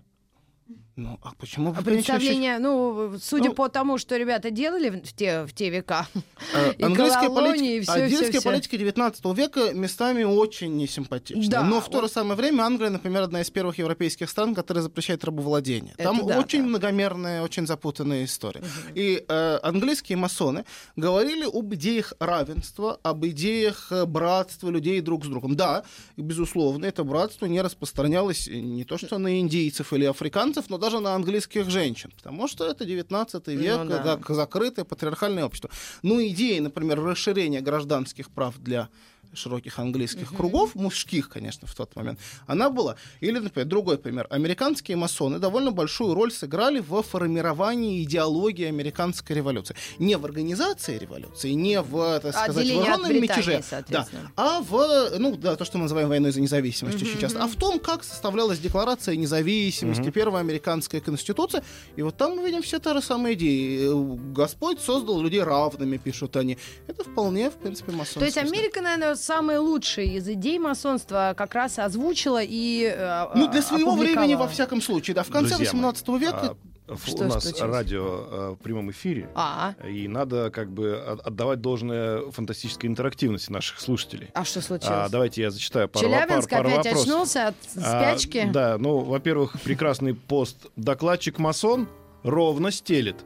Ну, 1.00 1.18
а 1.22 1.32
почему 1.38 1.74
а 1.74 1.82
представление, 1.82 2.58
ну, 2.58 3.18
судя 3.18 3.48
ну, 3.48 3.54
по 3.54 3.70
тому, 3.70 3.96
что 3.96 4.18
ребята 4.18 4.50
делали 4.50 4.90
в 4.90 5.12
те, 5.14 5.44
в 5.44 5.54
те 5.54 5.70
века, 5.70 6.06
э, 6.52 6.74
и 6.78 6.82
английская 6.82 7.30
политика, 7.30 7.64
и 7.64 7.80
все, 7.80 7.92
английская 7.92 8.40
все, 8.40 8.42
политика 8.42 8.76
19 8.76 9.24
века 9.34 9.72
местами 9.72 10.24
очень 10.24 10.76
несимпатична. 10.76 11.50
Да, 11.50 11.62
Но 11.62 11.80
в 11.80 11.88
то 11.88 12.02
же 12.02 12.08
самое 12.08 12.36
время 12.36 12.64
Англия, 12.64 12.90
например, 12.90 13.22
одна 13.22 13.40
из 13.40 13.50
первых 13.50 13.78
европейских 13.78 14.28
стран, 14.28 14.54
которая 14.54 14.82
запрещает 14.82 15.24
рабовладение. 15.24 15.94
Это 15.94 16.04
Там 16.04 16.26
да, 16.26 16.38
очень 16.38 16.62
да. 16.62 16.68
многомерная, 16.68 17.42
очень 17.42 17.66
запутанная 17.66 18.26
история. 18.26 18.60
Угу. 18.60 18.92
И 18.94 19.24
э, 19.26 19.58
английские 19.62 20.18
масоны 20.18 20.66
говорили 20.96 21.46
об 21.50 21.74
идеях 21.74 22.12
равенства, 22.20 23.00
об 23.02 23.24
идеях 23.24 23.86
э, 23.90 24.04
братства 24.04 24.68
людей 24.68 25.00
друг 25.00 25.24
с 25.24 25.28
другом. 25.28 25.56
Да, 25.56 25.82
безусловно, 26.18 26.84
это 26.84 27.04
братство 27.04 27.46
не 27.46 27.62
распространялось 27.62 28.48
не 28.48 28.84
то 28.84 28.98
что 28.98 29.16
на 29.16 29.40
индейцев 29.40 29.94
или 29.94 30.04
африканцев, 30.04 30.68
но 30.68 30.76
даже 30.76 30.89
даже 30.90 31.02
на 31.02 31.14
английских 31.14 31.70
женщин, 31.70 32.10
потому 32.16 32.48
что 32.48 32.66
это 32.66 32.84
19 32.84 33.46
век, 33.48 33.78
ну, 33.84 33.90
да. 33.90 34.16
как 34.16 34.34
закрытое 34.34 34.84
патриархальное 34.84 35.44
общество. 35.44 35.70
Ну, 36.02 36.20
идеи, 36.26 36.58
например, 36.58 37.00
расширения 37.02 37.60
гражданских 37.60 38.28
прав 38.30 38.58
для 38.58 38.88
широких 39.34 39.78
английских 39.78 40.32
uh-huh. 40.32 40.36
кругов, 40.36 40.74
мужских, 40.74 41.28
конечно, 41.28 41.66
в 41.66 41.74
тот 41.74 41.94
момент, 41.96 42.18
она 42.46 42.70
была. 42.70 42.96
Или, 43.20 43.38
например, 43.38 43.66
другой 43.66 43.98
пример. 43.98 44.26
Американские 44.30 44.96
масоны 44.96 45.38
довольно 45.38 45.70
большую 45.70 46.14
роль 46.14 46.32
сыграли 46.32 46.80
в 46.80 47.02
формировании 47.02 48.02
идеологии 48.02 48.66
американской 48.66 49.36
революции. 49.36 49.76
Не 49.98 50.16
в 50.16 50.24
организации 50.24 50.98
революции, 50.98 51.50
не 51.50 51.80
в, 51.80 52.20
так 52.20 52.34
сказать, 52.34 52.68
вооруженном 52.68 53.20
мятеже, 53.20 53.62
да, 53.88 54.06
а 54.36 54.60
в, 54.60 55.18
ну, 55.18 55.36
да, 55.36 55.56
то, 55.56 55.64
что 55.64 55.78
мы 55.78 55.84
называем 55.84 56.08
войной 56.08 56.32
за 56.32 56.40
независимость 56.40 56.98
uh-huh. 56.98 57.08
очень 57.08 57.20
часто, 57.20 57.42
а 57.42 57.46
в 57.46 57.56
том, 57.56 57.78
как 57.78 58.04
составлялась 58.04 58.58
декларация 58.58 59.16
независимости, 59.16 60.02
uh-huh. 60.02 60.12
первая 60.12 60.42
американская 60.42 61.00
конституция. 61.00 61.62
И 61.96 62.02
вот 62.02 62.16
там 62.16 62.36
мы 62.36 62.46
видим 62.46 62.62
все 62.62 62.78
те 62.78 62.92
же 62.94 63.02
самые 63.02 63.34
идеи. 63.34 63.88
Господь 64.32 64.80
создал 64.80 65.20
людей 65.20 65.42
равными, 65.42 65.96
пишут 65.96 66.36
они. 66.36 66.58
Это 66.86 67.04
вполне, 67.04 67.50
в 67.50 67.54
принципе, 67.54 67.92
масонство. 67.92 68.20
То 68.20 68.26
есть 68.26 68.38
Америка, 68.38 68.80
наверное, 68.80 69.14
самые 69.20 69.58
лучшие 69.58 70.16
из 70.16 70.28
идей 70.28 70.58
масонства 70.58 71.34
как 71.36 71.54
раз 71.54 71.78
озвучила 71.78 72.40
и 72.42 72.92
э, 72.94 73.26
Ну, 73.34 73.48
для 73.48 73.62
своего 73.62 73.94
времени, 73.94 74.34
во 74.34 74.48
всяком 74.48 74.80
случае, 74.82 75.14
да. 75.14 75.22
В 75.22 75.30
конце 75.30 75.56
Друзья 75.56 75.72
18 75.72 76.08
века... 76.08 76.56
А, 76.88 76.96
что 76.96 77.24
у 77.24 77.28
нас 77.28 77.44
случилось? 77.44 77.72
радио 77.72 78.04
э, 78.04 78.50
в 78.58 78.62
прямом 78.62 78.90
эфире, 78.90 79.28
а 79.34 79.74
-а. 79.78 79.90
и 79.90 80.08
надо 80.08 80.50
как 80.50 80.72
бы 80.72 80.96
отдавать 81.24 81.60
должное 81.60 82.28
фантастической 82.32 82.90
интерактивности 82.90 83.52
наших 83.52 83.78
слушателей. 83.80 84.30
А 84.34 84.44
что 84.44 84.60
случилось? 84.60 85.06
А, 85.06 85.08
давайте 85.08 85.42
я 85.42 85.50
зачитаю 85.52 85.88
пару, 85.88 86.04
Челябинск 86.04 86.50
пару, 86.50 86.64
пару 86.64 86.80
опять 86.80 86.86
вопросов. 86.86 87.08
очнулся 87.08 87.46
от 87.48 87.54
спячки? 87.68 88.38
А, 88.38 88.52
да, 88.52 88.78
ну, 88.78 88.98
во-первых, 88.98 89.60
прекрасный 89.62 90.14
пост 90.14 90.66
«Докладчик 90.74 91.38
масон» 91.38 91.88
ровно 92.22 92.70
стелит. 92.70 93.16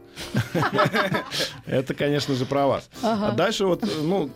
Это, 1.67 1.95
конечно 1.95 2.35
же, 2.35 2.47
про 2.47 2.67
вас. 2.67 2.89
А 3.03 3.33
дальше 3.33 3.67
вот, 3.67 3.85
ну, 4.03 4.31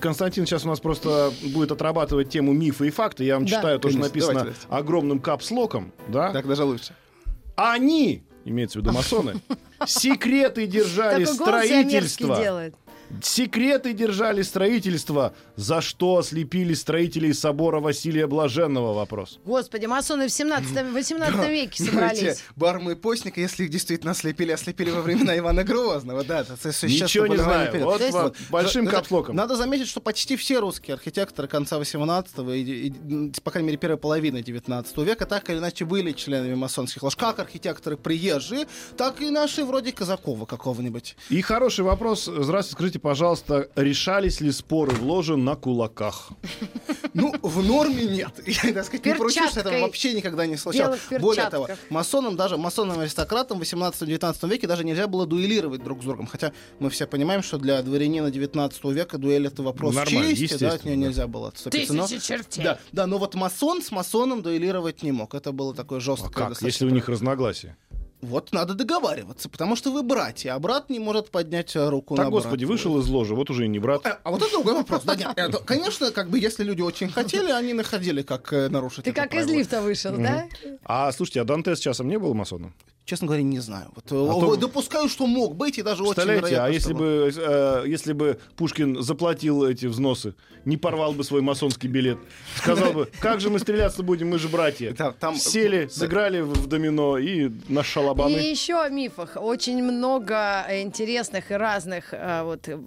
Константин 0.00 0.46
сейчас 0.46 0.64
у 0.64 0.68
нас 0.68 0.80
просто 0.80 1.32
будет 1.42 1.72
отрабатывать 1.72 2.30
тему 2.30 2.52
мифы 2.52 2.88
и 2.88 2.90
факты. 2.90 3.24
Я 3.24 3.34
вам 3.34 3.46
читаю, 3.46 3.78
то, 3.78 3.90
что 3.90 3.98
написано 3.98 4.52
огромным 4.68 5.20
капслоком. 5.20 5.92
Да? 6.08 6.32
Так 6.32 6.46
даже 6.46 6.64
лучше. 6.64 6.94
Они, 7.56 8.22
имеется 8.44 8.78
в 8.78 8.82
виду 8.82 8.92
масоны, 8.92 9.40
секреты 9.86 10.66
держали 10.66 11.24
строительства 11.24 12.72
Секреты 13.22 13.92
держали 13.92 14.42
строительство. 14.42 15.34
За 15.56 15.80
что 15.80 16.18
ослепили 16.18 16.74
строителей 16.74 17.34
собора 17.34 17.80
Василия 17.80 18.26
Блаженного? 18.26 18.94
Вопрос. 18.94 19.40
Господи, 19.44 19.86
масоны 19.86 20.28
в 20.28 20.30
17-18 20.30 21.50
веке 21.50 21.84
собрались. 21.90 22.44
Бармы 22.56 22.92
и 22.92 22.94
постника, 22.94 23.40
если 23.40 23.64
их 23.64 23.70
действительно 23.70 24.12
ослепили, 24.12 24.52
ослепили 24.52 24.90
во 24.90 25.02
времена 25.02 25.36
Ивана 25.36 25.64
Грозного. 25.64 26.24
Да, 26.24 26.40
это 26.40 26.54
Ничего 26.86 27.26
не 27.26 27.36
знаю. 27.36 27.84
Вот, 27.84 28.00
вот 28.10 28.36
большим 28.50 28.86
капслоком. 28.86 29.34
Надо 29.34 29.56
заметить, 29.56 29.88
что 29.88 30.00
почти 30.00 30.36
все 30.36 30.60
русские 30.60 30.94
архитекторы 30.94 31.48
конца 31.48 31.78
18-го 31.78 32.52
и, 32.52 32.92
по 33.42 33.50
крайней 33.50 33.68
мере, 33.68 33.78
первой 33.78 33.98
половины 33.98 34.42
19 34.42 34.96
века 34.98 35.26
так 35.26 35.48
или 35.50 35.58
иначе 35.58 35.84
были 35.84 36.12
членами 36.12 36.54
масонских 36.54 37.02
лож. 37.02 37.16
Как 37.16 37.38
архитекторы 37.38 37.96
приезжие, 37.96 38.66
так 38.96 39.20
и 39.20 39.30
наши 39.30 39.64
вроде 39.64 39.92
Казакова 39.92 40.46
какого-нибудь. 40.46 41.16
И 41.30 41.40
хороший 41.40 41.84
вопрос. 41.84 42.24
Здравствуйте, 42.24 42.72
скажите, 42.72 42.97
Скажите, 42.98 43.00
пожалуйста, 43.00 43.68
решались 43.76 44.40
ли 44.40 44.52
споры 44.52 44.92
в 44.92 45.02
ложе 45.02 45.36
на 45.36 45.56
кулаках? 45.56 46.30
Ну, 47.14 47.34
в 47.42 47.64
норме 47.64 48.04
нет. 48.04 48.30
Я, 48.46 48.72
так 48.72 48.84
сказать, 48.84 49.06
не 49.06 49.14
поручусь, 49.14 49.56
этого 49.56 49.80
вообще 49.80 50.14
никогда 50.14 50.46
не 50.46 50.56
случалось. 50.56 51.00
Более 51.20 51.48
того, 51.50 51.68
масонам, 51.90 52.36
даже 52.36 52.56
масонам-аристократам 52.56 53.58
в 53.58 53.62
18-19 53.62 54.48
веке 54.48 54.66
даже 54.66 54.84
нельзя 54.84 55.06
было 55.06 55.26
дуэлировать 55.26 55.82
друг 55.82 56.02
с 56.02 56.04
другом. 56.04 56.26
Хотя 56.26 56.52
мы 56.78 56.90
все 56.90 57.06
понимаем, 57.06 57.42
что 57.42 57.58
для 57.58 57.82
дворянина 57.82 58.30
19 58.30 58.84
века 58.84 59.18
дуэль 59.18 59.46
это 59.46 59.62
вопрос 59.62 59.94
Нормально, 59.94 60.34
чести, 60.34 60.58
да, 60.58 60.72
от 60.72 60.84
нее 60.84 60.96
нельзя 60.96 61.26
было 61.26 61.48
отступиться. 61.48 61.92
Тысячи 61.92 62.14
но, 62.14 62.20
чертей. 62.20 62.64
Да, 62.64 62.78
да, 62.92 63.06
но 63.06 63.18
вот 63.18 63.34
масон 63.34 63.82
с 63.82 63.90
масоном 63.90 64.42
дуэлировать 64.42 65.02
не 65.02 65.12
мог. 65.12 65.34
Это 65.34 65.52
было 65.52 65.74
такое 65.74 66.00
жесткое. 66.00 66.46
А 66.46 66.48
как, 66.50 66.62
если 66.62 66.86
у 66.86 66.90
них 66.90 67.08
разногласия? 67.08 67.76
Вот 68.20 68.52
надо 68.52 68.74
договариваться, 68.74 69.48
потому 69.48 69.76
что 69.76 69.92
вы 69.92 70.02
братья, 70.02 70.54
а 70.54 70.58
брат 70.58 70.90
не 70.90 70.98
может 70.98 71.30
поднять 71.30 71.76
руку 71.76 72.16
так, 72.16 72.24
на 72.24 72.30
брата. 72.30 72.44
господи, 72.44 72.64
вышел 72.64 72.98
из 72.98 73.06
ложи, 73.08 73.34
вот 73.34 73.48
уже 73.50 73.66
и 73.66 73.68
не 73.68 73.78
брат. 73.78 74.04
А, 74.04 74.18
а 74.24 74.30
вот 74.30 74.42
это 74.42 74.50
другой 74.50 74.74
вопрос. 74.74 75.04
Да, 75.04 75.14
нет, 75.14 75.32
это, 75.36 75.58
конечно, 75.58 76.10
как 76.10 76.28
бы, 76.28 76.38
если 76.38 76.64
люди 76.64 76.82
очень 76.82 77.10
хотели, 77.10 77.50
они 77.52 77.74
находили, 77.74 78.22
как 78.22 78.52
э, 78.52 78.68
нарушить 78.68 79.04
Ты 79.04 79.12
как 79.12 79.30
правило. 79.30 79.48
из 79.48 79.52
лифта 79.52 79.80
вышел, 79.80 80.12
mm-hmm. 80.12 80.22
да? 80.22 80.78
А, 80.84 81.12
слушайте, 81.12 81.42
а 81.42 81.44
Дантес 81.44 81.78
часом 81.78 82.08
не 82.08 82.18
был 82.18 82.34
масоном? 82.34 82.74
Честно 83.08 83.26
говоря, 83.26 83.42
не 83.42 83.60
знаю. 83.60 83.90
Вот, 83.94 84.04
а 84.04 84.08
то... 84.10 84.56
Допускаю, 84.56 85.08
что 85.08 85.26
мог 85.26 85.56
быть, 85.56 85.78
и 85.78 85.82
даже 85.82 86.02
очень 86.02 86.22
вероятно. 86.24 86.66
А 86.66 86.68
если 86.68 86.92
бы, 86.92 87.32
э, 87.34 87.84
если 87.86 88.12
бы 88.12 88.38
Пушкин 88.54 89.02
заплатил 89.02 89.64
эти 89.64 89.86
взносы, 89.86 90.34
не 90.66 90.76
порвал 90.76 91.14
бы 91.14 91.24
свой 91.24 91.40
масонский 91.40 91.88
билет, 91.88 92.18
сказал 92.56 92.92
бы, 92.92 93.08
как 93.20 93.40
же 93.40 93.48
мы 93.48 93.60
стреляться 93.60 94.02
будем, 94.02 94.28
мы 94.28 94.38
же 94.38 94.48
братья. 94.48 94.94
Сели, 95.36 95.88
сыграли 95.88 96.40
в 96.42 96.66
домино 96.66 97.16
и 97.16 97.50
на 97.68 97.82
шалабаны. 97.82 98.36
И 98.36 98.50
еще 98.50 98.78
о 98.78 98.90
мифах. 98.90 99.38
Очень 99.40 99.82
много 99.82 100.66
интересных 100.68 101.50
и 101.50 101.54
разных 101.54 102.12
э, 102.12 102.42
вот, 102.42 102.68
э, 102.68 102.78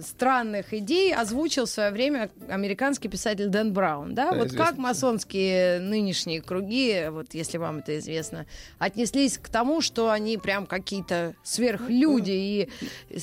странных 0.00 0.72
идей 0.72 1.14
озвучил 1.14 1.66
в 1.66 1.68
свое 1.68 1.90
время 1.90 2.30
американский 2.48 3.08
писатель 3.08 3.48
Дэн 3.48 3.74
Браун. 3.74 4.14
Да? 4.14 4.30
Да, 4.30 4.38
вот 4.38 4.46
известно. 4.46 4.64
как 4.64 4.78
масонские 4.78 5.80
нынешние 5.80 6.40
круги, 6.40 7.08
вот 7.10 7.34
если 7.34 7.58
вам 7.58 7.80
это 7.80 7.98
известно, 7.98 8.46
отнеслись 8.78 9.36
к 9.36 9.50
тому, 9.50 9.65
тому, 9.66 9.80
что 9.80 10.10
они 10.10 10.38
прям 10.38 10.64
какие-то 10.64 11.34
сверхлюди, 11.42 12.30
и 12.30 12.68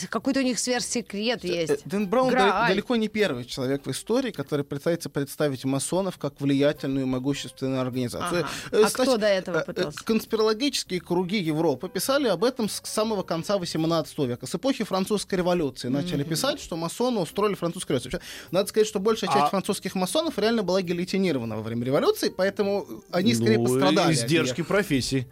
какой-то 0.09 0.41
у 0.41 0.43
них 0.43 0.59
сверхсекрет 0.59 1.43
есть. 1.45 1.71
Э, 1.71 1.77
Дэн 1.85 2.07
Браун 2.07 2.31
Грааль. 2.31 2.69
далеко 2.69 2.97
не 2.97 3.07
первый 3.07 3.45
человек 3.45 3.85
в 3.85 3.91
истории, 3.91 4.31
который 4.31 4.65
пытается 4.65 5.09
представить 5.09 5.63
масонов 5.63 6.17
как 6.17 6.41
влиятельную 6.41 7.05
и 7.05 7.07
могущественную 7.07 7.79
организацию. 7.79 8.41
Ага. 8.41 8.49
Э, 8.71 8.83
а 8.83 8.85
Кстати, 8.87 9.07
кто 9.07 9.17
до 9.17 9.27
этого 9.27 9.59
э, 9.59 9.65
пытался? 9.65 10.03
Конспирологические 10.03 10.99
круги 10.99 11.37
Европы 11.37 11.87
писали 11.87 12.27
об 12.27 12.43
этом 12.43 12.67
с 12.67 12.81
самого 12.83 13.23
конца 13.23 13.57
18 13.57 14.17
века, 14.19 14.45
с 14.45 14.53
эпохи 14.53 14.83
французской 14.83 15.35
революции. 15.35 15.87
Начали 15.87 16.25
mm-hmm. 16.25 16.29
писать, 16.29 16.59
что 16.59 16.75
масоны 16.75 17.21
устроили 17.21 17.55
французскую 17.55 17.99
революцию. 17.99 18.21
Надо 18.51 18.67
сказать, 18.67 18.87
что 18.87 18.99
большая 18.99 19.29
часть 19.29 19.45
а... 19.45 19.49
французских 19.49 19.95
масонов 19.95 20.37
реально 20.37 20.63
была 20.63 20.81
гильотинирована 20.81 21.55
во 21.55 21.61
время 21.61 21.85
революции, 21.85 22.33
поэтому 22.35 22.85
они 23.11 23.33
скорее 23.33 23.59
ну, 23.59 23.65
пострадали. 23.65 24.13
Издержки 24.13 24.61
профессии. 24.61 25.25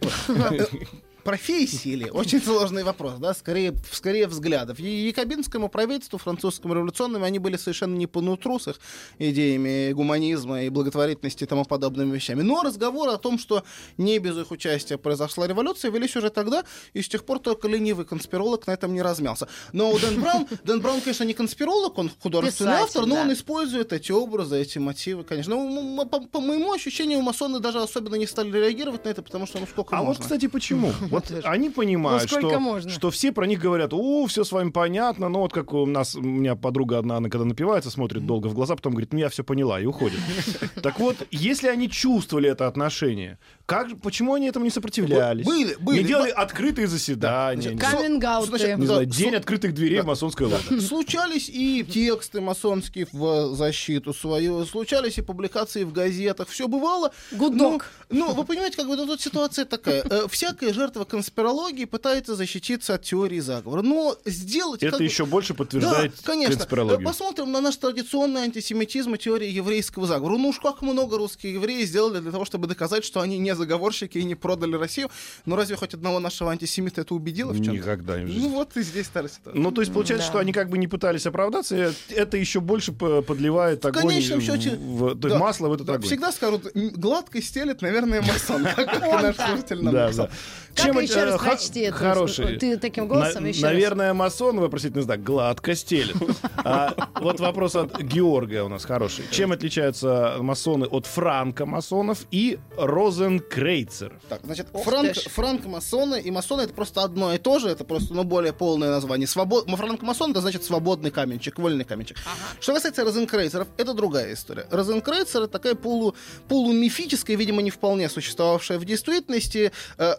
Профессии 1.22 1.94
ли? 1.94 2.10
Очень 2.10 2.40
сложный 2.42 2.84
вопрос, 2.84 3.14
да, 3.18 3.34
скорее, 3.34 3.74
скорее 3.90 4.26
взглядов. 4.26 4.78
И 4.80 5.06
якобинскому 5.06 5.68
правительству, 5.68 6.18
французскому 6.18 6.74
революционному, 6.74 7.24
они 7.24 7.38
были 7.38 7.56
совершенно 7.56 7.96
не 7.96 8.06
по 8.06 8.20
нутру 8.20 8.58
с 8.58 8.68
их 8.68 8.80
идеями 9.18 9.92
гуманизма 9.92 10.62
и 10.64 10.68
благотворительности 10.68 11.44
и 11.44 11.46
тому 11.46 11.64
подобными 11.64 12.14
вещами. 12.14 12.42
Но 12.42 12.62
разговоры 12.62 13.12
о 13.12 13.18
том, 13.18 13.38
что 13.38 13.64
не 13.98 14.18
без 14.18 14.36
их 14.36 14.50
участия 14.50 14.98
произошла 14.98 15.46
революция, 15.46 15.90
велись 15.90 16.16
уже 16.16 16.30
тогда, 16.30 16.64
и 16.92 17.02
с 17.02 17.08
тех 17.08 17.24
пор 17.24 17.38
только 17.38 17.68
ленивый 17.68 18.04
конспиролог 18.04 18.66
на 18.66 18.72
этом 18.72 18.92
не 18.94 19.02
размялся. 19.02 19.48
Но 19.72 19.90
у 19.90 19.98
Дэн 19.98 20.20
Браун, 20.20 20.46
Дэн 20.64 20.80
Браун, 20.80 21.00
конечно, 21.00 21.24
не 21.24 21.34
конспиролог, 21.34 21.98
он 21.98 22.10
художественный 22.20 22.72
Писатель, 22.72 22.84
автор, 22.84 23.06
но 23.06 23.14
да. 23.16 23.22
он 23.22 23.32
использует 23.32 23.92
эти 23.92 24.12
образы, 24.12 24.60
эти 24.60 24.78
мотивы, 24.78 25.24
конечно. 25.24 25.54
Ну, 25.54 26.00
м- 26.02 26.08
по, 26.08 26.20
по 26.20 26.40
моему 26.40 26.72
ощущению, 26.72 27.20
масоны 27.22 27.60
даже 27.60 27.80
особенно 27.80 28.16
не 28.16 28.26
стали 28.26 28.50
реагировать 28.50 29.04
на 29.04 29.08
это, 29.10 29.22
потому 29.22 29.46
что 29.46 29.58
ну 29.58 29.66
сколько 29.66 29.96
А 29.96 29.98
можно. 29.98 30.12
вот, 30.14 30.22
кстати, 30.22 30.46
почему? 30.48 30.92
Вот 31.12 31.30
они 31.44 31.70
понимают, 31.70 32.30
Ну, 32.30 32.38
что, 32.38 32.58
можно? 32.58 32.90
что 32.90 33.10
все 33.10 33.32
про 33.32 33.46
них 33.46 33.60
говорят, 33.60 33.92
о, 33.92 34.26
все 34.26 34.44
с 34.44 34.52
вами 34.52 34.70
понятно, 34.70 35.28
но 35.28 35.40
вот 35.40 35.52
как 35.52 35.72
у 35.72 35.86
нас, 35.86 36.14
у 36.16 36.22
меня 36.22 36.56
подруга 36.56 36.98
одна, 36.98 37.18
она 37.18 37.28
когда 37.28 37.44
напивается, 37.44 37.90
смотрит 37.90 38.26
долго 38.26 38.48
в 38.48 38.54
глаза, 38.54 38.74
потом 38.76 38.92
говорит, 38.92 39.12
ну 39.12 39.18
я 39.18 39.28
все 39.28 39.44
поняла, 39.44 39.80
и 39.80 39.86
уходит. 39.86 40.18
Так 40.82 40.98
вот, 40.98 41.16
если 41.30 41.68
они 41.68 41.88
чувствовали 41.88 42.50
это 42.50 42.66
отношение, 42.66 43.38
как, 43.66 44.00
почему 44.00 44.34
они 44.34 44.48
этому 44.48 44.64
не 44.64 44.70
сопротивлялись? 44.70 45.46
Были, 45.46 45.76
были. 45.78 45.98
Не 45.98 46.04
делали 46.04 46.30
открытые 46.30 46.88
заседания. 46.88 47.76
Каминг-ауты. 47.76 48.74
Не 48.76 48.86
знаю, 48.86 49.06
день 49.06 49.34
открытых 49.34 49.74
дверей 49.74 50.00
в 50.00 50.06
масонской 50.06 50.46
ложе. 50.46 50.80
Случались 50.80 51.48
и 51.48 51.84
тексты 51.84 52.40
масонские 52.40 53.06
в 53.12 53.54
защиту 53.54 54.12
свою, 54.12 54.64
случались 54.64 55.18
и 55.18 55.22
публикации 55.22 55.84
в 55.84 55.92
газетах, 55.92 56.48
все 56.48 56.68
бывало. 56.68 57.12
Гудок. 57.32 57.90
Ну, 58.10 58.26
ну, 58.28 58.34
вы 58.34 58.44
понимаете, 58.44 58.76
как 58.76 58.88
бы 58.88 58.96
ну, 58.96 59.06
тут 59.06 59.20
ситуация 59.20 59.64
такая. 59.64 60.02
Э, 60.02 60.26
Всякая 60.28 60.72
жертва 60.72 61.01
конспирологии 61.04 61.84
пытается 61.84 62.34
защититься 62.36 62.94
от 62.94 63.02
теории 63.02 63.40
заговора. 63.40 63.82
Но 63.82 64.16
сделать... 64.24 64.80
как 64.80 64.88
Это 64.90 64.98
бы- 64.98 65.04
еще 65.04 65.24
больше 65.26 65.54
подтверждает 65.54 66.12
да, 66.16 66.22
конечно. 66.24 66.56
конспирологию. 66.56 67.06
Посмотрим 67.06 67.52
на 67.52 67.60
наш 67.60 67.76
традиционный 67.76 68.42
антисемитизм 68.42 69.14
и 69.14 69.18
теорию 69.18 69.52
еврейского 69.52 70.06
заговора. 70.06 70.38
Ну 70.38 70.48
уж 70.48 70.58
как 70.60 70.82
много 70.82 71.18
русские 71.18 71.54
евреи 71.54 71.84
сделали 71.84 72.20
для 72.20 72.30
того, 72.30 72.44
чтобы 72.44 72.66
доказать, 72.66 73.04
что 73.04 73.20
они 73.20 73.38
не 73.38 73.54
заговорщики 73.54 74.18
и 74.18 74.24
не 74.24 74.34
продали 74.34 74.76
Россию. 74.76 75.10
Но 75.46 75.56
разве 75.56 75.76
хоть 75.76 75.94
одного 75.94 76.18
нашего 76.20 76.50
антисемита 76.52 77.00
это 77.02 77.14
убедило 77.14 77.52
в 77.52 77.56
чем-то? 77.56 77.72
Никогда 77.72 78.18
не 78.18 78.24
в 78.24 78.28
жизни. 78.28 78.42
Ну 78.42 78.48
вот 78.50 78.76
и 78.76 78.82
здесь 78.82 79.06
ситуация. 79.06 79.40
Ну, 79.54 79.70
то 79.72 79.80
есть 79.80 79.92
получается, 79.92 80.26
Да. 80.26 80.32
что 80.32 80.38
они 80.38 80.52
как 80.52 80.68
бы 80.70 80.78
не 80.78 80.86
пытались 80.88 81.26
оправдаться, 81.26 81.76
и 81.76 82.14
это 82.14 82.36
еще 82.36 82.60
больше 82.60 82.92
подливает 82.92 83.84
огонь, 83.84 84.02
конечном 84.02 84.40
счете, 84.40 84.70
в- 84.76 85.14
то 85.18 85.28
есть 85.28 85.38
да, 85.38 85.38
масло 85.38 85.68
в 85.68 85.72
этот 85.72 85.86
Да, 85.86 85.94
огонь. 85.94 86.06
всегда 86.06 86.32
скажут, 86.32 86.74
«М, 86.74 86.90
гладко 86.90 87.40
стелет, 87.42 87.82
наверное, 87.82 88.22
масон. 88.22 88.64
Как 88.76 89.00
наш 89.00 89.36
слушатель 89.36 89.82
нам 89.82 89.94
Да, 89.94 90.04
написал. 90.06 90.28
Как 90.74 90.86
Чем 90.86 90.98
еще 90.98 91.12
это, 91.14 91.24
раз 91.32 91.40
прочти 91.40 91.80
это? 91.80 91.96
Хороший. 91.96 92.56
Ты 92.56 92.78
таким 92.78 93.06
голосом 93.06 93.44
На- 93.44 93.48
еще 93.48 93.62
раз. 93.62 93.72
Наверное, 93.72 94.14
масон, 94.14 94.58
вопросительный 94.60 95.02
знак, 95.02 95.22
гладко 95.22 95.74
стелет. 95.74 96.16
А 96.64 96.94
вот 97.20 97.40
вопрос 97.40 97.74
от 97.74 98.00
Георгия 98.00 98.62
у 98.62 98.68
нас 98.68 98.84
хороший. 98.84 99.24
Чем 99.32 99.50
отличаются 99.50 100.36
масоны 100.38 100.86
от 100.86 101.06
франко-масонов 101.06 102.20
и 102.30 102.58
розенкрейцеров? 102.76 104.20
Так, 104.28 104.40
значит, 104.44 104.68
франк, 104.72 105.14
франко-масоны 105.14 106.20
и 106.20 106.30
масоны 106.30 106.62
это 106.62 106.72
просто 106.72 107.02
одно 107.02 107.34
и 107.34 107.38
то 107.38 107.58
же, 107.58 107.68
это 107.68 107.84
просто, 107.84 108.14
ну, 108.14 108.22
более 108.24 108.52
полное 108.52 108.90
название. 108.90 109.26
Свобод... 109.26 109.68
Франко-масон 109.68 110.30
это 110.30 110.40
значит 110.40 110.62
свободный 110.64 111.10
каменчик, 111.10 111.58
вольный 111.58 111.84
каменчик. 111.84 112.16
Что 112.60 112.74
касается 112.74 113.04
розенкрейцеров, 113.04 113.68
это 113.76 113.92
другая 113.94 114.32
история. 114.34 114.66
Розенкрейцер 114.70 115.42
это 115.42 115.52
такая 115.52 115.74
полу... 115.74 116.14
полумифическая, 116.48 117.36
видимо, 117.36 117.62
не 117.62 117.70
вполне 117.70 118.08
существовавшая 118.08 118.78
в 118.78 118.84
действительности, 118.84 119.72
э, 119.98 120.12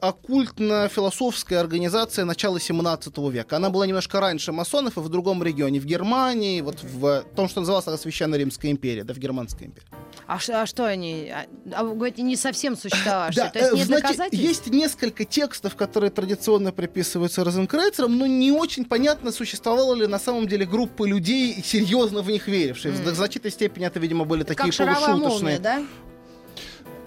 оккультно-философская 0.44 1.60
организация 1.60 2.26
начала 2.26 2.60
17 2.60 3.18
века. 3.32 3.58
Она 3.58 3.70
была 3.70 3.88
немножко 3.88 4.20
раньше 4.20 4.52
масонов 4.52 4.98
и 4.98 5.00
в 5.00 5.10
другом 5.10 5.44
регионе, 5.44 5.80
в 5.80 5.86
Германии, 5.86 6.62
вот 6.62 6.84
в 6.84 7.24
том, 7.36 7.50
что 7.50 7.62
называлось 7.62 8.02
Священная 8.02 8.40
Римская 8.40 8.72
империя, 8.72 9.04
да, 9.04 9.14
в 9.14 9.18
Германской 9.18 9.68
империи. 9.68 9.88
А, 10.28 10.40
а 10.50 10.66
что 10.66 10.86
они? 10.86 11.32
А, 11.32 11.46
а 11.74 11.84
вы 11.84 11.96
говорите, 11.96 12.22
не 12.22 12.36
совсем 12.36 12.78
существовавшие. 12.78 13.46
Да, 13.46 13.50
То 13.50 13.60
есть 13.60 13.74
э, 13.74 13.78
нет 13.78 13.88
значит, 13.88 14.34
есть 14.34 14.68
несколько 14.68 15.26
текстов, 15.26 15.76
которые 15.76 16.12
традиционно 16.12 16.72
приписываются 16.72 17.44
Розенкрейцерам, 17.44 18.18
но 18.18 18.26
не 18.26 18.52
очень 18.52 18.86
понятно, 18.86 19.32
существовала 19.32 19.94
ли 19.94 20.08
на 20.08 20.20
самом 20.20 20.48
деле 20.48 20.66
группа 20.66 21.06
людей, 21.06 21.62
серьезно 21.64 22.22
в 22.22 22.30
них 22.30 22.48
веривших. 22.48 22.94
В 22.94 23.16
значительной 23.16 23.52
степени 23.52 23.86
это, 23.86 24.00
видимо, 24.00 24.26
были 24.26 24.44
такие 24.44 24.66
Как 24.66 24.74
шаровая 24.74 25.16
молния, 25.16 25.20
полушуточные. 25.24 25.60
да? 25.60 25.84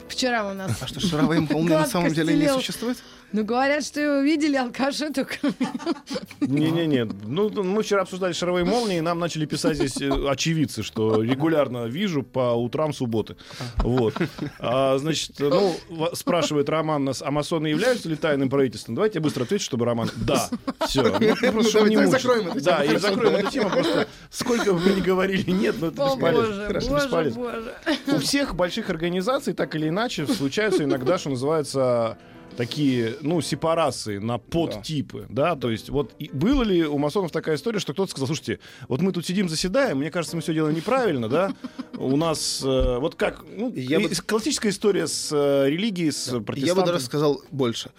Вчера 0.09 0.49
у 0.49 0.55
нас... 0.55 0.73
А 0.81 0.87
что, 0.87 1.01
шаровые 1.01 1.41
молнии 1.41 1.75
на 1.75 1.87
самом 1.87 2.13
деле 2.13 2.35
не 2.35 2.41
стелел. 2.41 2.57
существует? 2.57 2.99
Ну, 3.37 3.45
говорят, 3.45 3.85
что 3.85 4.01
его 4.01 4.21
видели 4.21 4.57
алкаши 4.57 5.13
только. 5.13 5.37
Не-не-не. 6.41 7.05
Ну, 7.05 7.51
мы 7.63 7.83
вчера 7.83 8.01
обсуждали 8.01 8.33
шаровые 8.33 8.65
молнии, 8.65 8.97
и 8.97 9.01
нам 9.03 9.19
начали 9.19 9.45
писать 9.45 9.77
здесь 9.77 10.01
э, 10.01 10.09
очевидцы, 10.27 10.83
что 10.83 11.23
регулярно 11.23 11.85
вижу 11.85 12.23
по 12.23 12.55
утрам 12.55 12.95
субботы. 12.95 13.37
Вот. 13.77 14.15
А, 14.59 14.97
значит, 14.97 15.33
ну, 15.39 15.77
спрашивает 16.15 16.71
Роман 16.71 17.05
нас, 17.05 17.21
а 17.21 17.31
масоны 17.31 17.67
являются 17.67 18.09
ли 18.09 18.17
тайным 18.17 18.49
правительством? 18.49 18.95
Давайте 18.95 19.19
я 19.19 19.23
быстро 19.23 19.43
отвечу, 19.45 19.65
чтобы 19.67 19.85
Роман... 19.85 20.09
Да. 20.17 20.49
Все. 20.87 21.03
Ну, 21.03 21.53
просто, 21.53 21.71
чтобы 21.71 21.91
не 21.91 22.07
закроем 22.07 22.49
эту 22.49 22.65
Да, 22.65 22.83
тему. 22.85 22.95
и 22.95 22.99
закроем 22.99 23.37
эту 23.37 23.51
тему. 23.51 23.69
Просто 23.69 24.09
сколько 24.31 24.73
бы 24.73 24.81
мы 24.81 24.93
ни 24.95 25.01
говорили 25.03 25.51
нет, 25.51 25.77
но 25.79 25.89
это 25.89 26.03
О, 26.07 26.15
бесполезно. 26.15 26.69
боже, 26.73 26.89
боже, 26.89 27.05
бесполезно. 27.05 27.43
боже. 27.43 28.17
У 28.17 28.19
всех 28.21 28.55
больших 28.55 28.89
организаций 28.89 29.53
так 29.53 29.75
или 29.75 29.91
иначе 29.91 30.27
случаются 30.27 30.85
иногда, 30.85 31.19
что 31.19 31.29
называется, 31.29 32.17
такие, 32.57 33.17
ну, 33.21 33.41
сепарации 33.41 34.19
на 34.19 34.39
подтипы, 34.39 35.27
да, 35.29 35.57
то 35.57 35.71
есть 35.71 35.91
вот 35.91 36.13
и 36.19 36.31
было 36.33 36.63
ли 36.63 36.85
у 36.87 36.99
масонов 36.99 37.31
такая 37.33 37.57
история, 37.57 37.79
что 37.79 37.93
кто-то 37.93 38.11
сказал, 38.11 38.27
слушайте, 38.27 38.59
вот 38.89 39.01
мы 39.01 39.13
тут 39.13 39.27
сидим, 39.27 39.49
заседаем, 39.49 39.99
мне 39.99 40.11
кажется, 40.11 40.37
мы 40.37 40.43
все 40.43 40.55
делаем 40.55 40.75
неправильно, 40.75 41.29
да, 41.29 41.55
у 41.99 42.17
нас, 42.17 42.63
э, 42.65 42.99
вот 42.99 43.15
как, 43.15 43.45
ну, 43.57 43.73
Я 43.75 44.01
бы- 44.01 44.07
и- 44.09 44.15
классическая 44.15 44.71
история 44.71 45.07
с 45.07 45.31
э, 45.33 45.69
религией, 45.69 46.11
с 46.11 46.29
Я 46.29 46.39
бы 46.39 46.45
протестантами. 46.45 46.87
даже 46.87 47.05
сказал 47.05 47.43
больше. 47.51 47.91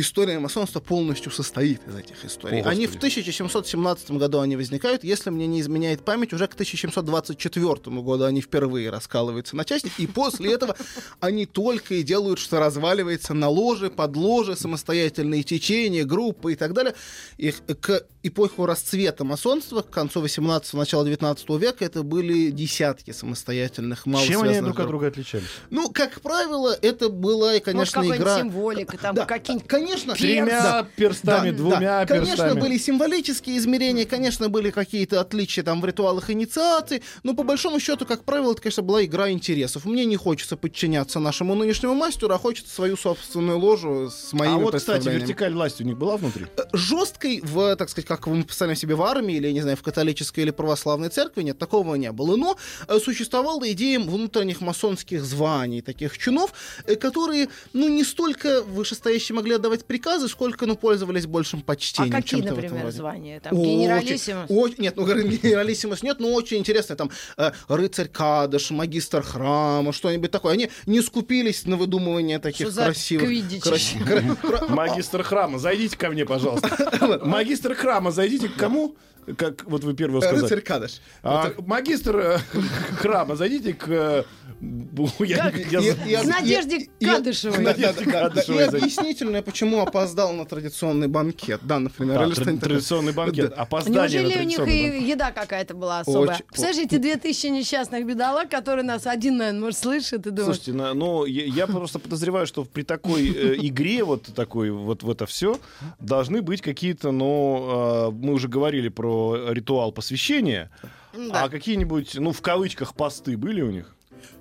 История 0.00 0.38
масонства 0.38 0.78
полностью 0.78 1.32
состоит 1.32 1.80
из 1.88 1.96
этих 1.96 2.24
историй. 2.24 2.62
О, 2.62 2.68
они 2.68 2.86
в 2.86 2.90
Господи. 2.94 3.18
1717 3.18 4.12
году 4.12 4.38
они 4.38 4.54
возникают, 4.54 5.02
если 5.02 5.30
мне 5.30 5.48
не 5.48 5.60
изменяет 5.60 6.04
память, 6.04 6.32
уже 6.32 6.46
к 6.46 6.52
1724 6.52 8.00
году 8.00 8.22
они 8.22 8.40
впервые 8.40 8.90
раскалываются 8.90 9.56
на 9.56 9.64
части, 9.64 9.90
и 9.98 10.06
после 10.06 10.52
этого 10.52 10.76
они 11.20 11.46
только 11.46 11.96
и 11.96 12.04
делают, 12.04 12.38
что 12.38 12.60
разваливается 12.60 13.34
на 13.34 13.48
ложе, 13.48 13.90
под 13.90 14.14
ложе, 14.14 14.54
самостоятельные 14.54 15.42
течения, 15.42 16.04
группы 16.04 16.52
и 16.52 16.54
так 16.54 16.74
далее. 16.74 16.94
И 17.36 17.50
к 17.50 18.06
эпоху 18.22 18.66
расцвета 18.66 19.24
масонства, 19.24 19.82
к 19.82 19.90
концу 19.90 20.20
18 20.20 20.74
начала 20.74 21.04
19 21.04 21.48
века, 21.50 21.84
это 21.84 22.04
были 22.04 22.50
десятки 22.50 23.10
самостоятельных, 23.10 24.04
Чем 24.24 24.42
они 24.42 24.60
друг 24.60 24.78
от 24.78 24.86
друга 24.86 25.08
отличались? 25.08 25.48
Ну, 25.70 25.90
как 25.90 26.20
правило, 26.20 26.76
это 26.82 27.08
была, 27.08 27.56
и, 27.56 27.60
конечно, 27.60 28.02
Может, 28.02 28.20
игра... 28.20 28.38
символика, 28.38 28.96
там 28.96 29.16
Да, 29.16 29.24
какие-нибудь... 29.24 29.68
конечно, 29.88 30.14
Тремя 30.14 30.62
да, 30.62 30.86
перстами, 30.96 31.50
да, 31.50 31.56
двумя 31.56 31.80
да. 31.80 32.06
Конечно, 32.06 32.36
перстами. 32.36 32.60
были 32.60 32.78
символические 32.78 33.58
измерения, 33.58 34.04
конечно, 34.04 34.48
были 34.48 34.70
какие-то 34.70 35.20
отличия 35.20 35.64
там 35.64 35.80
в 35.80 35.84
ритуалах 35.84 36.30
инициации, 36.30 37.02
но 37.22 37.34
по 37.34 37.42
большому 37.42 37.80
счету, 37.80 38.06
как 38.06 38.24
правило, 38.24 38.52
это, 38.52 38.62
конечно, 38.62 38.82
была 38.82 39.04
игра 39.04 39.30
интересов. 39.30 39.84
Мне 39.84 40.04
не 40.04 40.16
хочется 40.16 40.56
подчиняться 40.56 41.20
нашему 41.20 41.54
нынешнему 41.54 41.94
мастеру, 41.94 42.34
а 42.34 42.38
хочется 42.38 42.74
свою 42.74 42.96
собственную 42.96 43.58
ложу 43.58 44.10
с 44.10 44.32
моими 44.32 44.54
А 44.54 44.58
вот, 44.58 44.74
кстати, 44.74 45.08
вертикаль 45.08 45.52
власти 45.52 45.82
у 45.82 45.86
них 45.86 45.96
была 45.96 46.16
внутри? 46.16 46.46
жесткой 46.72 47.40
в, 47.42 47.76
так 47.76 47.88
сказать, 47.88 48.06
как 48.06 48.26
мы 48.26 48.44
представляем 48.44 48.78
себе 48.78 48.94
в 48.94 49.02
армии 49.02 49.36
или, 49.36 49.46
я 49.48 49.52
не 49.52 49.60
знаю, 49.60 49.76
в 49.76 49.82
католической 49.82 50.40
или 50.40 50.50
православной 50.50 51.08
церкви, 51.08 51.42
нет, 51.42 51.58
такого 51.58 51.94
не 51.94 52.12
было. 52.12 52.36
Но 52.36 52.56
э, 52.86 52.98
существовала 52.98 53.70
идея 53.72 54.00
внутренних 54.00 54.60
масонских 54.60 55.24
званий, 55.24 55.80
таких 55.80 56.18
чинов, 56.18 56.52
э, 56.86 56.94
которые, 56.96 57.48
ну, 57.72 57.88
не 57.88 58.04
столько 58.04 58.62
вышестоящие 58.62 59.36
могли 59.36 59.54
отдавать 59.54 59.77
приказы, 59.84 60.28
сколько, 60.28 60.66
ну, 60.66 60.76
пользовались 60.76 61.26
большим 61.26 61.60
А 61.60 61.62
почтением. 61.64 62.12
какие, 62.12 62.40
в 62.42 62.44
этом 62.46 62.56
например, 62.56 62.90
звания? 62.90 63.40
Там 63.40 63.58
Очень- 63.58 63.70
генералиссимус? 63.80 64.46
очень- 64.48 64.82
нет, 64.82 64.96
ну 64.96 65.06
генералиссимус 65.06 66.02
нет, 66.02 66.20
но 66.20 66.32
очень 66.32 66.58
интересно, 66.58 66.96
там 66.96 67.10
э, 67.36 67.52
рыцарь 67.68 68.08
Кадыш, 68.08 68.70
магистр 68.70 69.22
храма, 69.22 69.92
что-нибудь 69.92 70.30
такое. 70.30 70.54
Они 70.54 70.70
не 70.86 71.00
скупились 71.02 71.64
на 71.66 71.76
выдумывание 71.76 72.38
таких 72.38 72.68
Что 72.70 72.84
красивых. 72.84 73.28
кра- 74.04 74.66
Магистр 74.68 75.22
храма, 75.22 75.58
зайдите 75.58 75.96
ко 75.96 76.10
мне, 76.10 76.24
пожалуйста. 76.24 77.20
Магистр 77.24 77.74
храма, 77.74 78.10
зайдите 78.10 78.48
к 78.48 78.56
кому? 78.56 78.96
как 79.36 79.64
вот 79.66 79.84
вы 79.84 79.92
первый 79.92 80.22
сказали. 80.22 80.40
Рыцарь 80.40 80.60
Кадыш. 80.62 81.00
А, 81.22 81.52
магистр 81.58 82.16
э, 82.16 82.38
храма, 82.98 83.36
зайдите 83.36 83.74
к... 83.74 84.24
я- 84.60 85.52
я- 85.70 85.80
И- 85.80 86.10
и- 86.12 86.16
К 86.16 86.24
Надежде 86.24 86.88
и- 86.98 87.04
Кадышевой. 87.06 87.64
Да. 87.64 87.74
Кадышевой 87.74 88.64
И 88.64 88.66
объяснительное, 88.66 89.42
почему 89.42 89.80
опоздал 89.80 90.32
на 90.32 90.44
традиционный 90.44 91.08
банкет. 91.08 91.60
Да, 91.62 91.78
например. 91.78 92.18
Да, 92.18 92.24
или 92.26 92.56
традиционный 92.56 93.12
банкет. 93.12 93.50
Да. 93.50 93.62
Опоздание 93.62 94.22
Неужели 94.22 94.42
у 94.42 94.46
них 94.46 94.68
и 94.68 95.08
еда 95.08 95.30
какая-то 95.30 95.74
была 95.74 96.00
особая? 96.00 96.36
Очень. 96.36 96.44
Представляешь, 96.46 96.86
эти 96.86 96.96
две 96.98 97.16
тысячи 97.16 97.46
несчастных 97.46 98.06
бедолаг, 98.06 98.50
которые 98.50 98.84
нас 98.84 99.06
один, 99.06 99.36
наверное, 99.38 99.60
может, 99.60 99.78
слышит 99.78 100.26
и 100.26 100.30
думает. 100.30 100.56
Слушайте, 100.56 100.72
ну, 100.72 101.24
я, 101.24 101.44
я 101.44 101.66
просто 101.66 101.98
подозреваю, 101.98 102.46
что 102.46 102.64
при 102.64 102.82
такой 102.82 103.28
э, 103.28 103.54
игре, 103.58 104.04
вот 104.04 104.24
такой, 104.34 104.70
вот 104.70 105.02
в 105.02 105.10
это 105.10 105.26
все, 105.26 105.58
должны 106.00 106.42
быть 106.42 106.62
какие-то, 106.62 107.12
ну, 107.12 108.08
э, 108.08 108.10
мы 108.12 108.32
уже 108.34 108.48
говорили 108.48 108.88
про 108.88 109.52
ритуал 109.52 109.92
посвящения, 109.92 110.70
Да. 111.14 111.44
а 111.44 111.48
какие-нибудь, 111.48 112.16
ну, 112.16 112.32
в 112.32 112.40
кавычках, 112.42 112.94
посты 112.94 113.36
были 113.36 113.60
у 113.62 113.70
них? 113.70 113.94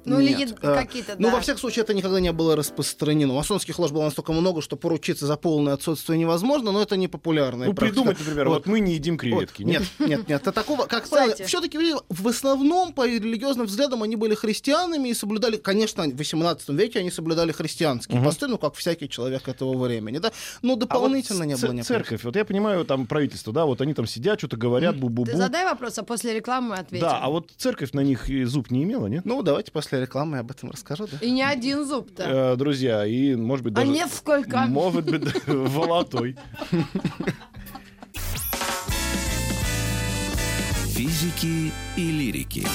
Ну, 0.08 0.20
или 0.20 0.34
Нет. 0.34 0.58
А, 0.62 0.76
какие-то, 0.76 1.16
Ну, 1.20 1.28
да. 1.30 1.36
во 1.36 1.42
всяком 1.42 1.60
случае, 1.60 1.84
это 1.84 1.94
никогда 1.94 2.20
не 2.20 2.32
было 2.32 2.56
распространено. 2.56 3.34
Масонских 3.34 3.78
лож 3.80 3.92
было 3.92 4.04
настолько 4.06 4.32
много, 4.34 4.62
что 4.62 4.76
поручиться 4.78 5.26
за 5.28 5.36
полное 5.38 5.74
отсутствие 5.74 6.18
невозможно, 6.18 6.72
но 6.72 6.82
это 6.82 6.96
не 6.98 7.08
популярная 7.08 7.68
Ну, 7.68 7.74
практика. 7.74 7.96
придумать, 8.02 8.20
например, 8.20 8.50
вот, 8.50 8.66
мы 8.66 8.80
не 8.80 8.94
едим 8.94 9.18
креветки. 9.18 9.64
Вот. 9.64 9.70
Нет, 9.72 9.84
нет, 10.00 10.28
нет. 10.30 10.42
Это 10.42 10.52
такого, 10.52 10.86
как 10.86 11.08
правило, 11.10 11.36
все-таки 11.46 11.78
в 12.10 12.28
основном 12.28 12.94
по 12.94 13.08
религиозным 13.08 13.66
взглядам 13.68 14.04
они 14.04 14.16
были 14.16 14.34
христианами 14.36 15.10
и 15.10 15.14
соблюдали, 15.14 15.58
конечно, 15.58 16.04
в 16.06 16.16
18 16.16 16.70
веке 16.70 17.00
они 17.00 17.12
соблюдали 17.12 17.52
христианские 17.52 18.22
посты, 18.22 18.48
ну, 18.48 18.58
как 18.58 18.76
всякий 18.76 19.10
человек 19.10 19.48
этого 19.48 19.78
времени, 19.78 20.20
да. 20.20 20.32
Но 20.62 20.74
А 20.74 20.76
вот 20.76 20.80
дополнительно 20.80 21.44
не 21.44 21.56
было 21.56 21.74
необходимости. 21.74 21.88
церковь, 21.88 22.24
вот 22.24 22.36
я 22.36 22.46
понимаю, 22.46 22.86
там 22.86 23.06
правительство, 23.08 23.52
да, 23.54 23.66
вот 23.66 23.82
они 23.82 23.94
там 23.94 24.08
сидят, 24.08 24.40
что-то 24.40 24.58
говорят, 24.58 24.96
бу-бу-бу. 24.96 25.26
Ты 25.26 25.38
задай 25.38 25.66
вопрос, 25.66 25.98
а 25.98 26.04
после 26.04 26.34
рекламы 26.34 26.70
мы 26.70 26.76
ответим. 26.78 27.06
Да, 27.08 27.20
а 27.20 27.30
вот 27.30 27.52
церковь 27.58 27.92
на 27.94 28.02
них 28.02 28.30
и 28.30 28.44
зуб 28.46 28.72
не 28.72 28.84
имела, 28.84 29.08
нет? 29.08 29.26
Ну, 29.26 29.42
давайте 29.44 29.72
после 29.72 29.97
рекламы 30.02 30.38
я 30.38 30.42
об 30.42 30.52
этом 30.52 30.72
расскажу, 30.72 31.08
да? 31.12 31.18
И 31.22 31.32
не 31.32 31.44
один 31.44 31.86
зуб-то. 31.86 32.24
Э, 32.24 32.56
друзья, 32.56 33.06
и, 33.06 33.36
может 33.36 33.64
быть, 33.64 33.74
А 33.74 33.78
даже... 33.78 33.92
несколько. 33.92 34.60
Может 34.68 35.06
быть, 35.10 35.24
волотой. 35.48 36.36
Физики 40.88 41.72
и 41.96 42.12
лирики. 42.12 42.66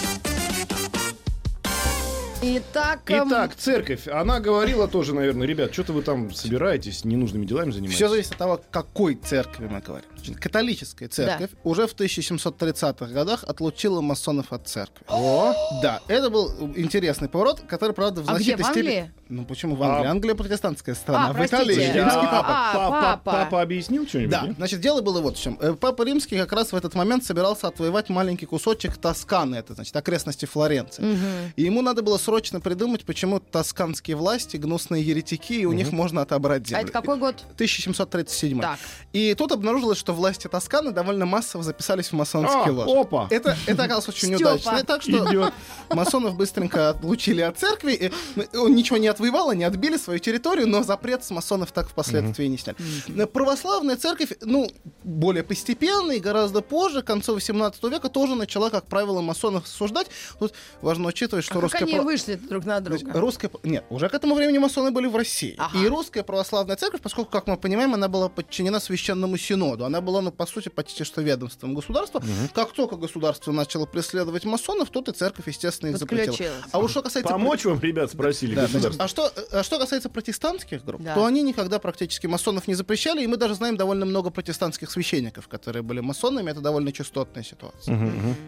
Итак, 2.44 3.08
эм, 3.08 3.28
Итак, 3.28 3.54
церковь, 3.54 4.08
она 4.08 4.40
говорила 4.40 4.88
тоже, 4.88 5.14
наверное, 5.14 5.46
ребят, 5.46 5.72
что-то 5.72 5.92
вы 5.92 6.02
там 6.02 6.32
собираетесь, 6.32 7.04
ненужными 7.04 7.46
делами 7.46 7.70
занимаетесь. 7.70 7.96
Все 7.96 8.08
зависит 8.08 8.32
от 8.32 8.38
того, 8.38 8.60
какой 8.72 9.14
церкви 9.14 9.68
мы 9.70 9.80
говорим. 9.80 10.08
Католическая 10.40 11.08
церковь 11.08 11.50
уже 11.64 11.86
в 11.86 11.94
1730-х 11.94 13.06
годах 13.12 13.44
отлучила 13.44 14.00
масонов 14.00 14.52
от 14.52 14.68
церкви. 14.68 15.04
О, 15.08 15.52
Да, 15.82 16.00
это 16.08 16.30
был 16.30 16.50
интересный 16.76 17.28
поворот, 17.28 17.60
который, 17.68 17.92
правда, 17.92 18.22
в 18.22 18.28
А 18.30 18.34
где, 18.34 18.56
значительной 18.56 18.62
в 18.62 18.66
степени... 18.72 18.96
Англии? 18.98 19.12
Ну 19.28 19.44
почему 19.46 19.76
в 19.76 19.82
Англии? 19.82 20.06
А- 20.06 20.10
Англия 20.10 20.34
протестантская 20.34 20.94
страна. 20.94 21.30
А, 21.30 21.32
в 21.32 21.44
Италии 21.46 21.74
римский 21.74 22.00
А, 22.00 22.42
папа. 22.42 22.46
а, 22.48 22.72
папа, 22.74 23.20
папа. 23.24 23.38
папа 23.44 23.62
объяснил 23.62 24.06
что-нибудь? 24.06 24.30
Да, 24.30 24.46
нет? 24.46 24.56
значит, 24.56 24.80
дело 24.80 25.00
было 25.00 25.20
вот 25.20 25.38
в 25.38 25.42
чем. 25.42 25.58
Э, 25.60 25.74
Папа 25.74 26.02
Римский 26.04 26.36
как 26.36 26.52
раз 26.52 26.72
в 26.72 26.76
этот 26.76 26.94
момент 26.94 27.24
собирался 27.24 27.68
отвоевать 27.68 28.08
маленький 28.10 28.46
кусочек 28.46 28.96
Тосканы, 28.98 29.56
это 29.56 29.74
значит 29.74 29.96
окрестности 29.96 30.44
Флоренции. 30.46 31.02
мгм. 31.02 31.52
И 31.56 31.62
ему 31.62 31.80
надо 31.82 32.02
было 32.02 32.18
срочно 32.18 32.60
придумать, 32.60 33.04
почему 33.04 33.40
тосканские 33.40 34.16
власти 34.16 34.56
гнусные 34.58 35.02
еретики, 35.02 35.54
и 35.54 35.64
у 35.64 35.72
них 35.72 35.92
можно 35.92 36.20
отобрать 36.22 36.62
А 36.64 36.66
землю. 36.68 36.84
это 36.84 36.92
какой 36.92 37.16
год? 37.18 37.36
1737. 37.54 38.60
Так. 38.60 38.78
И 39.12 39.34
тут 39.34 39.52
обнаружилось, 39.52 39.98
что 39.98 40.11
власти 40.14 40.48
Тосканы 40.48 40.92
довольно 40.92 41.26
массово 41.26 41.62
записались 41.64 42.08
в 42.08 42.12
масонские 42.14 42.62
А, 42.64 42.72
ложи. 42.72 42.90
опа! 43.00 43.26
Это, 43.30 43.56
это 43.66 43.82
оказалось 43.84 44.08
очень 44.08 44.34
Стёпа. 44.36 44.52
удачно. 44.54 44.78
И 44.78 44.82
так 44.84 45.02
что 45.02 45.10
Идёт. 45.30 45.52
масонов 45.90 46.34
быстренько 46.36 46.90
отлучили 46.90 47.40
от 47.40 47.58
церкви. 47.58 47.92
И, 47.92 48.12
ну, 48.36 48.44
он 48.62 48.74
ничего 48.74 48.98
не 48.98 49.08
отвоевал, 49.08 49.50
они 49.50 49.64
отбили 49.64 49.96
свою 49.96 50.18
территорию, 50.18 50.66
но 50.68 50.82
запрет 50.82 51.24
с 51.24 51.30
масонов 51.30 51.72
так 51.72 51.88
впоследствии 51.88 52.46
не 52.46 52.58
сняли. 52.58 52.76
Э, 53.16 53.26
Православная 53.26 53.96
церковь, 53.96 54.32
ну, 54.40 54.70
более 55.04 55.42
постепенно 55.42 56.12
и 56.12 56.18
гораздо 56.20 56.60
позже, 56.60 57.02
к 57.02 57.06
концу 57.06 57.34
18 57.34 57.82
века, 57.84 58.08
тоже 58.08 58.34
начала, 58.34 58.70
как 58.70 58.86
правило, 58.86 59.20
масонов 59.20 59.64
осуждать. 59.64 60.08
Тут 60.38 60.52
важно 60.80 61.08
учитывать, 61.08 61.44
что 61.44 61.54
А 61.54 61.56
как 61.56 61.62
русская... 61.62 61.84
они 61.84 61.92
право- 61.94 62.04
вышли 62.04 62.34
друг 62.34 62.64
на 62.64 62.80
друга? 62.80 62.98
Значит, 62.98 63.16
русская... 63.20 63.50
Нет, 63.62 63.84
уже 63.90 64.08
к 64.08 64.14
этому 64.14 64.34
времени 64.34 64.58
масоны 64.58 64.90
были 64.90 65.06
в 65.06 65.16
России. 65.16 65.54
Ага. 65.58 65.78
И 65.78 65.86
русская 65.88 66.22
православная 66.22 66.76
церковь, 66.76 67.00
поскольку, 67.00 67.30
как 67.30 67.46
мы 67.46 67.56
понимаем, 67.56 67.94
она 67.94 68.08
была 68.08 68.28
подчинена 68.28 68.80
священному 68.80 69.36
синоду. 69.38 69.84
Она 69.86 70.00
была, 70.02 70.20
ну, 70.20 70.30
по 70.30 70.46
сути, 70.46 70.68
почти 70.68 71.04
что 71.04 71.22
ведомством 71.22 71.74
государства. 71.74 72.22
Как 72.54 72.72
только 72.72 72.96
государство 72.96 73.52
начало 73.52 73.86
преследовать 73.86 74.44
масонов, 74.44 74.90
тут 74.90 75.08
и 75.08 75.12
церковь, 75.12 75.46
естественно, 75.48 75.90
их 75.90 75.98
запретила. 75.98 76.36
А 76.72 76.78
уж 76.78 76.90
что 76.90 77.02
касается... 77.02 77.30
Помочь 77.32 77.64
вам, 77.64 77.80
ребят, 77.80 78.10
спросили 78.10 78.54
Да, 78.54 78.62
государство. 78.62 79.04
а, 79.04 79.08
что, 79.08 79.32
а 79.52 79.62
что 79.62 79.78
касается 79.78 80.08
протестантских 80.10 80.84
групп, 80.84 81.00
Да. 81.02 81.14
то 81.14 81.24
они 81.24 81.42
никогда 81.42 81.78
практически 81.78 82.26
масонов 82.26 82.68
не 82.68 82.74
запрещали, 82.74 83.22
и 83.22 83.26
мы 83.26 83.36
даже 83.36 83.54
знаем 83.54 83.76
довольно 83.76 84.04
много 84.04 84.30
протестантских 84.30 84.90
священников, 84.90 85.48
которые 85.48 85.82
были 85.82 86.00
масонами. 86.00 86.50
Это 86.50 86.60
довольно 86.60 86.92
частотная 86.92 87.42
ситуация. 87.44 87.98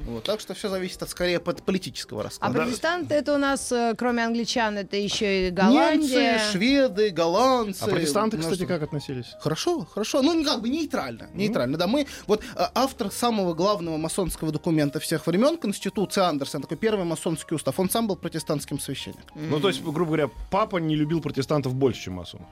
Вот, 0.07 0.25
так 0.25 0.41
что 0.41 0.55
все 0.55 0.69
зависит 0.69 1.03
от, 1.03 1.11
скорее 1.11 1.39
от 1.39 1.63
политического 1.63 2.21
А 2.21 2.25
расклада. 2.25 2.55
протестанты 2.55 3.15
это 3.15 3.35
у 3.35 3.39
нас, 3.39 3.71
э, 3.73 3.95
кроме 3.97 4.25
англичан, 4.25 4.77
это 4.79 4.97
еще 4.97 5.49
и 5.49 5.51
Голландия. 5.51 6.33
Немцы, 6.35 6.53
шведы, 6.53 7.11
голландцы. 7.11 7.83
А 7.83 7.87
протестанты, 7.87 8.39
кстати, 8.39 8.67
как 8.67 8.83
относились? 8.83 9.27
Хорошо, 9.41 9.87
хорошо. 9.93 10.23
Ну, 10.23 10.33
не 10.35 10.45
как 10.45 10.61
бы 10.61 10.69
нейтрально. 10.69 11.29
Нейтрально, 11.33 11.44
да. 11.53 11.87
Мы, 11.87 12.07
вот 12.27 12.43
а, 12.57 12.71
автор 12.75 13.11
самого 13.11 13.55
главного 13.55 13.97
масонского 13.97 14.53
документа 14.53 15.01
всех 15.01 15.27
времен, 15.27 15.57
Конституция 15.57 16.25
Андерсон, 16.29 16.63
такой 16.63 16.77
первый 16.77 17.05
масонский 17.05 17.55
устав, 17.57 17.79
он 17.79 17.91
сам 17.91 18.07
был 18.07 18.17
протестантским 18.17 18.79
священником. 18.79 19.25
Ну, 19.35 19.61
то 19.61 19.69
есть, 19.69 19.83
грубо 19.83 20.05
говоря, 20.07 20.31
папа 20.51 20.79
не 20.79 20.97
любил 20.97 21.21
протестантов 21.21 21.75
больше, 21.75 22.03
чем 22.05 22.15
масонов. 22.15 22.47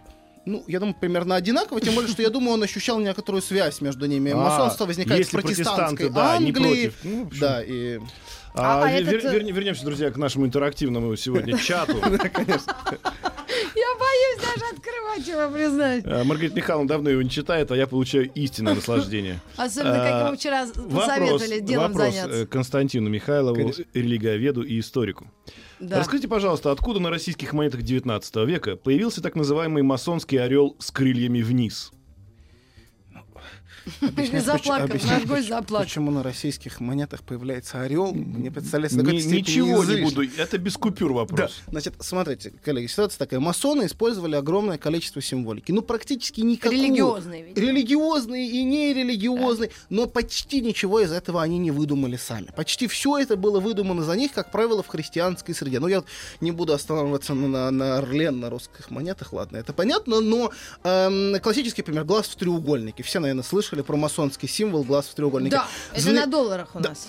Ну, 0.45 0.65
я 0.67 0.81
думаю, 0.81 0.97
примерно 0.99 1.37
одинаково, 1.37 1.81
тем 1.81 1.95
более, 1.95 2.11
что 2.11 2.21
я 2.21 2.29
думаю, 2.29 2.55
он 2.55 2.63
ощущал 2.65 2.99
некоторую 2.99 3.43
связь 3.43 3.81
между 3.81 4.07
ними. 4.07 4.33
А, 4.33 4.37
Масонство 4.37 4.87
возникает 4.87 5.21
если 5.21 5.39
в 5.39 5.41
протестантской 5.41 6.09
протестанты, 6.11 6.13
да, 6.13 6.39
не 6.39 6.47
Англии. 6.49 6.89
против. 6.89 7.05
Ну, 7.05 7.31
да, 7.41 7.63
и... 7.63 8.01
А, 8.55 8.83
А- 8.83 8.85
а 8.85 8.91
вер- 8.91 9.19
этот, 9.19 9.33
э, 9.33 9.39
вер- 9.39 9.53
вернемся, 9.53 9.85
друзья, 9.85 10.11
к 10.11 10.17
нашему 10.17 10.45
интерактивному 10.45 11.15
сегодня 11.17 11.57
чату. 11.59 11.95
Я 13.75 13.99
боюсь 13.99 14.53
даже 14.55 14.75
открывать 14.75 15.27
его, 15.27 15.55
признать. 15.55 16.05
А, 16.07 16.25
Маргарита 16.25 16.57
Михайловна 16.57 16.89
давно 16.89 17.11
его 17.11 17.23
не 17.23 17.31
читает, 17.31 17.71
а 17.71 17.77
я 17.77 17.87
получаю 17.87 18.31
истинное 18.35 18.75
наслаждение. 18.75 19.41
Особенно, 19.57 19.95
как 19.97 20.13
А, 20.13 20.27
ему 20.27 20.37
вчера 20.37 20.67
посоветовали 20.67 21.61
делом 21.61 21.93
вопрос 21.93 22.15
заняться. 22.15 22.37
э, 22.43 22.47
Константину 22.47 23.09
Михайлову, 23.09 23.73
религиоведу 23.95 24.63
и 24.63 24.79
историку. 24.81 25.27
Да. 25.81 25.99
Расскажите, 25.99 26.29
пожалуйста, 26.29 26.71
откуда 26.71 27.01
на 27.01 27.11
российских 27.11 27.53
монетах 27.53 27.83
19 27.83 28.37
века 28.47 28.77
появился 28.77 29.21
так 29.23 29.35
называемый 29.35 29.83
масонский 29.83 30.39
орел 30.39 30.77
с 30.79 30.91
крыльями 30.91 31.41
вниз? 31.43 31.91
Объяснять, 34.01 34.45
Заплакал, 34.45 34.89
поч- 34.89 35.05
наш 35.05 35.25
гость 35.25 35.49
заплакал. 35.49 35.87
Почему 35.87 36.11
на 36.11 36.23
российских 36.23 36.81
монетах 36.81 37.23
появляется 37.23 37.81
орел, 37.81 38.13
не 38.15 38.51
представляется 38.51 38.99
какой 38.99 39.15
Ни- 39.17 39.37
ничего 39.37 39.85
не 39.85 40.03
буду, 40.03 40.23
это 40.37 40.59
без 40.59 40.77
купюр 40.77 41.11
Да, 41.11 41.15
вопрос. 41.21 41.61
значит, 41.69 41.95
смотрите, 42.01 42.53
коллеги, 42.65 42.87
ситуация 42.87 43.19
такая. 43.19 43.41
Масоны 43.41 43.87
использовали 43.87 44.37
огромное 44.37 44.79
количество 44.79 45.21
символики. 45.23 45.73
Ну, 45.73 45.83
практически 45.83 46.41
никакую. 46.41 46.81
Религиозные, 46.81 47.43
видимо. 47.43 47.67
Религиозные 47.67 48.49
и 48.51 48.63
нерелигиозные. 48.65 49.71
Но 49.91 50.07
почти 50.07 50.61
ничего 50.61 51.01
из 51.01 51.13
этого 51.13 51.43
они 51.43 51.59
не 51.59 51.71
выдумали 51.71 52.17
сами. 52.17 52.49
Почти 52.57 52.87
все 52.87 53.19
это 53.19 53.37
было 53.37 53.61
выдумано 53.61 54.03
за 54.05 54.17
них, 54.17 54.33
как 54.33 54.51
правило, 54.53 54.83
в 54.83 54.89
христианской 54.89 55.55
среде. 55.55 55.81
Ну, 55.81 55.89
я 55.89 56.05
не 56.41 56.51
буду 56.53 56.73
останавливаться 56.73 57.35
на, 57.35 57.49
на, 57.49 57.71
на 57.71 57.99
Орлен, 57.99 58.41
на 58.41 58.51
русских 58.51 58.91
монетах, 58.91 59.33
ладно, 59.33 59.57
это 59.57 59.73
понятно, 59.73 60.21
но 60.21 60.51
эм, 60.85 61.41
классический 61.41 61.83
пример, 61.83 62.05
глаз 62.05 62.27
в 62.29 62.37
треугольнике. 62.37 63.03
Все, 63.03 63.21
наверное, 63.21 63.43
слышали 63.43 63.72
про 63.81 63.97
масонский 63.97 64.47
символ 64.49 64.85
глаз 64.85 65.07
в 65.07 65.15
треугольнике. 65.15 65.57
Да, 65.57 65.67
это 65.93 66.01
Зна- 66.03 66.13
на 66.21 66.27
долларах 66.27 66.75
у 66.77 66.81
Да. 66.81 66.91
нас. 66.91 67.09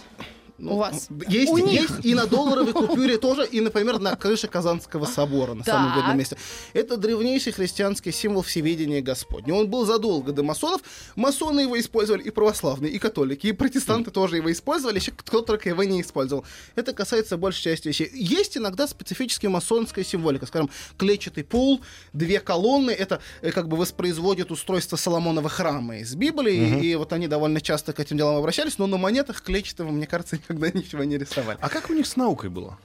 Ну, 0.58 0.76
У 0.76 0.78
вас. 0.78 1.10
Есть, 1.28 1.52
У 1.52 1.58
них. 1.58 1.82
есть 1.82 2.06
и 2.06 2.14
на 2.14 2.28
долларовой 2.28 2.74
купюре 2.88 3.18
тоже, 3.18 3.46
и, 3.46 3.60
например, 3.60 4.00
на 4.00 4.16
крыше 4.16 4.48
Казанского 4.48 5.06
собора, 5.06 5.54
на 5.54 5.64
самом 5.64 5.96
видном 5.96 6.18
месте. 6.18 6.38
Это 6.74 6.98
древнейший 6.98 7.54
христианский 7.54 8.12
символ 8.12 8.44
всеведения 8.44 9.02
Господня. 9.02 9.56
Он 9.56 9.68
был 9.68 9.86
задолго 9.86 10.32
до 10.32 10.44
масонов. 10.44 10.82
Масоны 11.16 11.62
его 11.62 11.80
использовали 11.80 12.24
и 12.24 12.30
православные, 12.30 12.92
и 12.92 13.00
католики, 13.00 13.48
и 13.48 13.52
протестанты 13.52 14.12
тоже 14.12 14.38
его 14.38 14.52
использовали, 14.52 15.00
еще 15.00 15.12
кто 15.12 15.42
только 15.42 15.70
его 15.70 15.84
не 15.84 16.02
использовал. 16.02 16.46
Это 16.76 16.94
касается 16.94 17.38
большей 17.38 17.64
части 17.64 17.88
вещей. 17.88 18.10
Есть 18.14 18.58
иногда 18.58 18.88
специфическая 18.88 19.50
масонская 19.50 20.04
символика, 20.04 20.46
скажем, 20.46 20.70
клетчатый 20.98 21.44
пол, 21.44 21.82
две 22.14 22.40
колонны, 22.40 22.92
это 22.92 23.22
э, 23.42 23.52
как 23.52 23.68
бы 23.68 23.78
воспроизводит 23.78 24.52
устройство 24.52 24.98
Соломонова 24.98 25.50
храма 25.50 25.98
из 25.98 26.16
Библии, 26.16 26.80
и 26.80 26.96
вот 26.96 27.12
они 27.14 27.28
довольно 27.28 27.60
часто 27.60 27.94
к 27.94 28.00
этим 28.00 28.18
делам 28.18 28.36
обращались, 28.38 28.78
но 28.78 28.88
на 28.88 28.98
монетах 28.98 29.42
клетчатого, 29.42 29.90
мне 29.90 30.08
кажется, 30.08 30.38
никогда 30.44 30.70
ничего 30.72 31.04
не 31.04 31.18
рисовали. 31.18 31.58
А 31.62 31.70
как 31.70 31.90
у 31.90 31.94
них 31.94 32.08
с 32.08 32.16
наукой 32.16 32.50
было? 32.50 32.78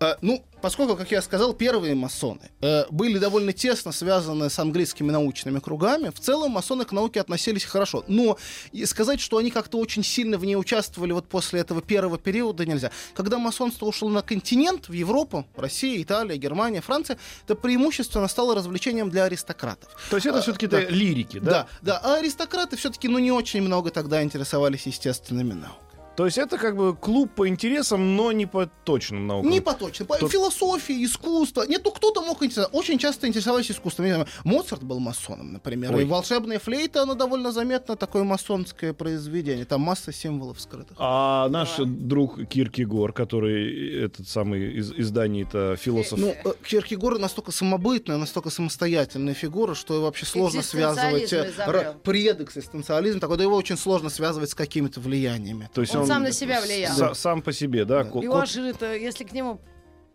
Э, 0.00 0.14
ну, 0.20 0.44
поскольку, 0.60 0.96
как 0.96 1.10
я 1.10 1.20
сказал, 1.22 1.54
первые 1.54 1.94
масоны 1.96 2.50
э, 2.60 2.84
были 2.90 3.18
довольно 3.18 3.52
тесно 3.52 3.90
связаны 3.90 4.48
с 4.48 4.58
английскими 4.58 5.10
научными 5.10 5.58
кругами, 5.58 6.10
в 6.10 6.20
целом 6.20 6.52
масоны 6.52 6.84
к 6.84 6.92
науке 6.92 7.20
относились 7.20 7.64
хорошо. 7.64 8.04
Но 8.06 8.38
сказать, 8.84 9.20
что 9.20 9.38
они 9.38 9.50
как-то 9.50 9.78
очень 9.78 10.04
сильно 10.04 10.38
в 10.38 10.44
ней 10.44 10.56
участвовали 10.56 11.12
вот 11.12 11.28
после 11.28 11.60
этого 11.60 11.82
первого 11.82 12.16
периода 12.16 12.64
нельзя. 12.64 12.92
Когда 13.14 13.38
масонство 13.38 13.86
ушло 13.86 14.08
на 14.08 14.22
континент, 14.22 14.88
в 14.88 14.92
Европу, 14.92 15.46
Россия, 15.56 16.00
Италия, 16.00 16.36
Германия, 16.36 16.80
Франция, 16.80 17.18
это 17.44 17.56
преимущественно 17.56 18.28
стало 18.28 18.54
развлечением 18.54 19.10
для 19.10 19.24
аристократов. 19.24 19.90
То 20.10 20.16
есть 20.16 20.26
это 20.26 20.38
А, 20.38 20.42
все-таки 20.42 20.68
да. 20.68 20.80
лирики, 20.80 21.40
да? 21.40 21.50
Да, 21.50 21.66
да. 21.82 21.98
А 22.04 22.18
аристократы 22.18 22.76
все-таки, 22.76 23.08
ну, 23.08 23.18
не 23.18 23.32
очень 23.32 23.62
много 23.62 23.90
тогда 23.90 24.22
интересовались 24.22 24.86
естественными 24.86 25.54
науками. 25.54 25.87
То 26.18 26.24
есть 26.24 26.36
это 26.36 26.58
как 26.58 26.74
бы 26.74 26.96
клуб 26.96 27.30
по 27.36 27.46
интересам, 27.46 28.16
но 28.16 28.32
не 28.32 28.44
по 28.44 28.66
точным 28.66 29.28
наукам. 29.28 29.52
Не 29.52 29.60
по 29.60 29.72
точно. 29.72 30.04
По 30.04 30.18
То- 30.18 30.28
философии, 30.28 31.04
искусство. 31.04 31.62
Нет, 31.62 31.82
ну 31.84 31.92
кто-то 31.92 32.22
мог 32.22 32.42
интересоваться. 32.42 32.76
Очень 32.76 32.98
часто 32.98 33.28
интересовались 33.28 33.70
искусством. 33.70 34.26
Моцарт 34.42 34.82
был 34.82 34.98
масоном, 34.98 35.52
например. 35.52 35.94
Ой. 35.94 36.02
И 36.02 36.04
волшебная 36.04 36.58
флейта, 36.58 37.02
она 37.02 37.14
довольно 37.14 37.52
заметно 37.52 37.94
такое 37.94 38.24
масонское 38.24 38.92
произведение. 38.94 39.64
Там 39.64 39.82
масса 39.82 40.12
символов 40.12 40.60
скрытых. 40.60 40.96
А 40.98 41.48
наш 41.50 41.76
друг 41.76 42.48
Киркегор, 42.48 43.12
который 43.12 44.02
этот 44.02 44.26
самый 44.28 44.72
из 44.72 44.90
издание-то 44.90 45.76
философ. 45.76 46.18
Ну, 46.18 46.34
э, 46.44 46.52
Киркегор 46.66 47.20
настолько 47.20 47.52
самобытная, 47.52 48.16
настолько 48.16 48.50
самостоятельная 48.50 49.34
фигура, 49.34 49.74
что 49.76 50.02
вообще 50.02 50.26
сложно 50.26 50.62
связывать... 50.62 51.32
э, 51.32 51.44
Экзистенциализм 51.44 51.62
изобрел. 51.62 51.94
Предэкзистенциализм, 52.02 53.20
такой, 53.20 53.36
да 53.36 53.44
его 53.44 53.54
очень 53.54 53.76
сложно 53.76 54.10
связывать 54.10 54.50
с 54.50 54.54
какими-то 54.56 54.98
влияниями. 54.98 55.70
то 55.72 55.80
есть 55.80 55.94
Он 55.94 56.07
он, 56.07 56.07
сам 56.08 56.22
на 56.22 56.32
себя 56.32 56.60
влиял. 56.60 56.96
са- 56.96 57.14
сам 57.14 57.42
по 57.42 57.52
себе, 57.52 57.84
да? 57.84 58.04
ко- 58.04 58.20
И 58.20 58.26
он 58.26 58.46
же, 58.46 58.62
это, 58.62 58.94
если 58.96 59.24
к 59.24 59.32
нему 59.32 59.60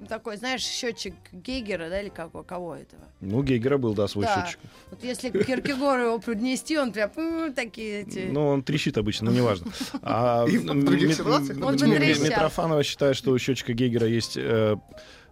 такой, 0.09 0.35
знаешь, 0.37 0.61
счетчик 0.61 1.13
Гейгера, 1.31 1.89
да, 1.89 2.01
или 2.01 2.09
кого, 2.09 2.43
кого 2.43 2.75
этого? 2.75 3.03
Ну, 3.21 3.41
Гейгера 3.43 3.77
был, 3.77 3.93
да, 3.93 4.07
свой 4.07 4.25
Да. 4.25 4.35
счетчик. 4.45 4.59
Вот 4.91 5.03
если 5.03 5.29
к 5.29 5.45
Киркегору 5.45 6.01
его 6.03 6.19
поднести, 6.19 6.77
он 6.77 6.91
прям 6.91 7.09
такие 7.53 8.01
эти... 8.01 8.27
Ну, 8.31 8.47
он 8.47 8.63
трещит 8.63 8.97
обычно, 8.97 9.31
но 9.31 9.37
неважно. 9.37 9.71
А 10.01 10.45
И 10.45 10.57
в 10.57 10.67
м- 10.69 10.83
других 10.85 11.07
Мит- 11.09 11.17
ситуациях 11.17 11.57
м- 11.57 11.63
Он 11.63 11.73
М- 11.75 11.89
бы 11.89 11.95
трещал. 11.95 12.23
Митрофанова 12.25 12.83
считает, 12.83 13.15
что 13.15 13.31
у 13.31 13.37
счетчика 13.39 13.71
Гейгера 13.73 14.07
есть 14.07 14.35
э, 14.35 14.75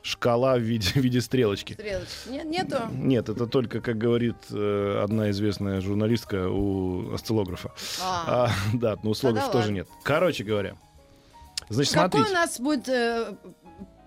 шкала 0.03 0.55
в 0.57 0.61
виде, 0.61 0.89
в 0.91 0.95
виде 0.95 1.21
стрелочки. 1.21 1.73
Стрелочки. 1.73 2.29
Нет, 2.29 2.45
нету. 2.45 2.77
Нет, 2.91 3.29
это 3.29 3.47
только, 3.47 3.81
как 3.81 3.97
говорит 3.97 4.35
э, 4.51 5.01
одна 5.03 5.29
известная 5.31 5.81
журналистка 5.81 6.49
у 6.49 7.13
осциллографа. 7.13 7.71
А. 8.01 8.45
А, 8.45 8.51
да, 8.73 8.97
но 9.03 9.11
у 9.11 9.13
слогов 9.13 9.45
тоже 9.51 9.65
ладно. 9.65 9.73
нет. 9.73 9.87
Короче 10.03 10.43
говоря, 10.43 10.75
значит, 11.69 11.93
Какой 11.93 12.21
у 12.21 12.23
смотрите. 12.25 12.33
нас 12.33 12.59
будет 12.59 12.89
э, 12.89 13.35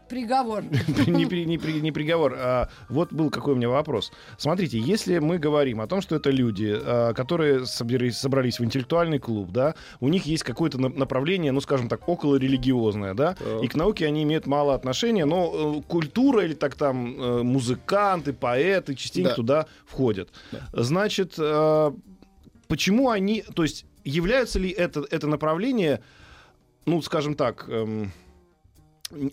приговор? 0.09 0.63
не, 1.07 1.27
при- 1.27 1.45
не 1.45 1.59
при- 1.59 1.81
не 1.81 1.93
приговор. 1.93 2.35
А 2.39 2.69
вот 2.89 3.13
был 3.13 3.31
какой 3.31 3.55
у 3.55 3.57
меня 3.57 3.69
вопрос. 3.69 4.13
Смотрите, 4.39 4.79
если 4.79 5.19
мы 5.19 5.39
говорим 5.39 5.81
о 5.81 5.87
том, 5.87 6.01
что 6.01 6.17
это 6.17 6.31
люди, 6.31 6.75
а, 6.75 7.13
которые 7.15 7.67
собрались, 7.67 8.19
собрались 8.19 8.59
в 8.61 8.65
интеллектуальный 8.65 9.19
клуб, 9.19 9.51
да, 9.51 9.75
у 10.01 10.09
них 10.09 10.27
есть 10.27 10.43
какое-то 10.43 10.81
на- 10.81 10.89
направление, 10.89 11.53
ну, 11.53 11.61
скажем 11.61 11.89
так, 11.89 12.09
около 12.09 12.37
религиозное, 12.37 13.15
да, 13.15 13.37
и 13.63 13.67
к 13.69 13.75
науке 13.75 14.07
они 14.07 14.23
имеют 14.23 14.47
мало 14.47 14.75
отношения, 14.75 15.25
но 15.25 15.79
э, 15.79 15.83
культура 15.89 16.45
или 16.45 16.55
так 16.55 16.75
там 16.75 17.21
э, 17.21 17.43
музыканты, 17.43 18.33
поэты 18.33 18.95
частенько 18.95 19.31
Да. 19.31 19.35
туда 19.37 19.67
входят. 19.87 20.31
Значит, 20.73 21.35
э, 21.39 21.91
почему 22.69 23.11
они, 23.11 23.45
то 23.55 23.63
есть 23.63 23.87
является 24.05 24.59
ли 24.59 24.71
это, 24.71 25.05
это 25.11 25.27
направление, 25.27 26.01
ну, 26.87 27.01
скажем 27.03 27.35
так, 27.35 27.67
эм, 27.69 28.13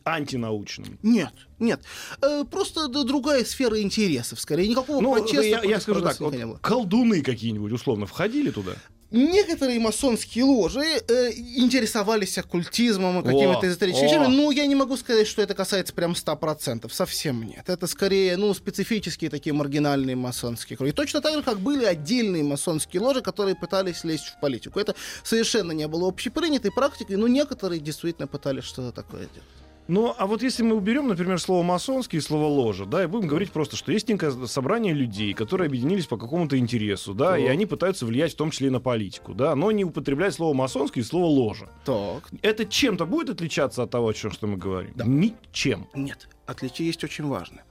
антинаучным? 0.06 1.00
Нет, 1.02 1.34
нет. 1.60 1.82
Э, 2.22 2.44
просто 2.50 2.88
другая 2.88 3.46
сфера 3.46 3.82
интересов, 3.82 4.40
скорее. 4.40 4.68
Никакого 4.68 5.02
Ну, 5.02 5.14
протеста 5.14 5.42
я, 5.44 5.64
я 5.64 5.80
скажу 5.80 6.02
так, 6.02 6.20
вот 6.20 6.36
колдуны 6.62 7.22
какие-нибудь 7.22 7.72
условно 7.72 8.06
входили 8.06 8.52
туда? 8.52 8.74
Некоторые 9.12 9.78
масонские 9.82 10.46
ложи 10.46 10.86
э, 10.86 11.32
интересовались 11.34 12.38
оккультизмом 12.38 13.20
и 13.20 13.24
какими-то 13.26 13.68
эзотерическими 13.68 14.08
вещами, 14.08 14.28
но 14.28 14.52
я 14.52 14.66
не 14.66 14.76
могу 14.76 14.96
сказать, 14.96 15.28
что 15.28 15.42
это 15.42 15.54
касается 15.54 15.94
прям 15.94 16.14
100%. 16.14 16.90
Совсем 16.90 17.44
нет. 17.44 17.68
Это 17.68 17.88
скорее, 17.88 18.38
ну, 18.38 18.54
специфические 18.54 19.30
такие 19.30 19.52
маргинальные 19.52 20.16
масонские 20.16 20.78
круги. 20.78 20.94
Точно 20.94 21.20
так 21.20 21.34
же, 21.34 21.44
как 21.44 21.60
были 21.60 21.84
отдельные 21.84 22.44
масонские 22.44 23.02
ложи, 23.02 23.22
которые 23.22 23.56
пытались 23.56 24.06
лезть 24.06 24.28
в 24.28 24.40
политику. 24.40 24.80
Это 24.80 24.96
совершенно 25.26 25.74
не 25.74 25.90
было 25.90 26.08
общепринятой 26.08 26.72
практикой, 26.72 27.18
но 27.18 27.28
некоторые 27.28 27.82
действительно 27.82 28.28
пытались 28.28 28.64
что-то 28.64 28.94
такое 28.94 29.28
делать. 29.34 29.61
Ну, 29.92 30.16
а 30.18 30.26
вот 30.26 30.42
если 30.42 30.64
мы 30.64 30.78
уберем, 30.78 31.10
например, 31.10 31.38
слово 31.38 31.64
масонский 31.64 32.20
и 32.20 32.22
слово 32.22 32.46
ложа, 32.46 32.86
да, 32.86 33.04
и 33.04 33.08
будем 33.08 33.28
говорить 33.28 33.52
просто, 33.52 33.76
что 33.76 33.92
есть 33.92 34.08
некое 34.08 34.32
собрание 34.48 34.94
людей, 34.94 35.34
которые 35.34 35.68
объединились 35.68 36.06
по 36.06 36.16
какому-то 36.16 36.58
интересу, 36.58 37.14
да, 37.14 37.38
и 37.38 37.46
они 37.46 37.66
пытаются 37.66 38.06
влиять 38.06 38.32
в 38.32 38.38
том 38.38 38.52
числе 38.52 38.68
и 38.68 38.70
на 38.70 38.80
политику, 38.80 39.34
да, 39.34 39.54
но 39.54 39.70
не 39.72 39.84
употребляют 39.84 40.34
слово 40.34 40.54
масонский 40.54 41.02
и 41.02 41.04
слово 41.04 41.26
ложа. 41.26 41.70
Так. 41.84 42.30
Это 42.42 42.66
чем-то 42.66 43.06
будет 43.06 43.32
отличаться 43.32 43.84
от 43.84 43.92
того, 43.92 44.08
о 44.08 44.14
чем 44.14 44.32
что 44.32 44.48
мы 44.48 44.56
говорим? 44.56 44.94
Да. 44.96 45.04
Ничем. 45.04 45.90
Нет, 45.94 46.30
отличие 46.46 46.88
есть 46.88 47.04
очень 47.04 47.28
важное. 47.28 47.66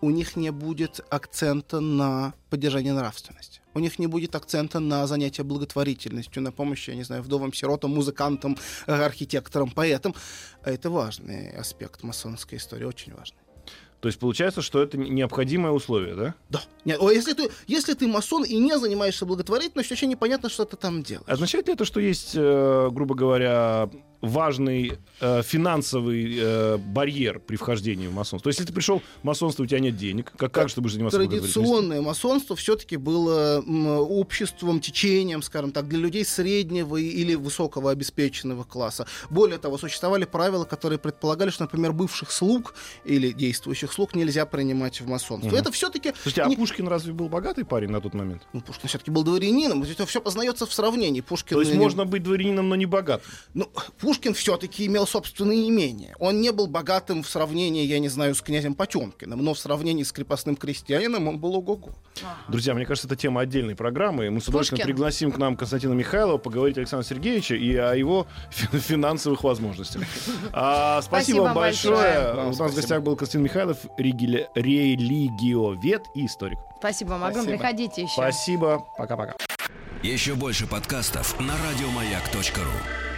У 0.00 0.08
них 0.08 0.34
не 0.34 0.52
будет 0.52 1.04
акцента 1.10 1.80
на 1.80 2.32
поддержание 2.48 2.94
нравственности. 2.94 3.60
У 3.76 3.78
них 3.78 3.98
не 3.98 4.06
будет 4.06 4.34
акцента 4.34 4.80
на 4.80 5.06
занятие 5.06 5.42
благотворительностью, 5.42 6.42
на 6.42 6.50
помощь, 6.50 6.88
я 6.88 6.94
не 6.94 7.02
знаю, 7.02 7.22
вдовам, 7.22 7.52
сиротам, 7.52 7.90
музыкантам, 7.90 8.56
э, 8.86 8.92
архитекторам, 8.92 9.70
поэтам. 9.70 10.14
А 10.62 10.70
Это 10.70 10.88
важный 10.88 11.50
аспект 11.50 12.02
масонской 12.02 12.56
истории, 12.56 12.84
очень 12.84 13.12
важный. 13.12 13.36
То 14.00 14.08
есть 14.08 14.18
получается, 14.18 14.62
что 14.62 14.82
это 14.82 14.96
необходимое 14.96 15.72
условие, 15.72 16.14
да? 16.14 16.34
Да. 16.48 16.62
Нет, 16.86 16.98
о, 17.00 17.10
если, 17.10 17.34
ты, 17.34 17.50
если 17.66 17.92
ты 17.92 18.08
масон 18.08 18.44
и 18.44 18.56
не 18.56 18.78
занимаешься 18.78 19.26
благотворительностью, 19.26 19.94
вообще 19.94 20.06
непонятно, 20.06 20.48
что 20.48 20.64
ты 20.64 20.76
там 20.76 21.02
делаешь. 21.02 21.28
Означает 21.28 21.66
ли 21.66 21.74
это, 21.74 21.84
что 21.84 22.00
есть, 22.00 22.32
э, 22.34 22.88
грубо 22.90 23.14
говоря, 23.14 23.90
важный 24.20 24.98
э, 25.20 25.42
финансовый 25.42 26.36
э, 26.38 26.76
барьер 26.78 27.40
при 27.40 27.56
вхождении 27.56 28.06
в 28.06 28.12
масонство? 28.12 28.44
То 28.44 28.48
есть, 28.48 28.60
если 28.60 28.68
ты 28.68 28.74
пришел 28.74 29.02
в 29.22 29.24
масонство, 29.24 29.62
у 29.62 29.66
тебя 29.66 29.80
нет 29.80 29.96
денег, 29.96 30.32
как, 30.36 30.52
как 30.52 30.68
же 30.68 30.76
ты 30.76 30.80
будешь 30.80 30.94
заниматься? 30.94 31.18
Традиционное 31.18 32.00
масонство 32.00 32.56
все-таки 32.56 32.96
было 32.96 33.60
обществом, 33.60 34.80
течением, 34.80 35.42
скажем 35.42 35.72
так, 35.72 35.88
для 35.88 35.98
людей 35.98 36.24
среднего 36.24 36.96
или 36.96 37.34
высокого 37.34 37.90
обеспеченного 37.90 38.64
класса. 38.64 39.06
Более 39.30 39.58
того, 39.58 39.78
существовали 39.78 40.24
правила, 40.24 40.64
которые 40.64 40.98
предполагали, 40.98 41.50
что, 41.50 41.64
например, 41.64 41.92
бывших 41.92 42.30
слуг 42.30 42.74
или 43.04 43.32
действующих 43.32 43.92
слуг 43.92 44.14
нельзя 44.14 44.46
принимать 44.46 45.00
в 45.00 45.08
масонство. 45.08 45.48
Мгм. 45.48 45.56
Это 45.56 45.72
все-таки... 45.72 46.12
Слушайте, 46.22 46.42
а 46.42 46.50
Пушкин 46.50 46.88
разве 46.88 47.12
был 47.12 47.28
богатый 47.28 47.64
парень 47.64 47.90
на 47.90 48.00
тот 48.00 48.14
момент? 48.14 48.42
Ну, 48.52 48.60
Пушкин 48.60 48.88
все-таки 48.88 49.10
был 49.10 49.22
дворянином, 49.22 49.82
это 49.82 50.06
все 50.06 50.20
познается 50.20 50.66
в 50.66 50.72
сравнении. 50.72 51.20
Пушкин 51.20 51.56
То 51.56 51.60
есть 51.60 51.72
не- 51.72 51.78
можно 51.78 52.04
быть 52.04 52.22
дворянином, 52.22 52.68
но 52.68 52.76
не 52.76 52.86
богатым. 52.86 53.30
Ну, 53.54 53.70
Пушкин 54.06 54.34
все-таки 54.34 54.86
имел 54.86 55.04
собственные 55.04 55.68
имения. 55.68 56.14
Он 56.20 56.40
не 56.40 56.52
был 56.52 56.68
богатым 56.68 57.24
в 57.24 57.28
сравнении, 57.28 57.84
я 57.84 57.98
не 57.98 58.06
знаю, 58.08 58.36
с 58.36 58.40
князем 58.40 58.76
Потемкиным, 58.76 59.42
но 59.42 59.52
в 59.52 59.58
сравнении 59.58 60.04
с 60.04 60.12
крепостным 60.12 60.54
крестьянином 60.54 61.26
он 61.26 61.40
был 61.40 61.56
ого-го. 61.56 61.90
Друзья, 62.46 62.72
мне 62.74 62.86
кажется, 62.86 63.08
это 63.08 63.16
тема 63.16 63.40
отдельной 63.40 63.74
программы. 63.74 64.30
Мы 64.30 64.40
с 64.40 64.46
удовольствием 64.46 64.76
Пушкин. 64.78 64.94
пригласим 64.94 65.32
к 65.32 65.38
нам 65.38 65.56
Константина 65.56 65.94
Михайлова 65.94 66.38
поговорить 66.38 66.78
Александра 66.78 67.04
Сергеевича 67.04 67.56
и 67.56 67.74
о 67.74 67.94
его 67.94 68.28
фи- 68.50 68.78
финансовых 68.78 69.42
возможностях. 69.42 70.02
А, 70.52 71.02
спасибо 71.02 71.24
Спасибо 71.26 71.42
вам 71.42 71.54
большое. 71.54 72.32
У 72.34 72.46
нас 72.56 72.72
в 72.72 72.76
гостях 72.76 73.02
был 73.02 73.16
Константин 73.16 73.42
Михайлов, 73.42 73.78
регили- 73.98 74.46
религиовед 74.54 76.04
и 76.14 76.26
историк. 76.26 76.58
Спасибо 76.78 77.08
вам 77.10 77.24
огромное. 77.24 77.56
Приходите 77.58 78.02
еще. 78.02 78.12
Спасибо. 78.12 78.86
Пока-пока. 78.96 79.34
Еще 80.04 80.36
больше 80.36 80.68
подкастов 80.68 81.40
на 81.40 81.54
радиомаяк.ру. 81.56 83.15